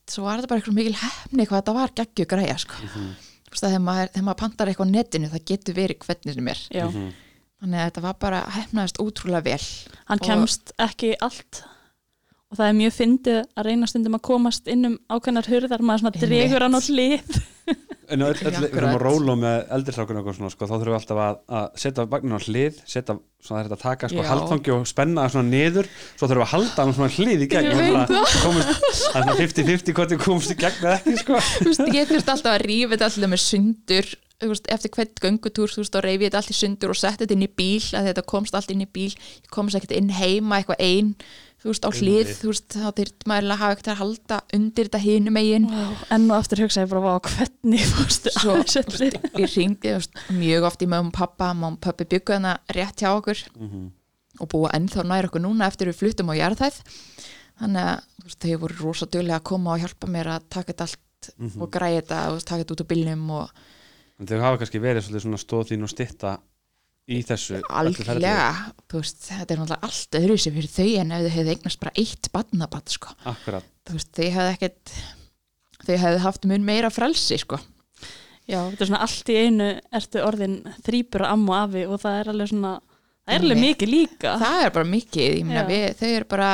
[0.06, 2.86] svo var þetta bara eitthvað mikil hefni hvað þetta var geggju græja sko.
[2.86, 3.14] mm
[3.56, 6.62] þegar, maður, þegar maður pantar eitthvað á netinu það getur verið hvernig sem er.
[6.74, 6.86] Já,
[7.62, 9.64] þannig að þetta var bara hefnaðist ótrúlega vel.
[10.10, 11.62] Hann Og- kemst ekki allt.
[12.46, 16.04] Og það er mjög fyndið að reyna stundum að komast inn um ákveðnar hurðar maður
[16.04, 17.38] svona dregur hann á hlið.
[18.06, 20.96] En öll, öll, við erum að róla með eldrisrákun og svona, sko, þá þurfum við
[21.00, 24.84] alltaf að, að setja vagnin á hlið, setja svona þetta að taka sko, haldfangi og
[24.86, 25.88] spenna það svona niður.
[26.12, 30.22] Svo þurfum við að halda hann svona hlið í gegn er svona 50-50 hvort við
[30.22, 31.40] komumst í gegn eða ekki sko.
[31.56, 34.12] þú veist, ég þurfti alltaf að rífa þetta alltaf með sundur
[34.44, 37.34] eftir hvert göngutúr þú veist, þá reyfi ég þetta allt í sundur og setti þetta
[37.36, 39.12] inn í bíl að þetta komst allt inn í bíl.
[39.16, 41.14] Ég komst ekkert inn heima eitthvað ein
[41.62, 44.88] þú veist, á hlið, þú veist, þá þurft maður að hafa ekkert að halda undir
[44.90, 45.68] þetta hinum eigin
[46.12, 49.08] enn og aftur hugsa ég bara vá, hvernig fórstu Svo- að þessu öllu?
[49.40, 53.08] ég ringdi þú veist, mjög oft í mögum pappa mögum pappi byggu hana rétt hjá
[53.16, 53.40] okkur
[54.38, 56.76] og búa ennþá nær okkur núna eftir við fluttum á jarðhæð.
[57.56, 60.72] Þannig að þú veist, þau voru rosa duglega að koma og hjálpa mér að taka
[60.74, 61.32] þetta allt
[61.64, 63.48] og græja þetta og taka þetta út á bílnum og
[64.16, 66.36] en þau hafa kannski verið svolítið svona stóð þín og stitta
[67.06, 68.48] í þessu algjörlega
[68.90, 71.82] þú veist, þetta er náttúrulega allt öðru sem fyrir þau en ef þau hefðu eignast
[71.82, 73.14] bara eitt badnabatt sko.
[73.30, 74.94] Akkurat, þú veist, þau hefðu ekkert
[75.86, 77.60] þau hefðu haft mun meira frelsi sko.
[78.46, 82.18] Já, þetta er svona allt í einu ertu orðin þrýpur amma og afi og það
[82.20, 82.74] er alveg svona
[83.26, 84.34] það er alveg mikið líka.
[84.40, 86.50] Það er bara mikið, ég meina við, þau eru bara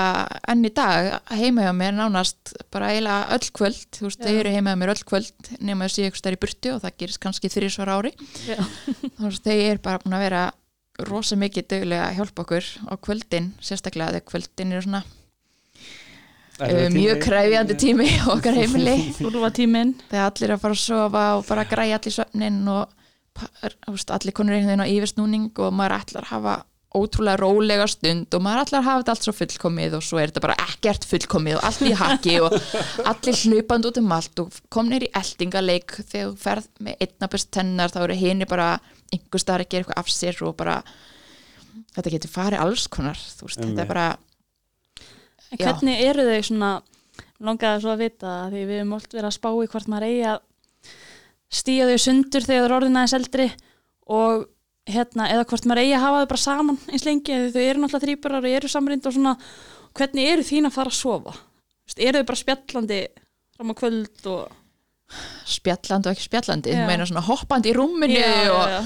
[0.52, 3.86] enn í dag heima hjá mér nánast bara eiginlega öll kvöld.
[3.98, 6.42] Þú veist, þau eru heima hjá mér öll kvöld nema þau séu ykkur stær í
[6.42, 8.14] burtu og það gerist kannski þrísvar ári.
[8.48, 8.58] Já.
[9.18, 10.44] þú veist, þau eru bara búin að vera
[11.08, 15.04] rosa mikið dögulega að hjálpa okkur á kvöldin, sérstaklega þegar kvöldin eru svona
[16.62, 18.96] Erfiður uh, mjög kræfjandi tími á okkar heimili.
[19.24, 22.92] Úrfa tíminn þegar allir er að fara að sofa og bara græja allir svefnin og
[23.38, 26.54] allir konur einhvern veginn á yfirsnúning og maður ætlar að hafa
[26.92, 30.32] ótrúlega rólega stund og maður ætlar að hafa þetta allt svo fullkomið og svo er
[30.32, 32.56] þetta bara ekkert fullkomið og allt í haki og
[33.08, 37.94] allir hlupand út um allt og komnir í eldingaleik þegar þú ferð með einnabest tennar
[37.94, 38.68] þá eru hini bara
[39.12, 40.76] einhver starf að gera eitthvað af sér og bara
[41.96, 43.84] þetta getur farið alls konar þú veist, þetta Einmitt.
[43.84, 44.08] er bara
[45.56, 46.72] hvernig eru þau svona
[47.42, 50.24] langaði svo að vita því við höfum oft verið að spá í hvort maður eigi
[50.28, 50.42] að
[51.52, 53.48] stíja þau sundur þegar þau eru orðin aðeins eldri
[54.12, 54.46] og
[54.88, 57.82] hérna, eða hvort maður eigi að hafa þau bara saman eins lengi, því þau eru
[57.82, 59.34] náttúrulega þrýburar og eru samrind og svona,
[59.98, 61.36] hvernig eru þín að fara að sofa?
[61.98, 62.98] Eru þau bara spjallandi
[63.52, 64.58] fram á kvöld og
[65.52, 66.78] spjallandi og ekki spjallandi Já.
[66.78, 68.22] þú meina svona hoppandi í rúminu
[68.54, 68.78] og já,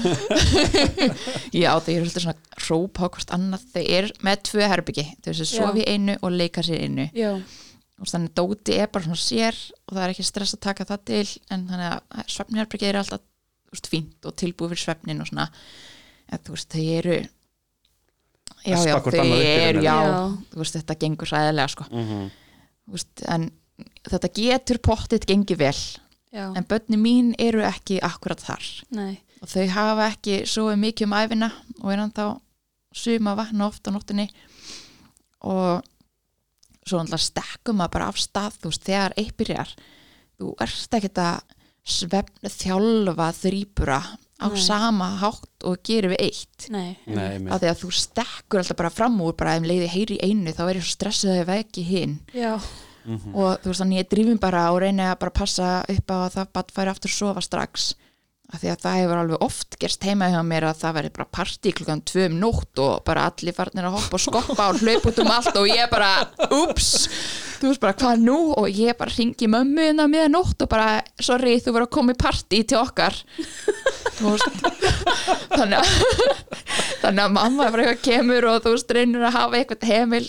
[1.63, 5.31] Já, þau eru alltaf svona hrópa á hvort annað, þau eru með tvö herbyggi þau
[5.31, 5.51] eru Já.
[5.53, 7.31] sofi í einu og leika sér í einu já,
[7.97, 9.55] og þannig Dóti er bara svona sér
[9.87, 13.23] og það er ekki stress að taka það til en þannig að svefnherbyggi er alltaf
[13.71, 15.47] veist, fínt og tilbúið fyrir svefnin og svona.
[16.31, 17.17] En þú veist, þau eru
[18.67, 20.19] já, já, þau eru já, Já.
[20.51, 22.29] þú veist, þetta gengur sæðilega sko, Mhm.
[22.87, 23.51] þú veist, en
[24.07, 25.73] þetta getur pottit gengið vel
[26.33, 28.63] já, en börni mín eru ekki akkurat þar.
[28.91, 29.21] Nei.
[29.41, 31.51] Og þau hafa ekki svo mikið um æfina
[31.83, 32.39] og er hann þá
[32.93, 34.29] suma að vakna oft á nóttunni.
[35.41, 35.83] Og
[36.87, 39.75] svo náttúrulega stekkum maður bara af stað þú veist, þegar eitt byrjar.
[40.37, 41.41] Þú ert ekkert að
[41.87, 43.99] svefn þjálfa þrýpura
[44.37, 44.59] á Nei.
[44.61, 46.67] sama hátt og gerir við eitt.
[46.69, 50.17] Nei, Nei, af því að þú stekkur alltaf bara fram úr bara ef leiði heyri
[50.19, 52.19] í einu þá er ég svo stressuð að ég veki hinn.
[52.35, 52.59] Já,
[53.07, 53.33] Mhm.
[53.35, 56.33] og þú veist þannig ég drifin bara og reyni að bara passa upp á að
[56.35, 57.93] það bara færi aftur að sofa strax
[58.47, 61.33] af því að það hefur alveg oft gerst heima hjá mér að það veri bara
[61.35, 65.11] partí klukkan tvö um nótt og bara allir farnir að hoppa og skoppa og hlaupa
[65.11, 66.11] út um allt og ég bara,
[66.47, 66.93] ups
[67.57, 68.37] þú veist bara hvað nú?
[68.57, 72.15] Og ég bara ringi mömmu innan miða nótt og bara sorry þú verður að koma
[72.15, 73.17] í partí til okkar.
[75.57, 75.89] Þannig að
[77.01, 80.23] þannig að mamma bara eitthvað kemur og þú veist reynir að hafa eitthvað heimil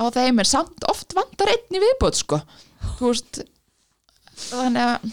[0.00, 2.40] á þeim en samt oft vandar einn í viðbót sko.
[2.98, 3.42] Þú veist
[4.50, 5.10] þannig að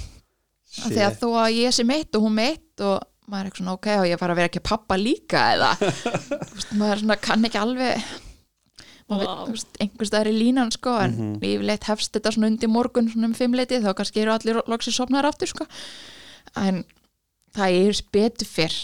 [0.78, 1.20] Að Shit.
[1.22, 4.06] þó að ég sé meitt og hún meitt og maður er eitthvað svona ok og
[4.08, 5.72] ég fara að vera ekki pappa líka eða?
[6.48, 8.06] Þú veist, maður svona kann ekki alveg
[9.08, 9.18] þú
[9.54, 11.48] veist, einhvers staðar í línan sko en mm Mhm.
[11.48, 15.26] yfirleitt hefst þetta svona undir morgun svona um fimmleiti þá kannski eru allir loksir sopnar
[15.26, 15.66] aftur sko.
[16.60, 16.84] En
[17.56, 18.76] það er betur fyrr.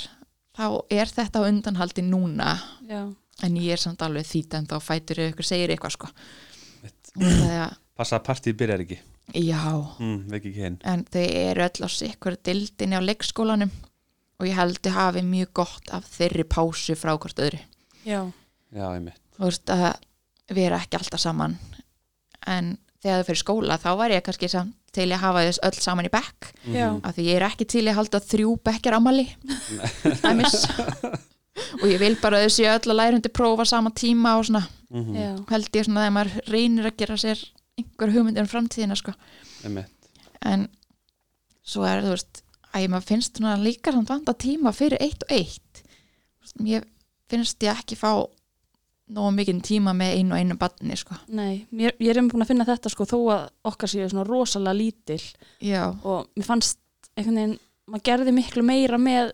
[0.57, 2.53] Þá er þetta á undanhaldi núna
[2.87, 3.01] já,
[3.43, 6.09] en ég er samt alveg þýta en þá fætur ykkur segir eitthvað sko.
[7.17, 8.99] Þegar, passa að partíð byrjar ekki
[9.31, 9.63] já,
[9.99, 13.71] mm, en þau eru öll á sikkur dildinni á leikskólanum
[14.39, 17.61] og ég held að hafi mjög gott af þeirri pásu frá hvort öðru.
[18.03, 18.19] Já,
[18.73, 19.19] já, einmitt.
[19.37, 19.85] Þú veist að
[20.53, 21.55] vera ekki alltaf saman.
[22.45, 25.79] En þegar þau fyrir skóla þá var ég kannski samt til að hafa þess öll
[25.81, 26.51] saman í bekk.
[26.69, 29.25] Já, af því ég er ekki til að halda þrjú bekkjar amali
[30.25, 30.67] dæmis.
[31.81, 34.49] Og ég vil bara að þau séu öll að læra undir prófa sama tíma og
[34.49, 34.65] svona.
[34.93, 37.39] Mm já, held ég svona þegar maður reynir að gera sér
[37.79, 39.15] einhver hugmyndir um framtíðina sko.
[40.43, 40.67] En
[41.63, 42.43] svo er þú veist
[42.73, 45.83] að ég maður finnst svona líka samt vanda tíma fyrir eitt og eitt.
[46.59, 46.85] Mér
[47.31, 48.11] finnst ég ekki fá
[49.13, 51.17] nógu mikið tíma með einu og einu barni sko.
[51.27, 54.25] Nei mér, ég er einmitt búin að finna þetta sko þó að okkar séu svona
[54.27, 55.19] rosalega lítil.
[55.63, 56.79] Já, og mér fannst
[57.13, 57.57] einhvern veginn,
[57.89, 59.33] maður gerði miklu meira með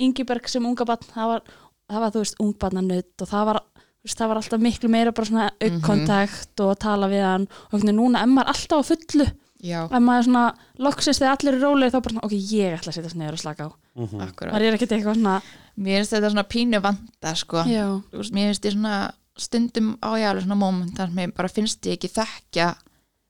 [0.00, 1.04] Ingiberg sem unga barn.
[1.12, 1.50] Það var,
[1.90, 3.60] það var þú veist, ungbarnanutt og það var,
[4.08, 7.46] það var alltaf miklu meira bara svona aukkontakt og tala við hann.
[7.72, 9.28] Og núna er maður alltaf á fullu.
[9.60, 10.44] Já, ef maður svona
[10.80, 13.42] loksist þegar allir eru rólegir þá bara svona, ok, ég ætla að setja niður og
[13.42, 13.70] slaka á.
[14.00, 14.52] Mm akkurat.
[14.54, 15.34] Maður er ekkert eitthvað svona
[15.76, 17.64] mér finnst þetta svona pínu vanda sko.
[17.68, 18.94] Já, Þú veist, mér finnst ég svona
[19.40, 22.70] stundum á ég alveg svona moment þar sem ég bara finnst ég ekki þekkja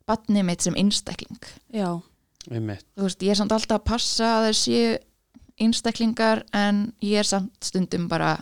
[0.06, 1.50] barnið mitt sem einstakling.
[1.74, 1.90] Já,
[2.46, 4.94] veist, ég er samt alltaf að passa að séu
[5.60, 8.36] einstaklingar en ég er samt stundum bara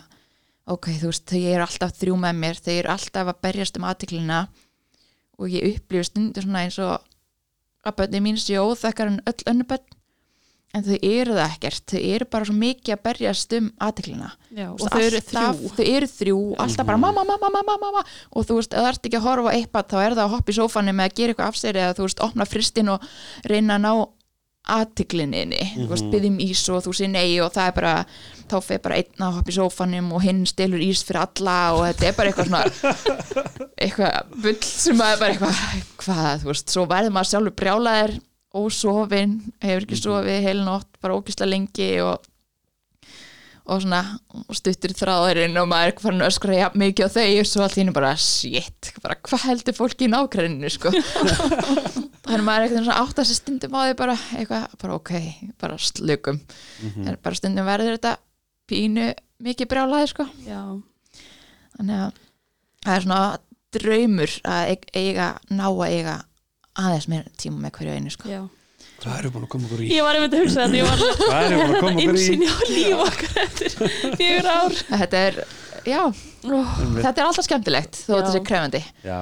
[0.69, 3.87] ok, þú veist, þau eru alltaf þrjú með mér þau eru alltaf að berjast um
[3.89, 4.41] aðtiklina
[5.39, 6.99] og ég upplifi stundum svona eins og
[7.87, 9.95] að bönni mín séu óþekkar en öll önnu bönn
[10.77, 14.27] en þau eru það ekkert, þau eru bara svo mikið að berjast um aðtiklina
[14.75, 18.59] og þau eru, alltaf, þau eru þrjú alltaf bara mamma, mamma, mamma, mamma og þú
[18.59, 20.57] veist, ef það ert ekki að horfa á eitthvað þá er það að hoppa í
[20.59, 23.09] sófanni með að gera eitthvað af sér eða þú veist, opna fristin og
[23.49, 23.93] reyna að ná
[24.75, 27.93] aðtiklininni þú veist, byggjum ís og þú sé nei og það er bara,
[28.51, 31.83] þá fer bara einn að hoppa í sófannum og hinn stelur ís fyrir alla og
[31.89, 32.63] þetta er bara eitthvað svona
[33.83, 38.17] eitthvað bull sem að er bara eitthvað hvað, þú veist, svo verður maður sjálfur brjálaðir
[38.59, 42.25] ósofin, hefur ekki sofið heil nótt, bara ógislega lengi og
[43.69, 44.01] og svona
[44.33, 47.63] og stuttur þráðurinn og maður er farin að öskra jafn mikið á þau og svo
[47.65, 50.93] allt í hennu bara shit, bara hvað heldur fólki í nákræninu sko
[52.29, 55.11] þannig maður er eitthvað svona átt að þessi stundum á því bara eitthvað, bara ok,
[55.61, 56.39] bara slökum.
[57.03, 58.13] En bara stundum verður þetta
[58.69, 59.09] pínu
[59.49, 60.27] mikið brjálaði sko.
[60.45, 60.61] Já,
[61.77, 62.21] þannig að
[62.85, 63.21] það er svona
[63.79, 66.15] draumur að eig- eiga, ná að eiga
[66.79, 68.29] aðeins meira tíma með hverju einu sko.
[68.31, 68.41] Já.
[68.99, 69.87] Hvað eru búin að koma okkur í.
[69.93, 72.23] Ég var einmitt að hugsa þetta, ég var hvað eru búin að koma okkur í.
[72.23, 73.75] Insýn á líf okkar eftir
[74.19, 74.75] fjögur ár.
[74.89, 75.37] Þetta er,
[75.87, 77.03] já, oh, Einmitt.
[77.05, 79.19] þetta er alltaf skemmtilegt þó þetta sé krefandi já,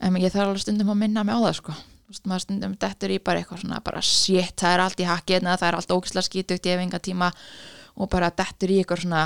[0.00, 1.72] en ég þarf alveg stundum að minna mig á það sko.
[2.10, 5.06] Þú veist, maður stundum dettur í bara eitthvað svona bara shit, það er allt í
[5.06, 7.28] hakkið það er allt ógislega skítugt, ég hef enga tíma
[8.00, 9.24] og bara dettur í eitthvað svona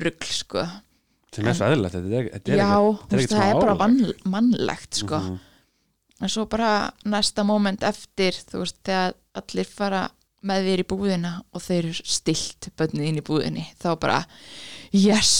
[0.00, 0.64] rugl sko.
[1.30, 3.60] Sem er svo eðlilegt þetta er, þetta er já, ekkert- þú veist, ekkert það er
[3.62, 5.18] bara mann, mannlegt sko.
[5.20, 5.38] Mhm.
[6.20, 10.10] en svo bara næsta moment eftir þú veist, þegar allir fara
[10.46, 14.18] með þér í búðina og þeir eru stilt bönnið inn í búðinni þá bara,
[14.96, 15.32] yes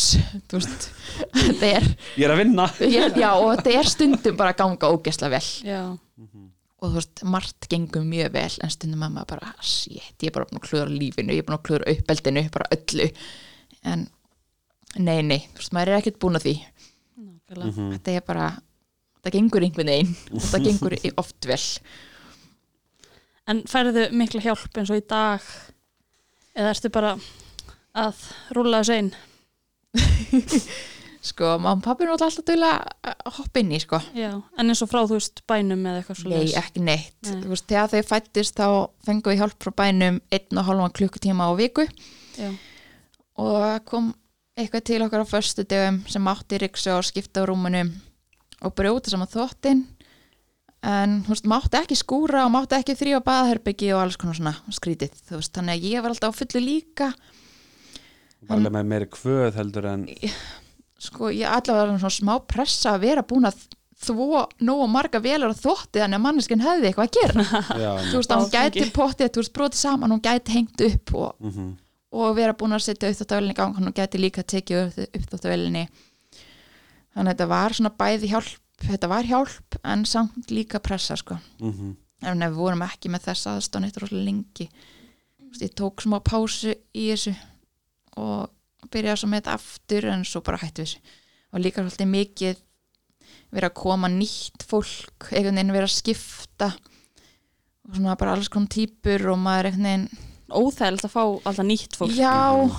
[0.51, 0.89] þú veist,
[1.35, 1.87] þetta er
[2.21, 2.67] ég er að vinna.
[2.85, 5.43] Já, já, og þetta er stundum bara að ganga ógesla vel.
[5.65, 5.81] Já,
[6.81, 10.49] og þú veist, margt gengur mjög vel en stundum mamma bara, shit, ég er bara
[10.51, 13.09] búin að klúðra lífinu, ég er búin að klúðra uppeldinu bara öllu.
[13.89, 14.07] En
[15.01, 16.55] nei, nei, þú veist, maður er ekkert búin að því.
[17.21, 17.73] Nákvæmlega.
[17.73, 17.91] Mhm.
[17.97, 18.47] þetta er bara,
[19.19, 21.63] þetta gengur einhvern veginn og þetta gengur oft vel
[23.51, 25.45] En færðu mikla hjálp eins og í dag?
[26.55, 27.17] Eða ertu bara
[27.99, 28.23] að
[28.55, 29.11] rúla þessu einn?
[31.31, 32.71] sko, mamma og pappi er alltaf dula
[33.03, 33.99] að hoppa inn í, sko.
[34.17, 37.43] Já, en eins og frá þú veist bænum eða eitthvað svo nei, ekki neitt, Nei.
[37.51, 38.67] veist, þegar þau fættist þá
[39.09, 41.87] fengum við hjálp frá bænum einn og hálfan klukkutíma á viku.
[42.39, 42.51] Já,
[43.41, 44.13] og kom
[44.59, 47.93] eitthvað til okkar á föstu dögum sem mátti riksa og skipta á rúmunum
[48.61, 49.87] og brjóta saman þóttin
[50.87, 54.55] en þú veist, mátti ekki skúra og mátti ekki þrýfa baðherbyggi og alls konar svona
[54.73, 57.11] skrítið, þú veist, þannig að ég var alltaf á fullu líka.
[58.41, 60.07] Bara alveg með meiri kvöð heldur en
[61.01, 63.61] sko, ég allavega var svona smá pressa að vera búin að
[64.01, 67.45] þvó nógu marga velar á þótti þannig að manneskinn hefði eitthvað að gera.
[67.85, 71.17] Já, þú veist, að hún gæti pottið, þú veist, brotið saman hún gæti hengt upp
[71.21, 71.71] og, mm
[72.11, 75.87] og vera búin að setja í gang hún gæti líka tekið uppþóttavélinni
[77.15, 81.39] þannig að þetta var svona bæði hjálp, þetta var hjálp en samt líka pressa sko.
[81.61, 81.97] -hmm.
[82.23, 84.71] en við vorum ekki með þess aðstofn eitt rosalega lengi.
[85.61, 87.35] Ég tók smá pásu í þessu
[88.17, 88.51] og
[88.91, 90.99] byrjaði svo með þetta aftur en svo bara hætti þessu.
[91.53, 92.57] Og líka svolítið mikið
[93.51, 96.69] verið að koma nýtt fólk einhvern veginn verið að skipta
[97.89, 100.09] og svona bara alls konar típur og maður einhvern veginn
[100.51, 102.15] óþægilegt að fá alltaf nýtt fólk.
[102.15, 102.71] Já,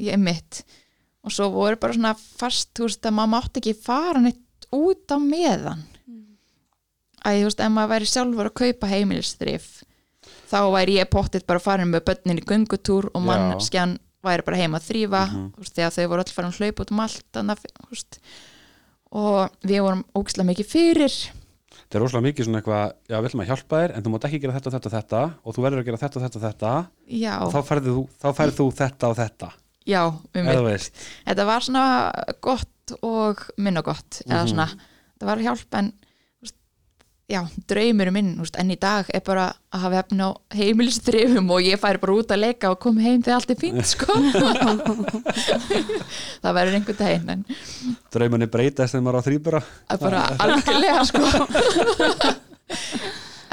[0.00, 0.64] ég mitt.
[1.24, 4.43] Og svo voru bara svona fast þú veist að maður mátti ekki fara neitt
[4.74, 5.82] út á meðan.
[7.24, 9.68] Að þú veist, ef maður væri sjálfur að kaupa heimilistrif
[10.50, 14.78] þá væri ég pottið bara farin með börnin í göngutúr og mannskjan væri bara heima
[14.80, 15.46] að þrýfa Mhm.
[15.54, 18.18] þú veist, þegar þau voru öll farin að hlaupa út um allt að, þú veist,
[19.12, 21.16] og við vorum ógislega mikið fyrir.
[21.74, 24.24] Þetta er rosalega mikið svona eitthvað já, við ætlum að hjálpa þér, en þú mátt
[24.28, 26.72] ekki gera þetta, þetta, þetta og þú verður að gera þetta, þetta, þetta.
[27.08, 29.50] Já, og þá færðu þú, þá færðu þú þetta og þetta.
[29.84, 30.92] Já, um veist.
[31.26, 31.84] Þetta var svona
[32.40, 32.68] gott
[33.02, 34.48] og minna gott eða Mhm.
[34.52, 34.68] svona,
[35.14, 35.92] þetta var hjálp en
[36.42, 36.54] veist,
[37.30, 41.60] já, draumur minn veist, enn í dag er bara að hafa efni á heimilistrifum og
[41.62, 44.12] ég færi bara út að leika og komi heim þegar allt er fínt sko.
[46.44, 47.44] Það verður einhvern daginn en
[48.12, 49.62] draumunni breytast þegar maður á þrýbura
[50.00, 51.24] bara algjörlega sko.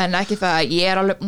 [0.02, 1.20] En ekki það, ég er alveg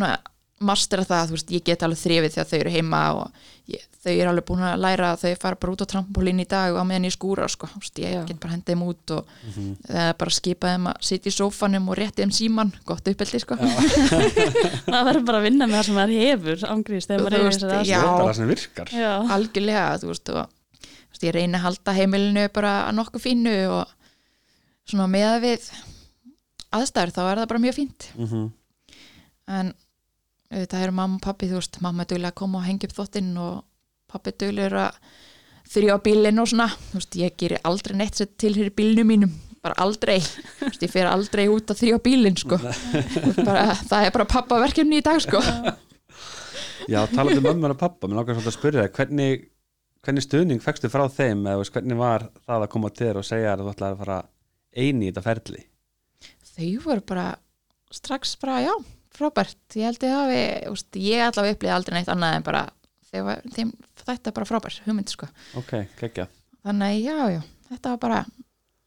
[0.66, 4.12] mastera það, þú veist, ég get alveg þrifið þegar þau eru heima og ég, þau
[4.14, 6.80] eru alveg búin að læra að þau fara bara út á trampolín í dag og
[6.82, 8.22] á meðan ég skúra, sko, þú veist, ég Já.
[8.30, 9.34] get bara hendið þeim út og
[9.90, 13.60] eða bara skipa þeim að sitja í sófanum og rétti þeim síman, gott uppeldi, sko.
[14.94, 17.92] Það verður bara að vinna með það sem maður hefur ángrís þegar maður veist, þessari
[17.92, 18.00] já.
[18.00, 18.94] það er bara það sem virkar.
[18.98, 19.12] Já.
[19.38, 23.56] algjörlega, þú veist, og þú veist, ég reyni að halda heimilinu bara að nokkuð fínu
[23.78, 23.96] og
[24.90, 25.70] svona með við
[26.74, 28.10] aðstæður, þá er það bara mjög fínt.
[28.18, 28.52] Mm
[29.52, 29.74] en
[30.54, 32.98] þetta eru mamma og pappi þú veist, mamma er duglega að koma og hengja upp
[33.00, 33.64] þóttinn og
[34.14, 35.00] pappi er duglega að
[35.74, 36.70] þrjá bílinn og svona.
[36.92, 40.92] Þú veist, ég gerir aldrei neitt sem tilhýri bílnum mínum bara aldrei, þú veist, ég
[40.92, 42.60] fer aldrei út að þrjá bílinn sko.
[43.48, 45.40] Bara, það er bara pappa verkefni í dag sko.
[46.92, 49.46] Já, talandi um mömmur og pappa mér langar svolítið að spyrja þig hvernig,
[50.04, 53.54] hvernig stuðning fegstu frá þeim eða hvernig var það að koma til þér og segja
[53.54, 54.18] að þú ætlaði að fara
[54.76, 55.64] eini í þetta ferli?
[56.54, 57.28] Þau voru bara
[57.94, 58.74] strax bara, já,
[59.18, 59.60] frábært.
[59.78, 62.64] Ég held ég hafi, þú veist, ég allavega upplýði aldrei neitt annað en bara
[63.14, 65.30] þegar þeim þetta bara frábært hugmynd sko.
[65.60, 66.28] Ok, geggja
[66.64, 67.42] þannig að já, já,
[67.72, 68.20] þetta var bara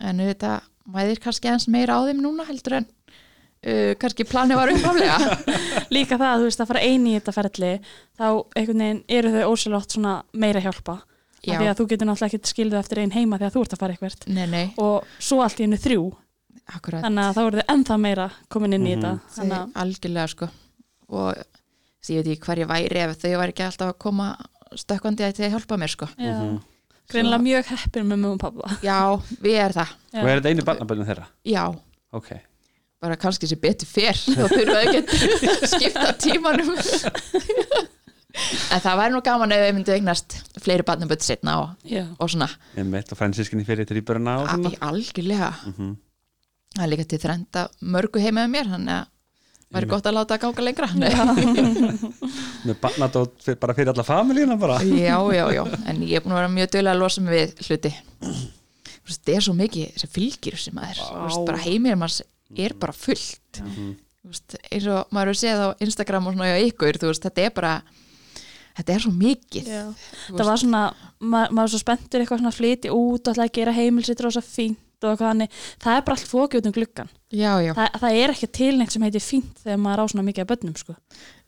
[0.06, 0.52] en þetta
[0.92, 5.18] mæðir kannski eins meira á þeim núna heldur en uh, kannski planið var uppháflega
[5.96, 7.72] líka það, þú veist, að fara eini í þetta ferli
[8.16, 8.26] þá
[8.56, 11.02] einhvern veginn eru þau svona meira að hjálpa.
[11.46, 13.82] Af því að þú getur náttúrulega ekki skildið eftir einn heima þegar þú ert að
[13.82, 16.06] fara eitthvað nei, nei, og svo allt í hennu þrjú
[16.74, 17.02] akkurat.
[17.04, 19.02] Þannig að þá eru þau ennþá meira komin inn í Mhm.
[19.02, 19.20] þetta.
[19.30, 20.48] Þau þannig að algjörlega sko.
[21.08, 24.36] Og þess, ég veit ekki hver ég væri ef þau væri ekki alltaf að koma
[24.74, 26.06] stökkvandi að að hjálpa mér sko.
[26.18, 26.60] Já, Mhm.
[27.08, 30.20] greinilega mjög heppin með mjög og pappa já, við erum það, Já.
[30.22, 31.26] og er þetta einu barnaböndin þeirra?
[31.46, 31.74] já.
[32.12, 32.28] Ok,
[33.00, 36.76] bara kannski sem betur fer þá þurfa þau ekki að skipta tímanum.
[38.74, 41.68] En það væri nú gaman ef við myndum eignast fleiri barnaböld setna og,
[42.20, 42.48] og svona.
[42.76, 44.90] Einmitt og fransískinni fyrir þrýburina og Al- svona.
[44.90, 45.52] Algjörlega.
[45.72, 45.96] Mhm.
[46.76, 47.66] Það er líka til þrenda
[47.96, 49.12] mörgu heima með mér þannig að
[49.66, 49.90] væri Einmitt.
[49.90, 50.88] gott að láta það ganga lengra.
[52.66, 54.76] Með barnadót fyr- bara fyrir alla familíuna bara.
[54.86, 57.66] Já, já, já, en ég er búin að vera mjög dögulega að losa mig við
[57.66, 57.92] hluti.
[59.06, 62.20] Það er svo mikið sem fylgir sem maður, Þú veist, bara heimir manns
[62.56, 63.60] er bara fullt.
[63.62, 63.92] Mhm.
[64.22, 67.26] Þú veist, eins og maður hefur séð á Instagram og svona á ykkur, þú veist,
[67.26, 67.74] þetta er bara
[68.76, 69.70] þetta er svo mikið.
[70.30, 70.82] Það var svona,
[71.20, 74.42] ma maður er svo spenntur eitthvað svona flytja út og ætla að gera heimilsitt rosa
[74.96, 75.50] fínt og eitthvað hannig,
[75.82, 78.78] það er bara allt fókið út um gluggan já, já, Þa, það er ekki til
[78.78, 80.94] neitt sem heitir fínt þegar maður á svona mikið af börnum sko.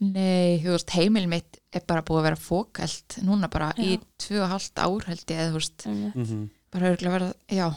[0.00, 4.42] nei, þú veist, heimil mitt er bara búið að vera fókælt núna bara í Já.
[4.42, 6.50] og hálft ár held ég, eða þú veist, Mhm.
[6.70, 7.74] bara örgulega verða, já,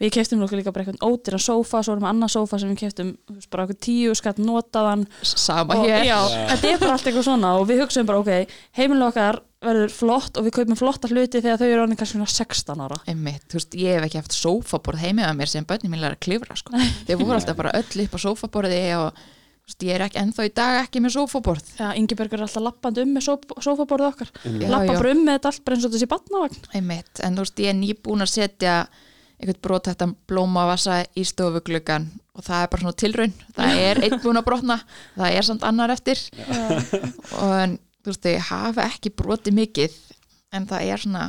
[0.00, 2.80] við keftum nokkuð líka bara eitthvað ódýra sófa svo erum við annað sófa sem við
[2.84, 3.12] keftum
[3.52, 5.04] bara eitthvað tíu skatt notaðan.
[5.22, 6.06] Sama og, hér.
[6.08, 6.16] já,
[6.54, 10.36] þetta er bara allt eitthvað svona og við hugsaum bara ok, heimilega okkar verður flott
[10.38, 12.98] og við kaupum flotta hluti þegar þau eru orðin kannski svona 16 ára.
[13.10, 16.18] Einmitt, þú veist, ég hef ekki haft sófaborð heimið að mér sem börnum mín læra
[16.18, 16.76] að klifra sko.
[17.08, 19.24] þeir voru alltaf bara öll upp á sófaborði og
[19.66, 21.72] veist, ég er ekki ennþá í dag ekki með sófaborð.
[21.80, 24.30] Já, Ingebergur er alltaf lappandi um með sóf- sófaborðið okkar.
[24.68, 27.64] Lappa bara um með þetta allt bara eins og sé batnavagn Einmitt, en þú veist,
[27.64, 28.76] ég er nýbúin að setja
[29.40, 33.34] einhvern brotættan blómavasa í stofugluggan og það er bara svona tilraun.
[33.56, 34.78] Það er einn búin að brotna.
[35.16, 36.20] Það er samt annar eftir.
[37.40, 39.96] Og en, þú veist, þau hafa ekki broti mikið
[40.56, 41.26] en það er svona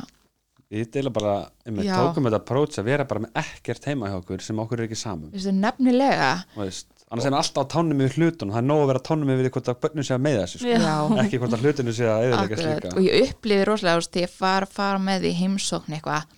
[0.68, 1.94] Við deila bara, einmitt, Já.
[1.96, 4.98] tókum þetta approach að vera bara með ekkert heima hjá okkur sem okkur er ekki
[5.00, 6.26] saman þú veist, nefnilega
[6.58, 9.48] veist, annars er hann alltaf tánum yfir hlutun það er nóg að vera tánum yfir
[9.54, 11.22] hvort að börnum sé að meða þessu sko.
[11.22, 12.92] Ekki hvort að hlutinu sé að eðilegast Akkurat, líka.
[12.92, 16.36] Og ég upplifði rosalega þú veist, þegar ég fara, fara með því heimsókn eitthvað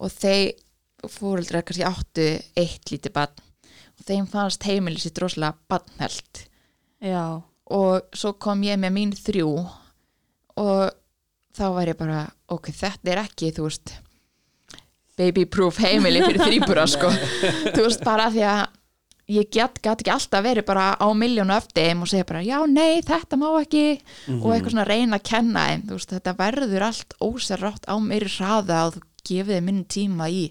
[0.00, 0.48] og þeir
[1.12, 2.28] fóreldrar kannski áttu
[2.58, 3.42] eitt lítið barn
[3.96, 6.46] og þeim fannst heimili sitt rosalega barnhelt.
[7.02, 7.42] Já,
[7.72, 9.50] og svo kom ég með mín þrjú
[10.56, 10.82] og
[11.56, 13.94] þá var ég bara ok, þetta er ekki, þú veist
[15.16, 17.10] baby proof heimili fyrir þrýbura sko,
[17.72, 18.64] þú veist, bara því að
[19.32, 23.38] ég get ekki alltaf verið bara á miljónu þeim og segja bara já, nei, þetta
[23.40, 23.84] má ekki
[24.36, 25.82] og eitthvað svona reyna að kenna þeim.
[25.88, 30.28] Þú veist, þetta verður allt ósérrátt á meiri hraða og þú gefið þeim minn tíma
[30.30, 30.44] í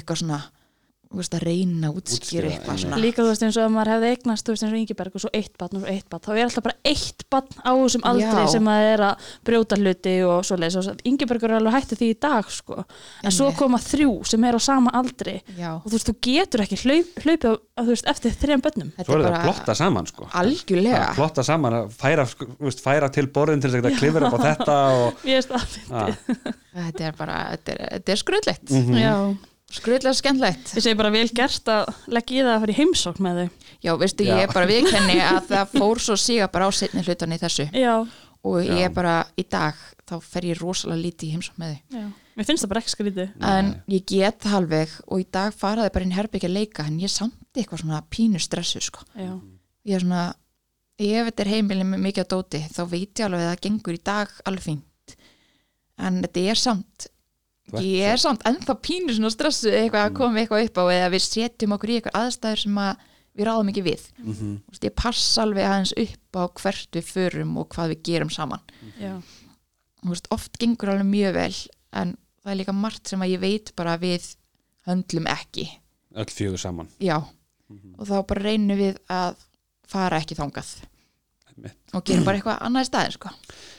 [0.00, 0.40] eitthvað svona
[1.14, 2.98] veist, að reyna að útskýra eitthvað svona.
[3.00, 5.22] Líka þú veist eins og ef maður hefði eignast þú veist eins og Ingeberg og
[5.22, 8.06] svo eitt batn og svo eitt batn þá er alltaf bara eitt batn á þessum
[8.10, 8.50] aldri Já.
[8.56, 10.78] sem að er að brjóta hluti og svoleiðis.
[10.80, 12.84] Og Ingebergur er alveg hætti því í dag sko.
[13.22, 13.60] en svo Einmitt.
[13.60, 15.36] koma þrjú sem er á sama aldri.
[15.56, 19.18] Já, og þú veist þú getur ekki hlaup, hlaupið þú veist, eftir þrejum þetta svo
[19.18, 20.28] er bara að plotta saman sko.
[20.32, 21.10] algjörlega.
[21.10, 24.40] Að plotta saman, að færa, sko, veist, færa til borðin til þess að klifra upp
[24.40, 26.16] á þetta og ég veist það að,
[26.86, 29.36] þetta er bara, þetta er, þetta er
[29.74, 33.24] skröðlega skemmtlegt ég segi bara vel gert að leggja í það að fara í heimsókn
[33.26, 33.48] með þau.
[33.86, 34.30] Já, veistu, Já.
[34.36, 37.66] ég er bara viðkenni að það fór svo síga bara á setni hlutan í þessu.
[37.74, 37.94] Já,
[38.46, 41.98] og ég er bara, í dag þá fer ég rosalega lítið í heimsókn með þau.
[41.98, 42.06] Já.
[42.36, 43.28] Mér finnst það bara ekki skrítið.
[43.48, 47.08] En ég get það alveg og í dag faraði bara inn herbyggja leika en ég
[47.12, 49.06] samt eitthvað svona pínu stressu sko.
[49.16, 49.32] já,
[49.88, 50.24] ég er svona
[51.00, 53.96] ef þetta er heimilin með mikið á dóti þá veit ég alveg að það gengur
[53.96, 55.16] í dag alveg fínt.
[55.96, 57.08] En þetta er samt
[57.82, 61.22] ég er samt ennþá pínu svona stressu eitthvað að koma eitthvað upp á eða við
[61.26, 63.04] setjum okkur í eitthvað aðstæður sem að
[63.36, 64.04] við ráðum ekki við.
[64.22, 64.52] Mhm.
[64.64, 68.30] Þú veist, ég passa alveg aðeins upp á hvert við förum og hvað við gerum
[68.30, 68.60] saman.
[69.00, 69.20] Já,
[70.06, 71.54] Þú veist, oft gengur alveg mjög vel
[71.92, 74.36] en það er líka margt sem að ég veit bara að við
[74.86, 75.64] höndlum ekki.
[76.14, 76.88] Öll fjögur saman.
[77.02, 77.16] Já,
[77.98, 79.34] og þá bara reynum við að
[79.90, 80.68] fara ekki þangað.
[80.76, 80.95] Einmitt.
[81.96, 83.30] Og gerum bara eitthvað annað í staðin sko.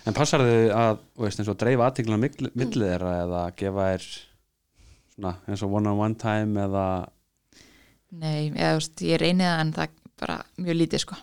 [0.10, 3.86] en passar þið að, þú veist, eins og dreifa aðtíkluna milli milli þeirra eða gefa
[3.92, 4.08] þér
[5.14, 6.86] svona, eins og one on one time eða
[8.18, 11.18] nei, eða, veist, ég reyni það en það er bara mjög lítið sko.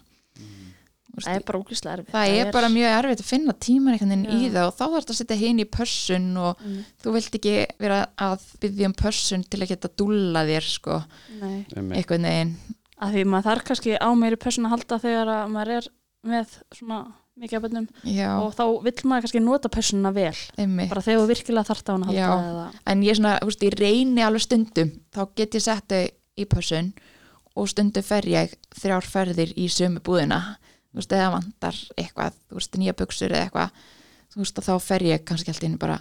[1.15, 3.95] Þú veist, það er bara ógæslega erfið það er bara mjög erfitt að finna tíman
[3.95, 6.81] veginn í það og þá þarf það að setja hinn í pössun og Mm.
[7.05, 10.97] þú vilt ekki vera að byggja um pössun til að geta dúlla þér sko,
[11.43, 12.57] einhvern veginn.
[12.99, 15.89] Að því maður þarf kannski á meiri person að halda þegar að maður er
[16.25, 17.01] með svona
[17.35, 17.87] mikið af bönnum
[18.45, 20.91] og þá vill maður kannski nota personuna vel einmitt.
[20.93, 23.75] bara þegar þú virkilega þarft á hann að halda eða, en ég svona, veist, ég
[23.81, 26.05] reyni alveg stundum þá get ég sett þau
[26.39, 26.93] í pössun
[27.55, 30.41] og stundum fer ég þrjár ferðir í sömu búðina.
[30.91, 33.85] Þú veist, eða vantar eitthvað þú veist, nýja buksur eða eitthvað.
[34.35, 35.99] Þú veist, þá fer ég kannski alltaf inn bara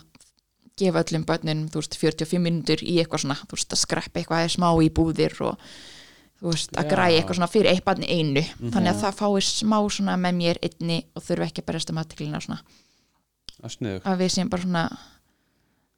[0.78, 4.48] gefa öllum börnum, þú veist, 45 mínútur í eitthvað svona, þú veist, að skreppa eitthvað
[4.56, 5.70] smá í búðir og
[6.44, 8.42] þú veist, að græja eitthvað svona fyrir eitt barn í einu.
[8.60, 12.02] Þannig að það fái smá svona með mér einni og þurfa ekki að berjast um
[12.02, 12.60] aðtiklina svona.
[13.64, 14.84] Að að við séum bara svona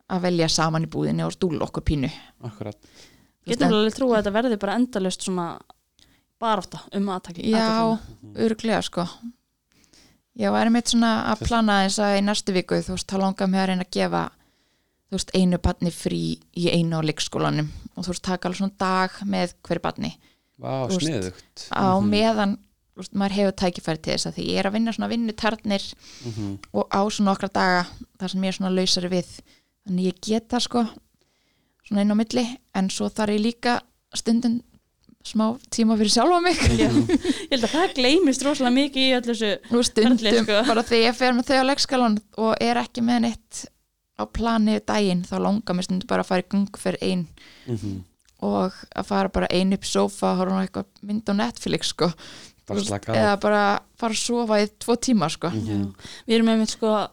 [0.06, 2.12] að velja saman í búðinni og stúla okkur pínu.
[2.46, 2.78] Akkurat.
[3.42, 5.48] Þú getur en- alveg trú að þetta verði bara endalust svona
[6.42, 7.98] barátta um aðtaki Já,
[8.36, 9.08] örglega sko.
[10.36, 13.48] Já, erum eitt svona að plana þess að í næstu viku, þú veist, þá langar
[13.50, 14.24] mig að reyna að gefa
[15.10, 16.22] þú veist, einu barni frí
[16.54, 17.70] í einu á leikskólanum.
[17.96, 20.12] Og þú veist, taka alveg svona dag með hverju barni
[20.62, 22.58] Vá, veist, sniðugt á meðan,
[22.96, 25.88] þú veist, maður hefur tækifæri til þess að því ég er að vinna svona vinnutarnir
[26.26, 26.52] Mhm.
[26.74, 27.82] og á svona okkra daga
[28.20, 29.34] þar sem ég er svona lausari við
[29.88, 30.86] þannig ég get það sko
[31.86, 33.82] svona inn á milli, en svo þarf ég líka
[34.16, 34.62] stundum
[35.26, 36.88] smá tíma fyrir sjálfa mig Já.
[36.88, 40.64] ég held að það gleymist rosalega mikið í öllu þessu Nú stundum Ferli, sko.
[40.70, 43.66] bara þegar ég fer með þau á leikskalan og er ekki með neitt
[44.16, 47.28] á plani daginn þá langar mér stundum bara að fara í gung fyrir ein
[47.68, 48.04] Mhm.
[48.42, 51.94] Og að fara bara ein upp í sófa og horfa á eitthvað mynd á Netflix
[51.94, 52.12] sko.
[52.66, 52.82] Bara
[53.14, 53.64] eða bara
[53.98, 55.50] fara að sofa í tvo tíma sko.
[55.54, 55.94] Mhm.
[56.28, 57.08] við erum með sko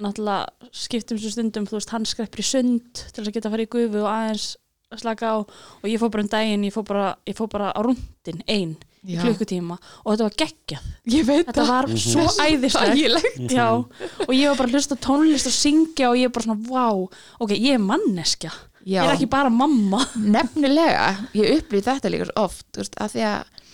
[0.00, 3.64] náttúrulega skiptum svo stundum þú veist hann skreppur í sund til að geta að fara
[3.66, 4.56] í gufu og aðeins
[4.92, 7.72] að slaka á og ég fór bara um daginn, ég fór bara, ég fór bara
[7.72, 8.76] á rúndin ein
[9.06, 10.84] í klukkutíma og þetta var geggjað,
[11.14, 11.96] ég veit þetta var Mhm.
[11.96, 16.26] svo æðislegt æðislegt Já, og ég var bara að hlusta tónlist og syngja og ég
[16.28, 17.08] var bara svona, vá,
[17.40, 18.50] ok, ég er manneskja
[18.86, 20.04] Já, ég er ekki bara mamma.
[20.36, 23.64] Nefnilega, ég upplýði þetta líka oft, veist, að því að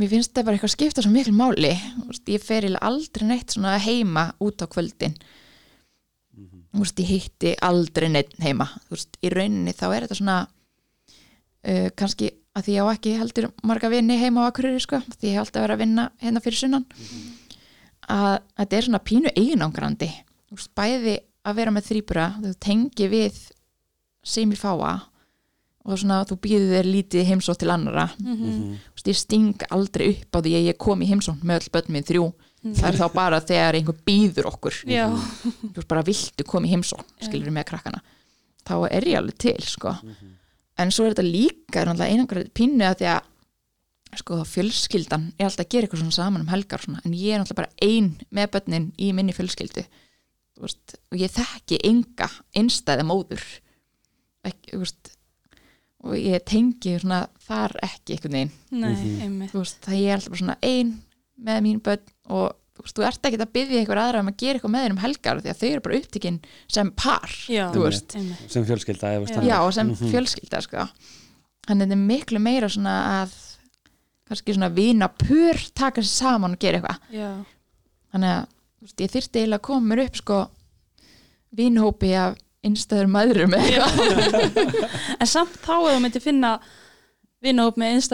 [0.00, 1.74] mér finnst það bara eitthvað skipta svo miklu máli.
[2.06, 5.18] Veist, ég fer aldrei neitt svona heima út á kvöldin.
[6.70, 8.70] Þú veist, ég hitti aldrei neitt heima,
[9.20, 13.92] í rauninni þá er þetta svona uh, kannski að því ég á ekki heldur marga
[13.92, 16.86] vinni heima á Akureyri, sko, því ég hef alltaf verið að vinna hérna fyrir sunnan.
[18.10, 19.36] Að þetta er svona pínu
[20.50, 23.36] veist, bæði að vera með þrýbura þú tengi við
[24.22, 25.00] sem ég fáa
[25.84, 28.76] og svona þú býður þér lítið heimsótt til annara Mhm.
[28.76, 31.70] Þú veist, ég sting aldrei upp á því að ég kom í heimsótt með öll
[31.72, 32.32] börn minn þrjú.
[32.62, 34.74] Það er þá bara þegar einhver býður okkur.
[34.84, 38.02] Já, þú veist bara viltu koma í heimsótt skilur með krakkana.
[38.68, 39.96] Þá er ég alveg til sko.
[40.76, 43.22] En svo er þetta líka einangrað pínu að því að
[44.20, 47.32] sko fjölskyldan er alltaf að gera eitthvað svona saman um helgar og svona, en ég
[47.34, 49.84] er náttúrulega bara ein með börnin í minni fjölskyldu.
[50.56, 53.40] Þú veist, og ég þekki enga einstæða móður
[54.44, 55.10] ekki, þú veist,
[56.04, 58.52] og ég tengi svona þar ekki einhvern veginn.
[58.70, 58.94] Nei,
[59.26, 59.50] einmitt.
[59.52, 60.94] Þú veist, það ég er alltaf bara svona ein
[61.40, 64.36] með mín börn og þú veist, þú ert ekki að byggja einhver aðra um að
[64.40, 66.38] gera eitthvað með þeir um helgar því að þau eru bara upptekinn
[66.68, 67.66] sem par já,
[68.48, 69.42] sem fjölskylda Já.
[69.44, 70.10] já, og sem Mhm.
[70.14, 70.88] fjölskylda sko.
[71.68, 73.34] þannig að þetta er miklu meira svona að
[74.30, 76.98] kannski svona vina pur taka sér saman og gera eitthvað.
[77.12, 77.44] Já,
[78.14, 78.46] þannig að
[78.80, 80.38] veist, ég þyrfti eiginlega að koma mér upp sko
[81.56, 86.54] vinhópi af innstæður maðurum en samt þá ef þú myndir finna
[87.40, 88.10] vinna upp með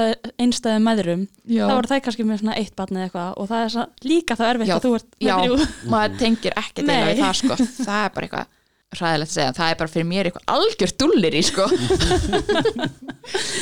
[0.85, 3.73] meðrum já, þá voru það kannski með svona eitt barn eða eitthvað og það er
[3.75, 5.67] svo, líka þá erfitt Já, að þú ert með já.
[5.91, 7.01] maður tengir ekki til Nei.
[7.09, 7.57] við það sko.
[7.81, 8.55] Það er bara eitthvað
[8.97, 9.55] ræðilegt að segja.
[9.57, 11.65] Það er bara fyrir mér eitthvað algjör dullir í sko.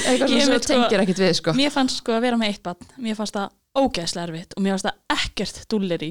[0.04, 1.54] Eitthvað Ég sem þú tengir ekkit við sko.
[1.56, 4.76] mér fannst sko að vera með eitt barn mér fannst það ógeðslega erfitt og mér
[4.76, 6.10] fannst það ekkert dullir í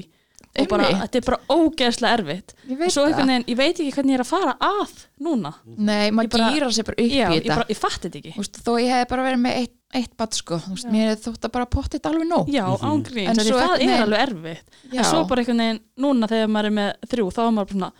[0.64, 2.54] og bara, þetta er bara ógeðslega erfitt.
[2.68, 4.92] Ég og veit svo einhvern veginn, ég veit ekki hvernig ég er að fara að
[5.20, 5.54] núna.
[5.76, 7.66] Nei, Ég maður gýrar sér bara upp já, í ég, þetta.
[7.70, 8.32] ég fatt þetta ekki.
[8.36, 10.58] Þú veist, þó ég hef bara verið með eitt, eitt bat sko.
[10.58, 10.90] Já.
[10.90, 12.48] mér hefði þótt að bara pottit alveg nóg.
[12.48, 12.88] Já, Mhm.
[12.90, 14.66] ángríns, En svo það er alveg erfitt.
[14.92, 17.66] Já, en svo bara einhvern veginn, núna þegar maður er með þrjú þá er maður
[17.66, 17.92] bara svona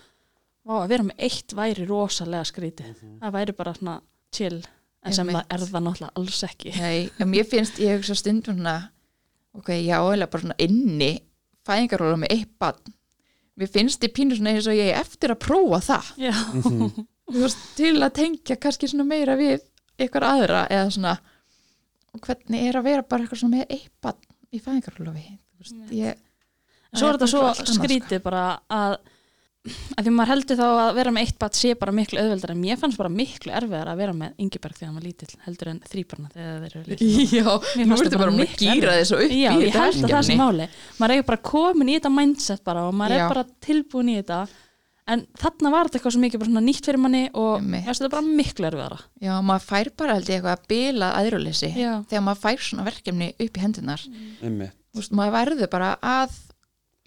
[0.65, 2.95] Vá, að vera með eitt væri rosalega skrítið.
[3.21, 4.01] Það væri bara svona
[4.33, 4.63] chill.
[5.05, 6.71] En sem það er það náttúrulega alls ekki.
[6.81, 8.15] Nei, mér finnst, ég hugsa
[11.67, 12.81] fæðingaróla með eitt bat
[13.59, 16.09] mér finnst ég pínu svona eins og ég er eftir að prófa það.
[16.19, 17.05] Mhm.
[17.25, 19.63] Þú veist, til að tengja kannski svona meira við
[20.05, 21.15] ykkur aðra eða svona
[22.21, 24.19] hvernig er að vera bara eitthvað svona með eitt bat
[24.53, 25.39] í fæðingarólofi
[25.95, 26.19] ég,
[26.93, 27.77] En svo er þetta svo sko.
[27.79, 28.99] skrítið bara að
[29.65, 32.59] að því maður heldur þá að vera með eitt bat sé bara miklu auðveldar en
[32.61, 35.79] mér fannst bara miklu erfiðar að vera með Ingeberg þegar hann var lítill heldur en
[35.89, 37.09] þrýbarna þegar þeir eru lítill
[37.39, 39.97] já, Mér nú fannst ertu þetta bara að miklu upp Já, í ég þetta held
[39.97, 40.37] að það verkefni.
[40.43, 40.69] máli
[41.01, 43.25] maður er bara komin í þetta mindset bara og maður Já.
[43.25, 44.43] er bara tilbúin í þetta.
[45.05, 48.01] En þarna var þetta eitthvað svo mikið bara svona nýtt fyrir manni og mér finnst
[48.01, 48.97] þetta bara miklu erfiðara.
[49.21, 53.29] Já, maður fær bara held ég eitthvað að bila aðrúleysi þegar maður fær svona verkefni
[53.37, 54.05] upp í hendunar.
[54.41, 56.39] Þú veist, maður verður bara að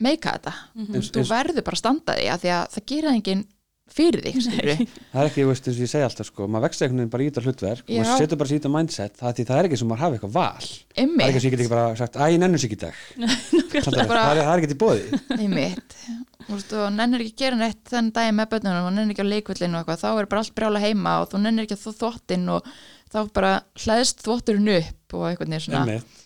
[0.03, 0.55] meika þetta.
[0.77, 3.45] Þú veist, þú Eins- verður bara að standa því að því að það gerir enginn
[3.87, 4.85] fyrir þig skilurðu.
[5.13, 7.11] það er ekki, þú veist, eins og ég segi alltaf sko, maður vext einhvern veginn
[7.13, 7.99] bara í þetta hlutverk Já.
[8.03, 10.17] maður setur bara sér í þetta mindset, það, því það er ekki sem maður hafi
[10.17, 10.65] eitthvað val.
[10.67, 12.77] Það er Einmitt, ekki sem ég get ekki bara sagt, æ, ég nennur sér ekki
[12.77, 12.97] í dag.
[13.77, 15.95] Það, bara- er, það er ekki til bóði einmitt.
[16.51, 19.77] Og nennir ekki að gera neitt þenn dagi með bönnunum og nennir ekki á leikvillinu
[19.79, 22.45] og eitthvað þá er bara allt brjála heima og þú nennir ekki að þú þvottin
[22.57, 22.69] og
[23.13, 23.51] þá bara
[23.83, 25.83] hlæðst þvotturinn upp og eitthvað neður svona.
[25.85, 26.23] Einmitt.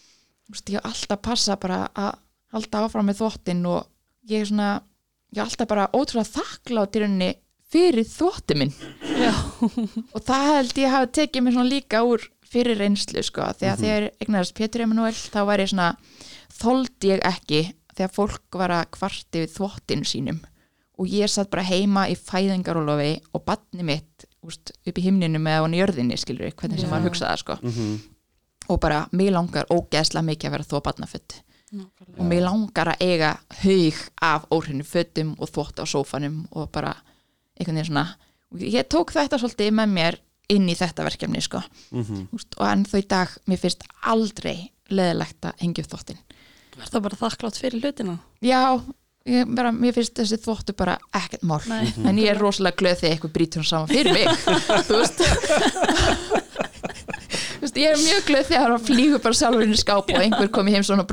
[0.50, 0.90] Þú veist, ég
[2.52, 3.88] halda áfram með þvottin og
[4.30, 4.70] ég er svona
[5.32, 7.32] ég er alltaf bara ótrúlega þakklátt í rauninni
[7.72, 8.74] fyrir þvotti minn
[9.22, 9.32] Já.
[10.12, 13.84] og það held ég hafi tekið mér svona líka úr fyrir reynslu sko, þegar Mhm.
[13.84, 15.96] þegar eignaðist Pétur Emanuel þá var ég svona
[16.52, 17.62] þoldi ég ekki
[17.96, 20.42] þegar fólk var að kvarti við þvottinu sínum
[21.00, 25.62] og ég satt bara heima í fæðingarólofi og batni mitt úst, upp í himninu með
[25.64, 28.00] hann í jörðinni skilur við, hvernig sem maður hugsaði það sko Mhm.
[28.70, 31.42] og bara, mig langar ógeðslega mikið að vera þvó batnafutt
[31.72, 32.20] Nákvæmlega.
[32.20, 33.30] og mig langar að eiga
[33.64, 36.96] haug af óhrinu fötum og þvott á sófanum og bara
[37.60, 38.08] einhvern veginn svona
[38.52, 40.18] og ég tók þetta svolítið með mér
[40.52, 41.62] inn í þetta verkefni sko
[41.92, 42.28] Mhm.
[42.36, 46.18] Úst, og enn þau í dag, mér finnst aldrei leðilegt að hengja upp þvottin
[46.82, 48.18] Er það bara þakklátt fyrir hlutina?
[48.42, 48.82] já,
[49.26, 51.94] ég, bara, mér finnst þessi þvottu bara ekkert mál Nei.
[52.06, 54.28] en ég er rosalega glöð þegar eitthvað brýtur hann saman fyrir mig
[54.88, 56.71] þú veist Þú
[57.72, 60.52] veist, ég er mjög glöð þegar hann flýgur bara sjálfur inn í skáp og einhver
[60.52, 61.06] kom í heim svona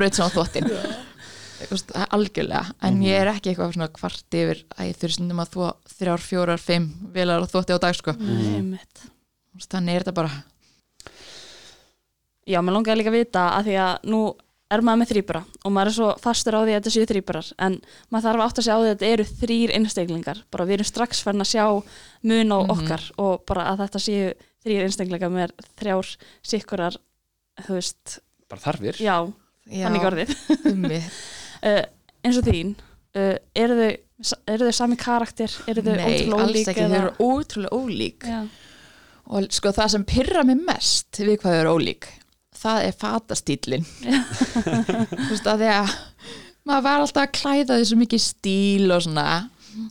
[1.59, 4.99] Þú veist, það er algjörlega en ég er ekki eitthvað svona kvart yfir að ég
[5.01, 5.65] þurfi stundum að þvó
[5.99, 8.13] þrjár, fjórar, fimm velar og þvotti á dag sko.
[8.15, 10.31] Þú veist, þannig er þetta bara.
[12.49, 14.21] Já, mér langaði líka að vita að því að nú
[14.69, 17.47] er maður með þrýbara og maður er svo fastur á því að þetta séu þrýbarar
[17.65, 17.75] en
[18.13, 20.89] maður þarf að átta sig á því að þetta eru þrýr einstaklingar, bara við erum
[20.89, 21.63] strax farin að sjá
[22.29, 22.71] mun á Mhm.
[22.75, 24.33] okkar og bara að þetta séu
[24.65, 26.11] þrýr einstaklingar með þrjár
[26.51, 26.97] sikkurar
[27.65, 28.19] þú veist,
[28.49, 28.99] bara þarfir.
[29.03, 29.15] Já,
[29.69, 30.35] þannig orðið.
[30.73, 31.09] orðið
[31.63, 31.81] uh,
[32.25, 32.75] eins og þín
[33.17, 33.89] uh, eru þau
[34.51, 38.25] eru þau sami karakter, eru þau Nei, ótrúlega alls ólík ekki, þau eru ótrúlega ólík.
[38.27, 38.39] Já.
[39.29, 42.09] og sko það sem pyrra mig mest við hvað þau eru ólík
[42.59, 43.85] það er fatastílin
[45.13, 45.93] þú veist að því að
[46.67, 49.27] maður var alltaf að klæða því svo mikið stíl og svona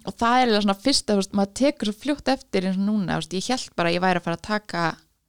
[0.05, 3.23] og það er svona þú veist, maður tekur svo fljótt eftir eins og núna, þú
[3.23, 4.85] veist, ég held bara að ég væri að fara að taka,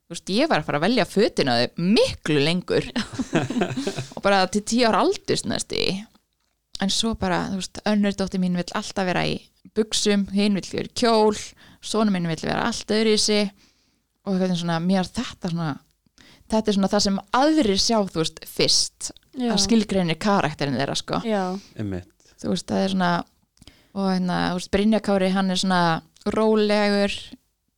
[0.06, 2.90] þú veist, ég var að fara að velja fötina þau miklu lengur
[4.16, 5.84] og bara til tíu ára aldurs næstu
[6.80, 9.40] en svo bara, þú veist, önnur dóttir mín vill alltaf vera í
[9.76, 11.36] buksum, hinn vill vera í kjól
[11.84, 13.52] sonu minn vill vera allt öðru í sig
[14.26, 15.72] og eitthvað svona, mér er þetta svona
[16.50, 19.52] þetta er svona það sem aðrir sjá, þú veist, fyrst Já.
[19.54, 21.44] að skilgreinir karakterin þeirra, sko Já.
[21.80, 22.10] Einmitt.
[22.42, 23.12] þú veist, það er svona
[23.98, 25.82] og hérna, þú veist, Brynja Kári, hann er svona
[26.30, 27.14] rólegur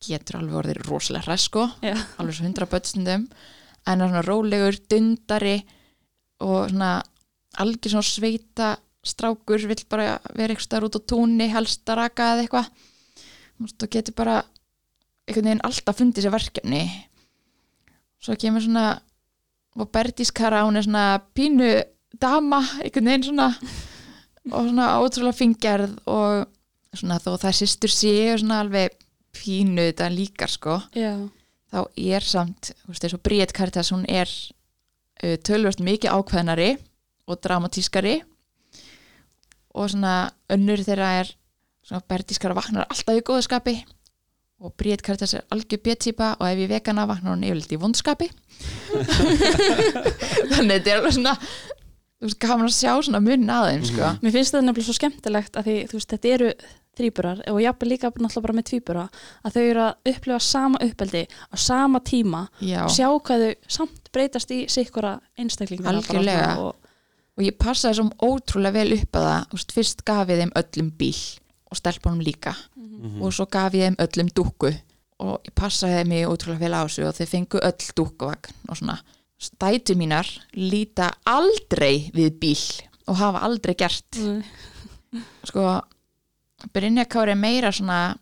[0.02, 1.66] getur alveg orðið rosalega hræs sko.
[1.84, 1.94] Já.
[2.18, 3.26] alveg svo hundra bötstundum
[3.86, 5.60] en er svona rólegur, dundari
[6.42, 6.94] og svona
[7.62, 8.70] algjör svona sveita
[9.02, 12.68] strákur vill bara vera eitthvað staðar út á túnni helst að raka eða eitthvað.
[13.62, 14.36] Og getur bara
[15.26, 16.82] einhvern veginn alltaf fundið sér verkefni.
[18.22, 18.86] Svo kemur svona
[19.78, 21.70] og Bertískara hún er svona pínu
[22.20, 23.48] dama einhvern veginn svona
[24.50, 26.48] og svona ótrúlega fingerð og
[26.96, 28.96] svona þó það sýstur séu svona alveg
[29.36, 31.14] pínu þetta líkar sko Já.
[31.72, 36.74] þá er samt, þú veist, Bríett Karitas hún er uh, tölvöld mikið ákveðnari
[37.30, 38.18] og dramatískari
[39.72, 41.32] og svona önnur þeirra er
[41.86, 43.76] svona Bertískara vaknar alltaf í góðskapi
[44.62, 48.28] og Bríett Karitas er algjör béttípa og ef ég vekana vaknar hún yfirleitt í vondskapi
[50.52, 51.34] þannig þetta er alveg svona
[52.22, 54.12] þú veist, gaman að sjá svona mun aðeins sko.
[54.22, 56.50] Mér finnst þetta nefnilega svo skemmtilegt að því þú veist, þetta eru
[56.92, 59.04] þrýburar og jafnvel líka náttúrulega bara með tvíbura
[59.42, 62.82] að þau eru að upplifa sama uppeldi á sama tíma Já.
[62.84, 66.50] og sjá hvað þau samt breytast í sikkura einstaklingar Algjörlega.
[66.60, 66.76] og,
[67.38, 70.54] og ég passaði svo ótrúlega vel upp að það þú veist, fyrst gaf ég þeim
[70.60, 71.22] öllum bíl
[71.72, 72.54] og stelpunum líka
[73.24, 74.74] og svo gaf ég þeim öllum dúkku
[75.22, 79.00] og ég passaði mig ótrúlega vel á þessu og þeir fengu öll dúkkuvagn og svona
[79.42, 82.64] stætu mínar líta aldrei við bíl
[83.10, 84.18] og hafa aldrei gert.
[84.18, 84.44] Nei.
[85.44, 85.80] sko
[86.72, 88.14] Brynja Kári er meira svona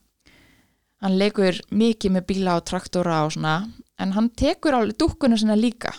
[1.05, 3.61] hann leikur mikið með bíla og traktora og svona
[4.01, 5.93] en hann tekur alveg dúkkuna sinna líka.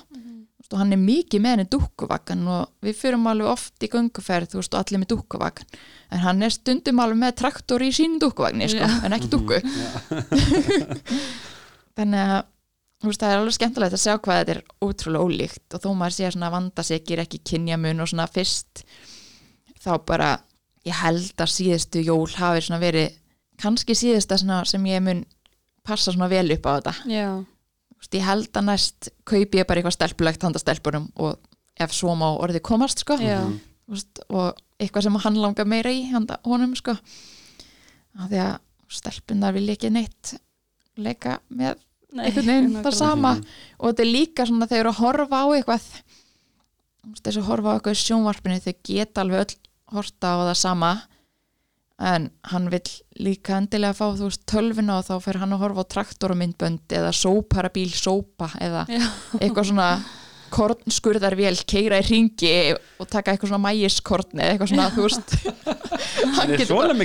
[0.71, 4.61] Og hann er mikið með henni dúkkuvagn og við fyrum alveg oft í gönguferð þú
[4.61, 5.65] veist og allir með dúkkuvagn.
[6.15, 9.01] En hann er stundum alveg með traktor í sínu dúkkuvagni sko, Já.
[9.03, 9.59] en ekki dúkku.
[11.99, 12.39] Þannig að
[13.09, 16.15] veist, það er alveg skemmtilegt að sjá hvað þetta er ótrúlega ólíkt og þó maður
[16.17, 18.83] sé svona vandasekir ekki kynjamun og svona fyrst
[19.81, 20.29] þá bara
[20.87, 23.15] ég held að síðustu jól hafi svona verið
[23.61, 25.23] kannski síðasta svona sem ég mun
[25.85, 27.27] passa svona vel upp á þetta Já.
[28.11, 31.37] Ég held að næst kaupi ég bara eitthvað stelpulegt handa stelpunum og
[31.81, 33.43] ef svo má orðið komast sko Já.
[33.85, 38.57] Þú veist, og eitthvað sem hann langar meira í handa honum sko af því að
[38.91, 40.35] stelpunar vil ekki neitt
[40.99, 41.79] leika með
[42.17, 43.35] einhvern veginn það sama.
[43.79, 45.85] og þetta er líka svona þegar að horfa á eitthvað
[47.01, 49.55] Þú veist, þess að horfa á eitthvað í sjónvarpinu þau geta alveg öll
[49.95, 50.91] horta á það sama.
[52.11, 55.85] En hann vill líka endilega fá þú veist tölvina og þá fer hann að horfa
[55.85, 59.01] á traktormyndbönd eða sóparabíl sópa eða Já.
[59.37, 59.89] eitthvað svona
[60.51, 65.37] kornskurðarvél keira í ringi og taka eitthvað svona mægiskorn eða eitthvað svona þú veist.
[66.37, 66.97] Hann getur bara,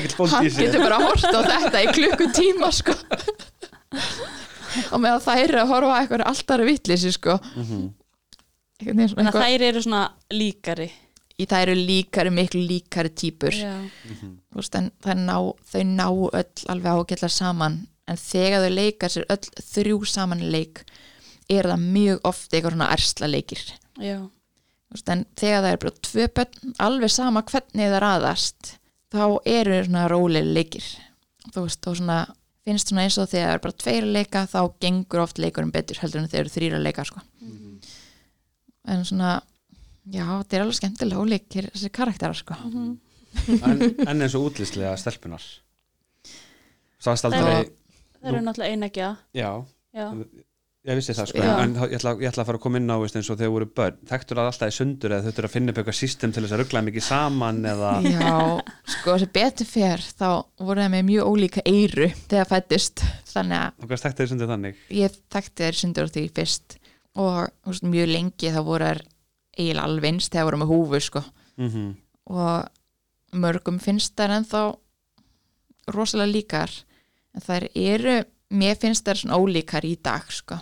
[0.81, 2.97] bara að horta á þetta í klukkutíma sko
[4.93, 7.39] og með að er að horfa á eitthvað alltaf vittlisi sko.
[7.57, 7.89] Mhm.
[8.77, 10.03] Veginn svona Þannig að eitthvað, þær eru svona
[10.37, 10.89] líkari.
[11.37, 13.73] Í það eru líkari, miklu líkari típur Já.
[14.09, 15.37] Þú veist, en ná,
[15.69, 17.83] þau ná öll alveg ágætla saman.
[18.09, 20.85] En þegar þau leika sér öll þrjú saman leik
[21.53, 23.63] er það mjög oft eitthvað svona ersla leikir.
[24.93, 28.73] Veist, en þegar það er bara tvö börn alveg sama hvernig það raðast
[29.15, 30.89] þá eru svona rólega leikir.
[31.53, 32.21] Þú veist, og svona
[32.67, 35.73] finnst svona eins og þegar það er bara tveir að leika þá gengur oft leikurinn
[35.75, 37.23] betur heldur en þegar eru þrýra að leika sko.
[38.87, 39.31] en svona
[40.11, 42.59] já, þetta er alveg skemmtilega óleikir þessi karakterar sko.
[42.67, 45.47] en, en eins og útlýslega stelpunar
[48.17, 49.51] Það eru náttúrulega einegja já,
[49.95, 50.07] Já.
[50.87, 51.53] Ég vissi það sko Já.
[51.65, 53.39] en þá- ég ætla, ég ætla að fara að koma inn á veist, eins og
[53.41, 55.99] þegar voru börn, þekktur það alltaf í sundur eða þau eru að finna upp eitthvað
[55.99, 58.35] system til þess að ruggla mikið saman eða já,
[58.95, 60.29] sko þessi betur fer þá
[60.63, 63.03] voru það með mjög ólíka eyru þegar fættist
[63.33, 66.79] þannig að og hvað þekktu þau sundur þannig ég þekkti þær sundur á því fyrst
[67.17, 69.03] og þú veist, mjög lengi þá voru þær
[69.57, 71.25] eiginlega alveg eins þegar voru með húfu sko.
[71.57, 71.95] mm
[72.27, 72.67] og
[73.39, 74.61] mörgum finnst þær ennþá
[75.95, 76.73] rosalega líkar
[77.37, 78.17] en þær eru
[78.57, 80.59] mér finnst þær svona ólíkar í dag sko.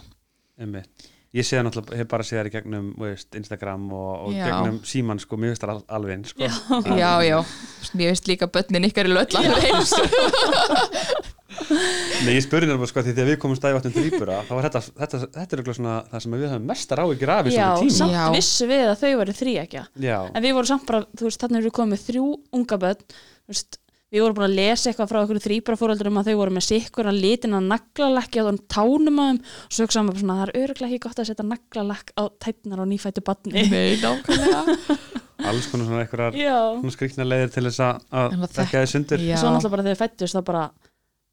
[0.60, 1.10] Einmitt.
[1.34, 4.34] Ég sé það náttúrulega, hef bara séð það í gegnum þú veist, Instagram og, og
[4.36, 4.44] Já.
[4.46, 6.46] gegnum síman sko, mér finnst það al- alveg eins sko.
[6.94, 9.94] já, já, Þú veist, mér finnst líka börnin ykkar í löll alveg eins
[12.24, 14.80] Nei, ég spurði bara sko, því þegar við komum stæði áttum þrýbura, þá var þetta,
[15.02, 17.96] þetta, þetta er örugglega svona það sem við höfum mestar af í Já, svona tíma.
[17.98, 18.24] samt Já.
[18.34, 21.60] vissu við að þau voru þrýekja Já, en við vorum samt bara, þú veist, þarna
[21.60, 22.24] eru við komið þrjú
[22.58, 23.78] unga börn, þú veist
[24.14, 27.08] við vorum búin að lesa eitthvað frá okkur þrýbara fóröldurum að þau voru með sikkur
[27.10, 29.40] að litina naglalekki á þann tánum að þeim.
[29.42, 32.82] Og svo hugsaðum við svona, það er öruglega ekki gott að setja naglalekk á tætnar
[32.82, 34.98] á nýfættu barni nei, nákvæmlega.
[35.50, 39.24] Alls konar svona Já, svona skrýkna leiðir til þess að- þekka þið sundur.
[39.26, 40.62] já, svo náttúrulega bara þegar þau fættust þá bara,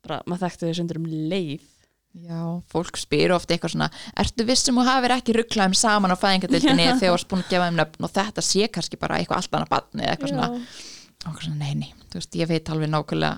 [0.07, 1.67] bara maður þekkti þau sundur um leið.
[2.11, 3.87] Já, fólk spyr ofta eitthvað svona
[4.19, 7.69] ertu vissum og hafir ekki rugglaðum saman á fæðingadildinni þegar þú varst búin að gefa
[7.69, 10.49] þeim nöfn og þetta sé kannski bara eitthvað allt annað barni eða eitthvað svona.
[10.51, 13.37] Og eitthvað svona, nei, nei, veist, ég veit alveg nákvæmlega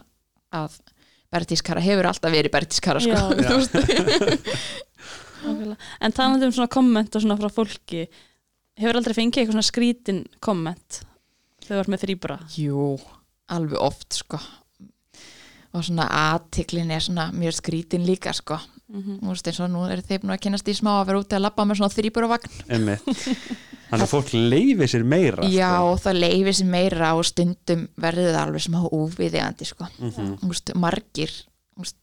[0.64, 0.80] að
[1.34, 3.22] Bertískara hefur alltaf verið Bertískara sko.
[3.40, 3.78] Þú veist.
[5.44, 5.78] Nákvæmlega.
[6.06, 8.06] En talandi um svona komment og svona frá fólki
[8.80, 11.02] hefur aldrei fengið eitthvað svona skrítin komment
[11.64, 12.86] þegar þú ert með þrýbura Jú,
[13.54, 14.40] alveg oft sko
[15.74, 18.60] og svona aðtiklin er svona mjög skrítin líka sko
[18.94, 19.15] Mhm.
[19.24, 21.34] Þú veist eins og nú er þeir búin að kynast í smá að vera úti
[21.38, 23.07] að labba með svona þrýburavagn Einmitt.
[23.90, 25.95] Þannig að fólk leifi sér meira Já, sko.
[26.03, 29.88] það leifir sér meira og stundum verður það alveg smá úviðiðandi sko.
[29.98, 30.30] Mhm.
[30.44, 31.98] Þú veist, margir þú veist,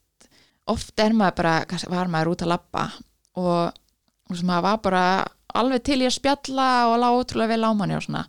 [0.66, 1.54] oft er maður bara
[1.94, 2.84] var maður út að labba
[3.38, 3.72] og
[4.26, 5.04] þú veist, maður var bara
[5.54, 8.26] alveg til í að spjalla og lága ótrúlega vel á manni og svona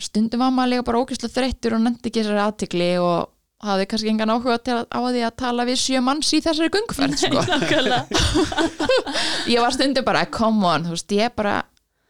[0.00, 3.28] stundum var maður líka bara ókvæslega þreyttur og nefndi ekki þessari aðtikli og
[3.64, 7.16] hafði kannski engan áhuga til, á því að tala við sjö manns í þessari gungferð
[7.18, 7.42] sko.
[9.52, 11.56] Ég var stundum bara, come on þú veist, ég er bara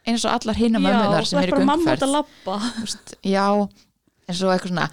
[0.08, 2.18] eins og allar hinna mömmunar sem ert í gungferð að
[2.82, 3.46] veist, já,
[4.28, 4.88] eins og eitthvað svona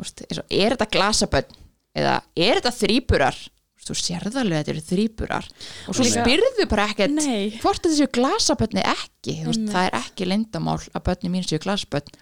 [0.00, 1.58] veist, eins og, er þetta glasabönn
[1.94, 3.40] eða er þetta þrýburar
[3.84, 5.48] Þú veist, þú sérð alveg að þetta eru þrýburar
[5.88, 9.34] og svo spyrðu bara ekkert Nei, hvort þetta séu glasabönni ekki.
[9.44, 12.12] Veist, það er ekki leyndamál að bönni mín séu glasabönn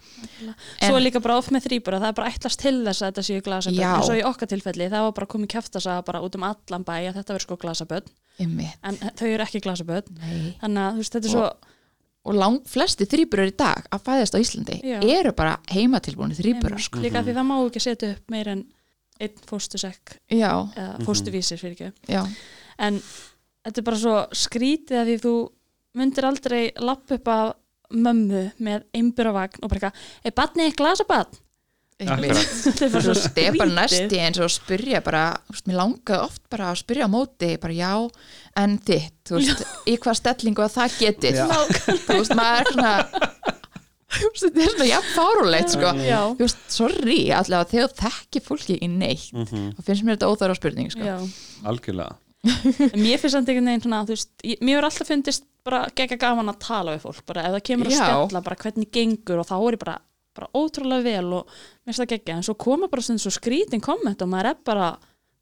[0.82, 3.26] svo er líka bara oft með þrýbura það er bara ætlast til þess að þetta
[3.28, 3.90] séu glasaböld Já.
[3.94, 6.94] en svo í okkar tilfelli það var bara komið kæftasa bara út um allan bæ
[6.98, 8.10] að þetta verður sko glasaböld
[8.40, 10.54] Einmitt, en þau eru ekki glasaböld nei.
[10.62, 11.46] þannig að veist þetta er svo
[12.22, 14.98] og lang flesti þrýburar í dag að fæðast á Íslandi Já.
[15.02, 17.02] eru bara heimatilbúinu þrýburar sko.
[17.02, 18.62] líka því það má ekki setja upp meir en
[19.22, 21.06] einn fóstusekk já, eða Mhm.
[21.06, 22.22] fóstuvísir fyrir ekki já,
[22.78, 23.00] en
[23.64, 25.34] þetta er bara svo skrítið að því þú
[26.00, 27.52] myndir aldrei lappa upp að
[27.92, 31.38] mömmu með einburavagn og bara eitthvað, er badnið glasabadn?
[32.02, 32.32] einmitt.
[32.32, 32.54] Akkurat.
[32.64, 34.08] þetta er bara Svo svo þetta er bara skrítið.
[34.08, 35.20] næsti eins og spyrja bara,
[35.52, 37.92] veist, mér langaði oft bara að spyrja á móti, bara já,
[38.56, 41.38] en þitt, veist, í hvað stellingu að það getið,
[42.08, 42.94] þú veist, maður er svona,
[44.12, 48.76] þetta er svona jafn fárulegt, sko, já, þú veist, sorry, allavega þegar þú þekki fólki
[48.82, 49.72] í neitt, Mhm.
[49.76, 51.00] þá finnst mér þetta óþára spurning, sko.
[51.00, 51.16] já.
[51.64, 52.16] Algjörlega.
[52.98, 56.48] Mér finnst samt einhvern veginn svona, veist, ég- mér er alltaf fundist bara gegga gaman
[56.50, 59.54] að tala við fólk, bara ef það kemur að spjalla, bara hvernig gengur og þá
[59.68, 59.98] er ég bara,
[60.34, 63.80] bara ótrúlega vel og mér finnst það gegga, en svo koma bara svona svo skrítin
[63.80, 64.98] komment og maður er bara,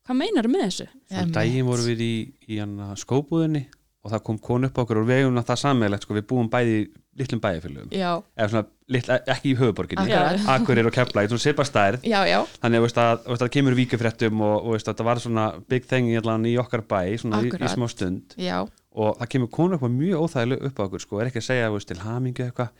[0.06, 0.88] hvað meinar með þessu?
[1.10, 2.60] Svo um daginn vorum við í, í
[3.00, 3.66] skóbúðinni
[4.04, 6.48] og það kom konu upp á okkur og við hefum það sammeðlegt sko, við búum
[6.52, 6.88] bæði í
[7.20, 10.18] litlum bæðifélugum Já, eða svona, litla, ekki í höfuborginni.
[10.50, 12.06] Akureyri og Keflavík, svona svipa stærð.
[12.08, 15.46] Já, já, þannig veist, að, það kemur víkufréttum og, og veist, að það var svona
[15.70, 18.36] big thing í, okkar bæ svona í, í smá stund.
[18.40, 18.58] Já,
[18.90, 21.48] og það kemur konu upp á mjög óþægileg upp á okkur sko, er ekki að
[21.52, 22.74] segja veist, til hamingu eitthvað.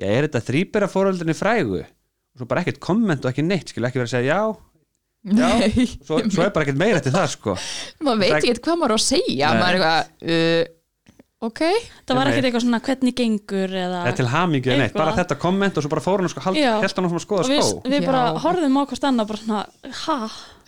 [0.00, 1.82] Já, er þetta þrýbera fóröldinni frægu?
[2.32, 4.54] Og svo bara ekkert komment og ekki neitt skil ekki verið að segja já,
[5.22, 5.48] Já.
[6.02, 7.56] svo, svo er bara ekkert meira til það sko.
[8.04, 10.72] Maður veit ekki hvað maður á að segja, maður er eitthvað, uh,
[11.42, 11.60] ok,
[12.06, 15.02] Það var ekkert eitthvað svona hvernig gengur eða, eða til hamingu eða neitt, Eitthvað.
[15.02, 17.62] bara þetta komment og svo bara fór hann sko, held hann að skoða og við,
[17.66, 17.82] skó.
[17.94, 18.38] við bara Já.
[18.44, 19.62] horfðum á hvort annað bara svona,
[20.06, 20.18] ha,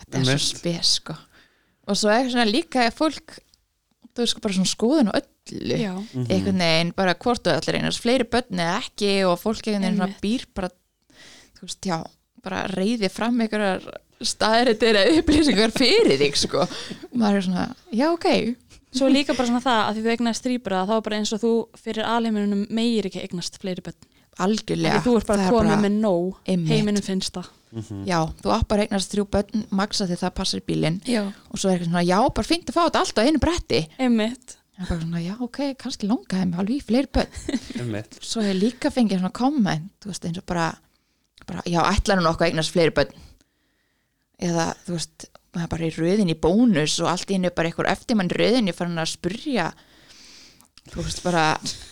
[0.03, 0.49] þetta er svo Einmitt.
[0.59, 1.17] spes sko.
[1.87, 3.39] og svo er svona líka að fólk
[4.15, 5.77] þú veist sko bara svona skoðun á öllu.
[5.77, 6.27] Já, Mhm.
[6.31, 9.99] einhvern veginn bara hvort þú allir einhvers fleiri börn eða ekki og fólk einhvern veginn
[9.99, 10.71] svona býr bara
[11.59, 11.99] þú veist já,
[12.43, 13.83] bara reyði fram einhverjar
[14.25, 16.63] staðrættir eða upplýsingar fyrir þig sko.
[16.65, 18.29] Og maður er svona, já ok
[18.95, 21.43] svo líka bara svona það að því þú eignast þrýbura þá er bara eins og
[21.43, 21.53] þú
[21.85, 23.99] fyrir alheiminunum meir ekki eignast fleiri börn.
[24.45, 26.73] Algjörlega, þú ert bara er komið með nóg Einmitt.
[26.73, 27.51] heiminum finnst það.
[27.75, 28.01] Mhm.
[28.07, 31.01] já, þú átt bara að eignast þrjú börn maksa því það passar í bílinn.
[31.07, 33.39] Já, og svo er eitthvað svona, já, bara fínt að fá þetta allt á einu
[33.43, 33.81] bretti.
[33.99, 34.57] Einmitt.
[34.75, 38.03] Það er bara svona, já, ok, kannski langaði mig alveg í fleiri börn.
[38.31, 40.67] Svo hefur líka fengið svona komment þú veist eins og bara,
[41.47, 43.15] bara já, ætlar hún okkur að eignast fleiri börn?
[44.43, 47.71] Eða þú veist maður er bara í röðin í bónus og allt í hennu bara
[47.71, 49.71] eitthvað eftir mann röðin ég fann að spurja
[50.93, 51.45] þú veist bara,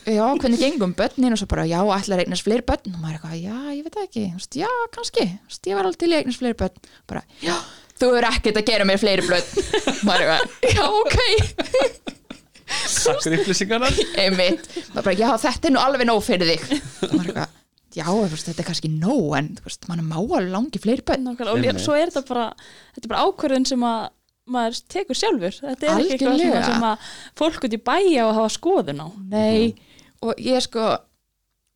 [0.05, 1.33] já, hvernig gengum börnin?
[1.33, 2.93] Og svo bara, já, ætlar að eignast fleiri börn?
[2.93, 4.25] Og maður er eitthvað, já, ég veit ekki.
[4.37, 6.83] Veist, já, kannski, veist, ég var alveg til að eignast fleiri börn.
[7.09, 7.55] Bara, já,
[8.03, 9.49] þú er ekkert að gera mér fleiri börn
[10.09, 11.17] maður er eitthvað, já, ok.
[12.73, 13.99] Takk fyrir upplýsingarnar.
[14.21, 16.69] Einmitt, maður bara, já þetta er nú alveg nóg fyrir þig.
[17.17, 17.59] Maður er eitthvað,
[17.97, 21.41] já veist, þetta er kannski nóg en veist, mann má alveg langi fleiri bönn og
[21.83, 22.49] svo er þetta bara
[22.95, 24.11] þetta er bara ákvörðun sem að
[24.51, 25.55] maður tekur sjálfur.
[25.55, 26.63] Þetta er ekki eitthvað Algjörlega.
[26.67, 29.09] sem að fólk út í bæja og hafa skoðun á.
[29.33, 29.75] Nei,
[30.25, 30.89] og ég sko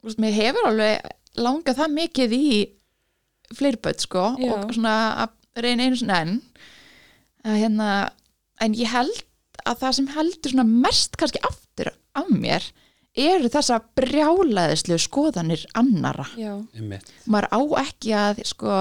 [0.06, 2.48] veist, mér hefur alveg langað það mikið í
[3.54, 4.50] fleiri bönn sko Já.
[4.56, 6.40] og svona að reyna einu svona enn.
[7.46, 7.90] Að hérna,
[8.64, 9.22] en ég held
[9.66, 12.66] að það sem heldur svona mest kannski aftur af mér
[13.16, 16.26] eru þessa brjálaðislu skoðanir annara
[17.26, 18.80] maður á ekki að sko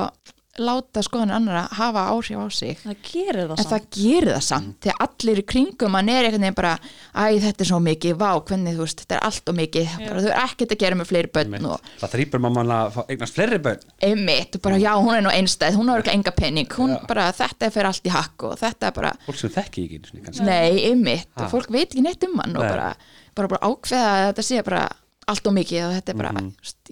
[0.58, 4.44] láta skoðanir annara hafa áhrif á sig það gerir það en samt það gerir það
[4.48, 6.74] samt þegar allir í kringum mann er einhvern veginn bara
[7.12, 10.22] æ þetta er svo mikið, vá hvernig þú veist þetta er allt og mikið, bara,
[10.24, 13.60] þú er ekkert að gera með fleiri börn og það þrýpur mamman að eignast fleiri
[13.68, 16.96] börn einmitt, og bara já hún er nú einstæð hún har ekki enga penning, hún
[16.96, 17.06] Já.
[17.08, 20.00] bara þetta er fyrir allt í hakk og þetta er bara fólk sem þekki ekki
[20.00, 20.46] einu sinni kannski.
[20.48, 21.46] nei, einmitt, Ha.
[21.46, 22.70] og fólk veit ekki neitt um hann og Nei.
[22.72, 22.96] bara,
[23.36, 24.86] bara, bara ákveða að þetta sé bara
[25.28, 26.52] allt og mikið og þetta er bara, Mhm.
[26.56, 26.92] þú veist,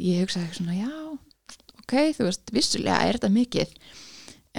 [1.93, 3.75] ok, þú veist, vissulega er þetta mikið.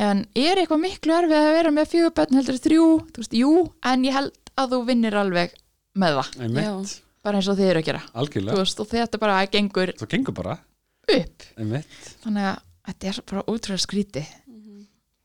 [0.04, 3.52] En er eitthvað miklu erfið að vera með fjögur börn heldur þrjú, þú veist, jú
[3.90, 5.58] en ég held að þú vinnir alveg
[5.94, 6.30] með það.
[6.46, 6.94] Einmitt,
[7.24, 8.04] bara eins og þið eru að gera.
[8.06, 10.56] Þú algjörlega veist, og þetta bara gengur það gengur bara.
[11.04, 11.46] Upp.
[11.58, 14.24] Einmitt, þannig að þetta er bara útrúlega skríti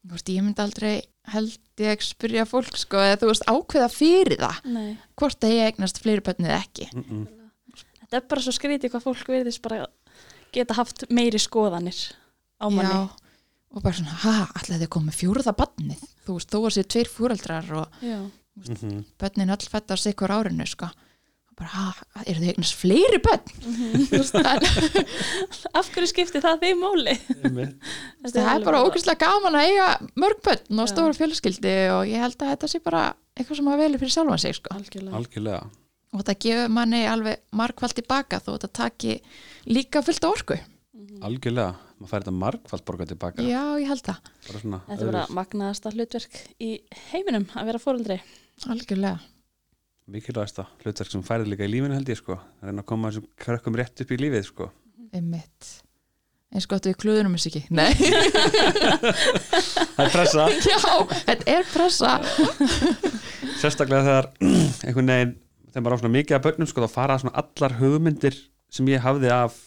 [0.09, 0.93] þú veist, ég myndi aldrei
[1.29, 4.87] held ég spyrja fólk sko, eða þú veist, ákveða fyrir það Nei.
[5.19, 6.87] hvort að ég eignast fleiri börn eða ekki.
[6.93, 7.27] Mm -mm.
[8.01, 9.87] þetta er bara svo skrítið hvað fólk verðist bara
[10.55, 11.99] geta haft meiri skoðanir
[12.59, 12.89] á manni.
[12.89, 13.29] Já,
[13.69, 17.13] og bara svona, ha, allir þið komið fjúrða barnið, þú veist, þó að séu tveir
[17.13, 18.03] fúraldrar og.
[18.03, 18.29] Mm
[19.19, 20.89] börnin öll fætt á sig hver árinu, sko.
[21.49, 23.53] Og bara, ha, eru þið eignast fleiri börn?
[24.09, 24.65] Þú veist, en,
[25.79, 27.15] af hverju skipti það máli?
[27.43, 27.75] Einmitt.
[28.23, 29.89] Þetta það er bara ógæslega gaman að eiga
[30.19, 33.05] mörg börn og stóra fjölskyldi og ég held að þetta sé bara
[33.35, 34.75] eitthvað sem að veli fyrir sjálfan sig, sko.
[34.75, 35.21] Algjörlega.
[35.21, 35.63] Algjörlega
[36.13, 39.15] og þetta gefur manni alveg margfald tilbaka þó þetta taki
[39.69, 40.59] líka fullt af orku.
[41.25, 45.11] Algjörlega, maður fær þetta margfald borgað tilbaka já, ég held það, bara svona þetta er
[45.11, 46.71] bara magnaðasta hlutverk í
[47.11, 48.21] heiminum að vera fóreldri
[48.67, 49.19] algjörlega.
[50.09, 52.39] Mikilvægasta hlutverk sem færið líka í lífinu held ég sko.
[52.59, 54.69] Að reyna að koma þessum krökkum rétt upp í lífið sko.
[55.13, 55.67] Einmitt.
[56.49, 57.61] Eins gott við klúðunum þess ekki.
[57.77, 57.93] Nei,
[59.93, 60.47] það er pressa.
[60.71, 60.79] Já,
[61.27, 62.15] þetta er pressa.
[63.61, 64.29] Sérstaklega þegar
[64.87, 65.35] einhvern veginn
[65.69, 68.37] þegar maður á svona mikið af börnum sko þá fara svona allar hugmyndir
[68.73, 69.57] sem ég hafði af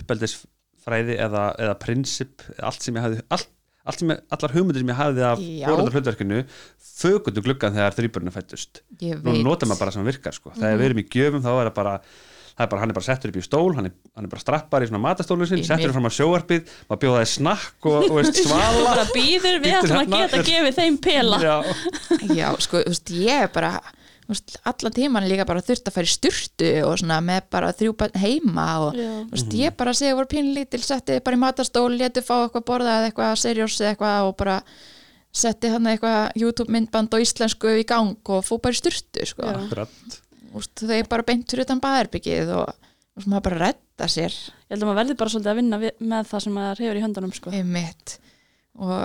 [0.00, 3.48] uppeldisfræði eða, eða prinsip allt sem ég hafði allt,
[3.84, 5.44] allt sem ég, allar hugmyndir sem ég hafði af
[5.94, 6.42] hlutverkinu
[7.00, 10.52] fögundu gluggan þegar þrýbörnum fættust nú notar maður bara sem virkar sko.
[10.58, 11.96] Þegar við erum í gjöfum þá er það bara
[12.50, 14.42] Það er bara, hann er bara settur upp í stól, hann er, hann er bara
[14.42, 15.94] strappar í svona matastólu sinn, Í settur mig.
[15.96, 18.82] fram á sjóarpið, maður bjóða það snakk og, og veist, svala.
[18.84, 20.18] bara býður við að hérna.
[20.26, 21.38] geta gefið þeim pela.
[21.40, 21.54] Já,
[22.36, 23.70] já, sko, þú veist, ég er bara
[24.70, 28.18] allan tíman líka bara þurft að fara í styrtu og svona með bara þrjú börn
[28.22, 28.98] heima og
[29.32, 33.10] veist, ég bara segi voru pínlítil, setti bara í matastól letu fá eitthvað borða eða
[33.10, 34.56] eitthvað seriós eða eitthvað og bara
[35.30, 39.46] setti hann eitthvað YouTube myndband á íslensku í gang og fó bara í styrtu sko.
[40.50, 44.34] Þau er bara beint fyrir utan baðherbyggið og veist, maður bara redda sér.
[44.34, 46.98] Ég held að maður verði bara svolítið að vinna við, með það sem maður hefur
[46.98, 47.52] í höndunum sko.
[48.80, 48.96] og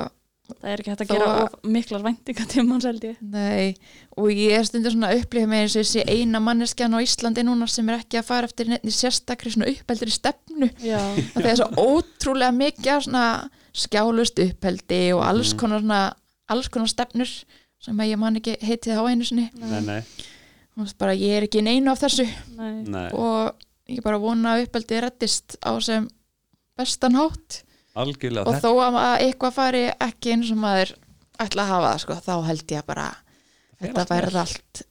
[0.48, 3.16] það er ekki hægt að Þó gera að- of miklar væntinga til manns held ég.
[3.22, 3.76] Nei,
[4.18, 7.44] og ég er stundur svona að upplifa með eins og þessi eina manneskjan á Íslandi
[7.48, 10.70] núna sem er ekki að fara eftir nefni sérstakri svona uppeldri stefnu.
[10.80, 15.60] Það er svo ótrúlega mikið svona skjálust uppeldi og alls Mhm.
[15.60, 16.14] konar svona
[16.50, 17.30] alls konar stefnur
[17.80, 19.50] sem að ég man ekki heitið á einu sinni.
[19.60, 20.04] Nei, nei,
[21.00, 22.28] bara ég er ekki í neinu af þessu.
[22.56, 23.56] Nei, nei, og
[23.90, 26.08] ég bara vona að uppeldi reddist á sem
[26.78, 27.64] bestan hátt
[27.96, 28.50] algjörlega.
[28.50, 28.98] og þó að
[29.28, 30.96] eitthvað fari ekki eins og maður
[31.42, 33.08] ætla að hafa það sko, þá held ég bara
[33.76, 34.86] fer þetta verða allt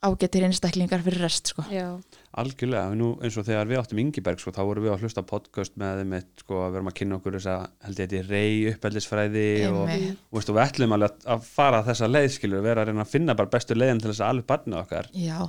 [0.00, 1.64] ágættir einstaklingar fyrir rest sko.
[1.68, 2.00] já,
[2.40, 5.74] Algjörlega, nú eins og þegar við áttum Ingiberg sko, þá vorum við að hlusta podcast
[5.80, 8.30] með þeim eitt, sko, að við erum að kynna okkur þess að held ég þetta
[8.30, 10.06] rey uppeldisfræði og, og,
[10.38, 13.12] veist, og við ætlum alveg að, að fara þessa leið skilur, vera að reyna að
[13.12, 15.40] finna bara bestu leiðin til þess að alveg barnið okkar já,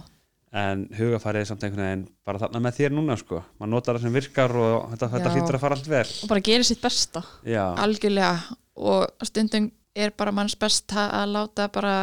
[0.52, 4.06] en hugafarið er samt einhvern veginn bara þarna með þér núna sko, maður notar það
[4.08, 5.36] sem virkar og þetta, þetta Já.
[5.38, 6.10] hlýtur að fara allt vel.
[6.26, 7.24] Og bara gerir sitt besta.
[7.48, 8.58] Já, algjörlega.
[8.82, 11.96] Og stundum er bara manns best að að láta bara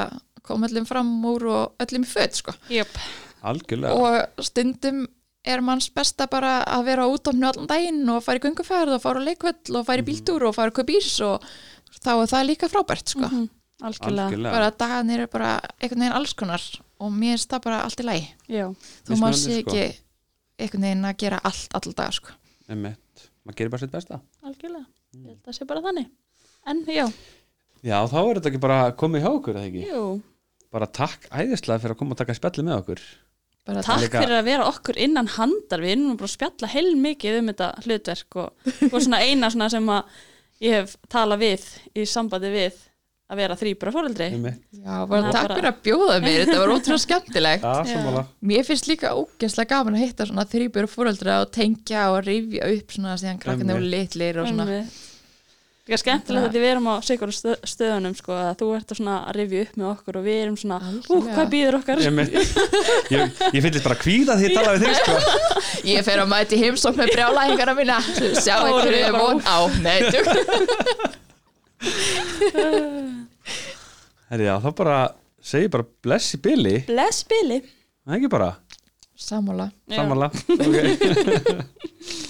[0.48, 2.56] koma öllum fram úr og öllum í föt sko.
[3.48, 3.92] Algjörlega.
[3.94, 5.04] Og stundum
[5.48, 9.04] er manns besta bara að vera út á allan daginn og fara í gönguferð og
[9.04, 11.44] fara á leikvöll og fara í bíltúr og fara að kaupa ís og
[12.00, 13.28] þá er það líka frábært sko.
[13.28, 13.48] Mhm,
[13.84, 14.26] algjörlega.
[14.32, 14.56] Algjörlega.
[14.56, 16.64] Bara dagarnir er bara einhvern veginn alls konar
[17.00, 18.28] og mér finnst það bara allt í lagi.
[18.50, 18.64] Já,
[19.08, 19.74] þú maður sé sko.
[19.74, 19.84] ekki
[20.58, 22.34] einhvern veginn að gera allt allan dag sko.
[22.68, 24.20] Maður gerir bara sitt besta.
[24.44, 24.86] Algjörlega.
[25.14, 26.10] Ég held að það sé bara þannig.
[26.68, 27.06] En já,
[27.86, 29.84] Já, þá er þetta ekki bara komið hjá okkur, eða ekki?
[29.86, 30.02] jú,
[30.74, 33.02] Bara takk æðislega fyrir að koma og taka spjalli með okkur.
[33.68, 35.80] Bara takk líka- fyrir að vera okkur innan handar.
[35.80, 38.52] Við erum bara að spjalla heil mikið um þetta hlutverk og,
[38.92, 40.04] og svona eina svona sem að
[40.60, 41.64] ég hef talað við
[41.94, 42.74] í sambandi við
[43.28, 44.60] að vera þrýbura fóreldri Einmitt.
[44.72, 48.22] Já, bara Það er takk fyrir að bjóða mér, þetta var ótrúlega skemmtilegt Já, sammála
[48.52, 52.96] Mér finnst líka ógeðslega gaman að hitta svona þrýbjör fóreldra og tengja og rifja upp
[52.96, 55.04] svona síðan krakkarnir og litlir og svona Einmitt.
[55.88, 59.36] Líka skemmtilegt að við erum á stöð, stöðunum sko, að þú ert að svona að
[59.38, 61.36] rifja upp með okkur og við erum svona, ú, Algjörlega.
[61.38, 62.36] hvað býður okkar Einmitt.
[63.14, 65.14] Ég, ég fyllist bara kvíða því að tala við þig sko.
[65.94, 67.96] Ég fer að mæti heimsókn með brjálæðingarna mína
[68.36, 69.96] Sjá einhverju bara von á Nei,
[74.28, 74.96] Herri, já, þá bara
[75.40, 78.50] segi bara bless í byli Bless Billy Það er ekki bara,
[79.18, 79.70] Sammála.
[79.90, 79.96] Já.
[79.98, 80.88] samanlega okay.